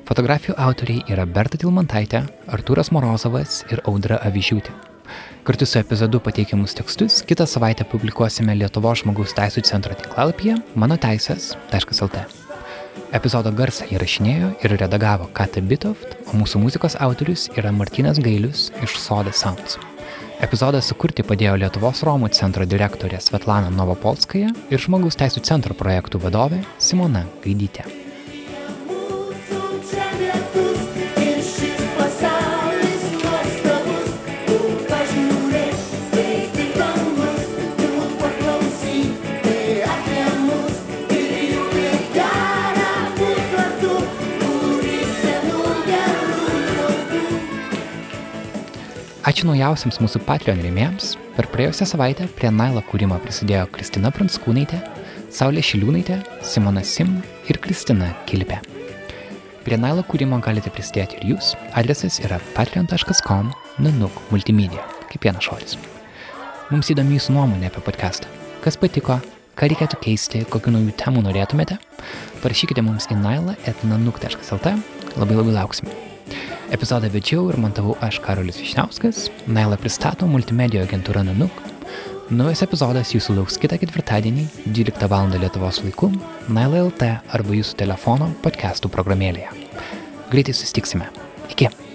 Fotografijų 0.05 0.53
autoriai 0.61 1.01
yra 1.09 1.25
Berta 1.25 1.57
Tilmantaitė, 1.57 2.21
Artūras 2.45 2.91
Morozovas 2.93 3.63
ir 3.73 3.81
Audra 3.89 4.19
Avižiūtė. 4.29 4.75
Kartu 5.41 5.65
su 5.65 5.81
epizodu 5.81 6.21
pateikiamus 6.21 6.77
tekstus 6.77 7.23
kitą 7.25 7.49
savaitę 7.49 7.89
publikuosime 7.89 8.53
Lietuvo 8.61 8.93
žmogaus 8.93 9.33
teisų 9.33 9.65
centro 9.65 9.97
tinklalapyje 9.97 10.61
mano 10.77 11.01
teisės.lt. 11.01 12.25
Epizodo 13.17 13.57
garsą 13.57 13.89
įrašinėjo 13.89 14.53
ir 14.61 14.77
redagavo 14.77 15.31
Kata 15.33 15.65
Bitoft, 15.65 16.13
o 16.29 16.37
mūsų 16.37 16.61
muzikos 16.61 17.01
autorius 17.01 17.49
yra 17.57 17.73
Martinas 17.73 18.21
Gailius 18.21 18.69
iš 18.85 19.01
Soda 19.01 19.33
Sounds. 19.33 19.81
Epizodą 20.43 20.81
sukurti 20.85 21.25
padėjo 21.25 21.55
Lietuvos 21.63 22.03
Romų 22.07 22.31
centro 22.37 22.65
direktorė 22.69 23.21
Svetlana 23.23 23.71
Novopolskaja 23.73 24.51
ir 24.69 24.83
žmogaus 24.83 25.17
teisų 25.19 25.45
centro 25.47 25.77
projektų 25.77 26.21
vadovė 26.27 26.63
Simona 26.77 27.25
Gaidytė. 27.45 28.06
Ačiū 49.47 49.53
naujausiams 49.55 50.01
mūsų 50.03 50.19
Patreon 50.27 50.57
rėmėjams. 50.59 51.13
Per 51.37 51.45
praėjusią 51.47 51.85
savaitę 51.87 52.25
prie 52.35 52.49
Nailo 52.51 52.81
kūrimo 52.83 53.15
prisidėjo 53.23 53.69
Kristina 53.71 54.09
Pranskūnaitė, 54.11 54.81
Saulė 55.31 55.61
Šiliūnaitė, 55.63 56.17
Simona 56.43 56.81
Sim 56.83 57.13
ir 57.47 57.55
Kristina 57.63 58.09
Kilpė. 58.27 58.57
Prie 59.63 59.77
Nailo 59.79 60.03
kūrimo 60.03 60.41
galite 60.43 60.67
prisidėti 60.67 61.21
ir 61.21 61.29
jūs. 61.29 61.53
Adresas 61.79 62.19
yra 62.19 62.41
patreon.com 62.57 63.53
nanuk 63.79 64.19
multimedia, 64.33 64.83
kaip 65.13 65.29
vienas 65.29 65.47
žodis. 65.47 65.77
Mums 66.67 66.91
įdomi 66.91 67.15
jūsų 67.15 67.37
nuomonė 67.37 67.69
apie 67.71 67.85
podcastą. 67.87 68.27
Kas 68.65 68.75
patiko, 68.75 69.21
ką 69.55 69.71
reikėtų 69.71 70.01
keisti, 70.03 70.43
kokiu 70.51 70.75
naujų 70.75 70.97
temų 70.99 71.23
norėtumėte, 71.29 71.79
parašykite 72.43 72.83
mums 72.83 73.07
į 73.07 73.21
naila.nanuk.lt, 73.23 74.75
labai 75.15 75.39
labai 75.39 75.55
lauksime. 75.61 76.06
Epizodą 76.67 77.07
vedžiau 77.07 77.45
ir 77.47 77.55
montavau 77.63 77.93
aš 78.03 78.17
Karolis 78.23 78.57
Višniauskas, 78.59 79.29
Naila 79.47 79.77
pristato 79.79 80.27
multimedijų 80.27 80.83
agentūra 80.83 81.23
Nanuk. 81.23 81.61
Naujas 82.27 82.65
epizodas 82.65 83.13
jūsų 83.15 83.37
lauks 83.37 83.55
kitą 83.63 83.79
ketvirtadienį, 83.79 84.43
12 84.75 85.07
val. 85.07 85.31
Lietuvos 85.31 85.79
laiku, 85.85 86.11
Naila 86.51 86.83
LT 86.89 87.11
arba 87.39 87.55
jūsų 87.55 87.79
telefono 87.85 88.33
podcastų 88.43 88.91
programėlėje. 88.91 89.53
Greitai 90.27 90.59
susitiksime. 90.59 91.07
Iki. 91.55 91.86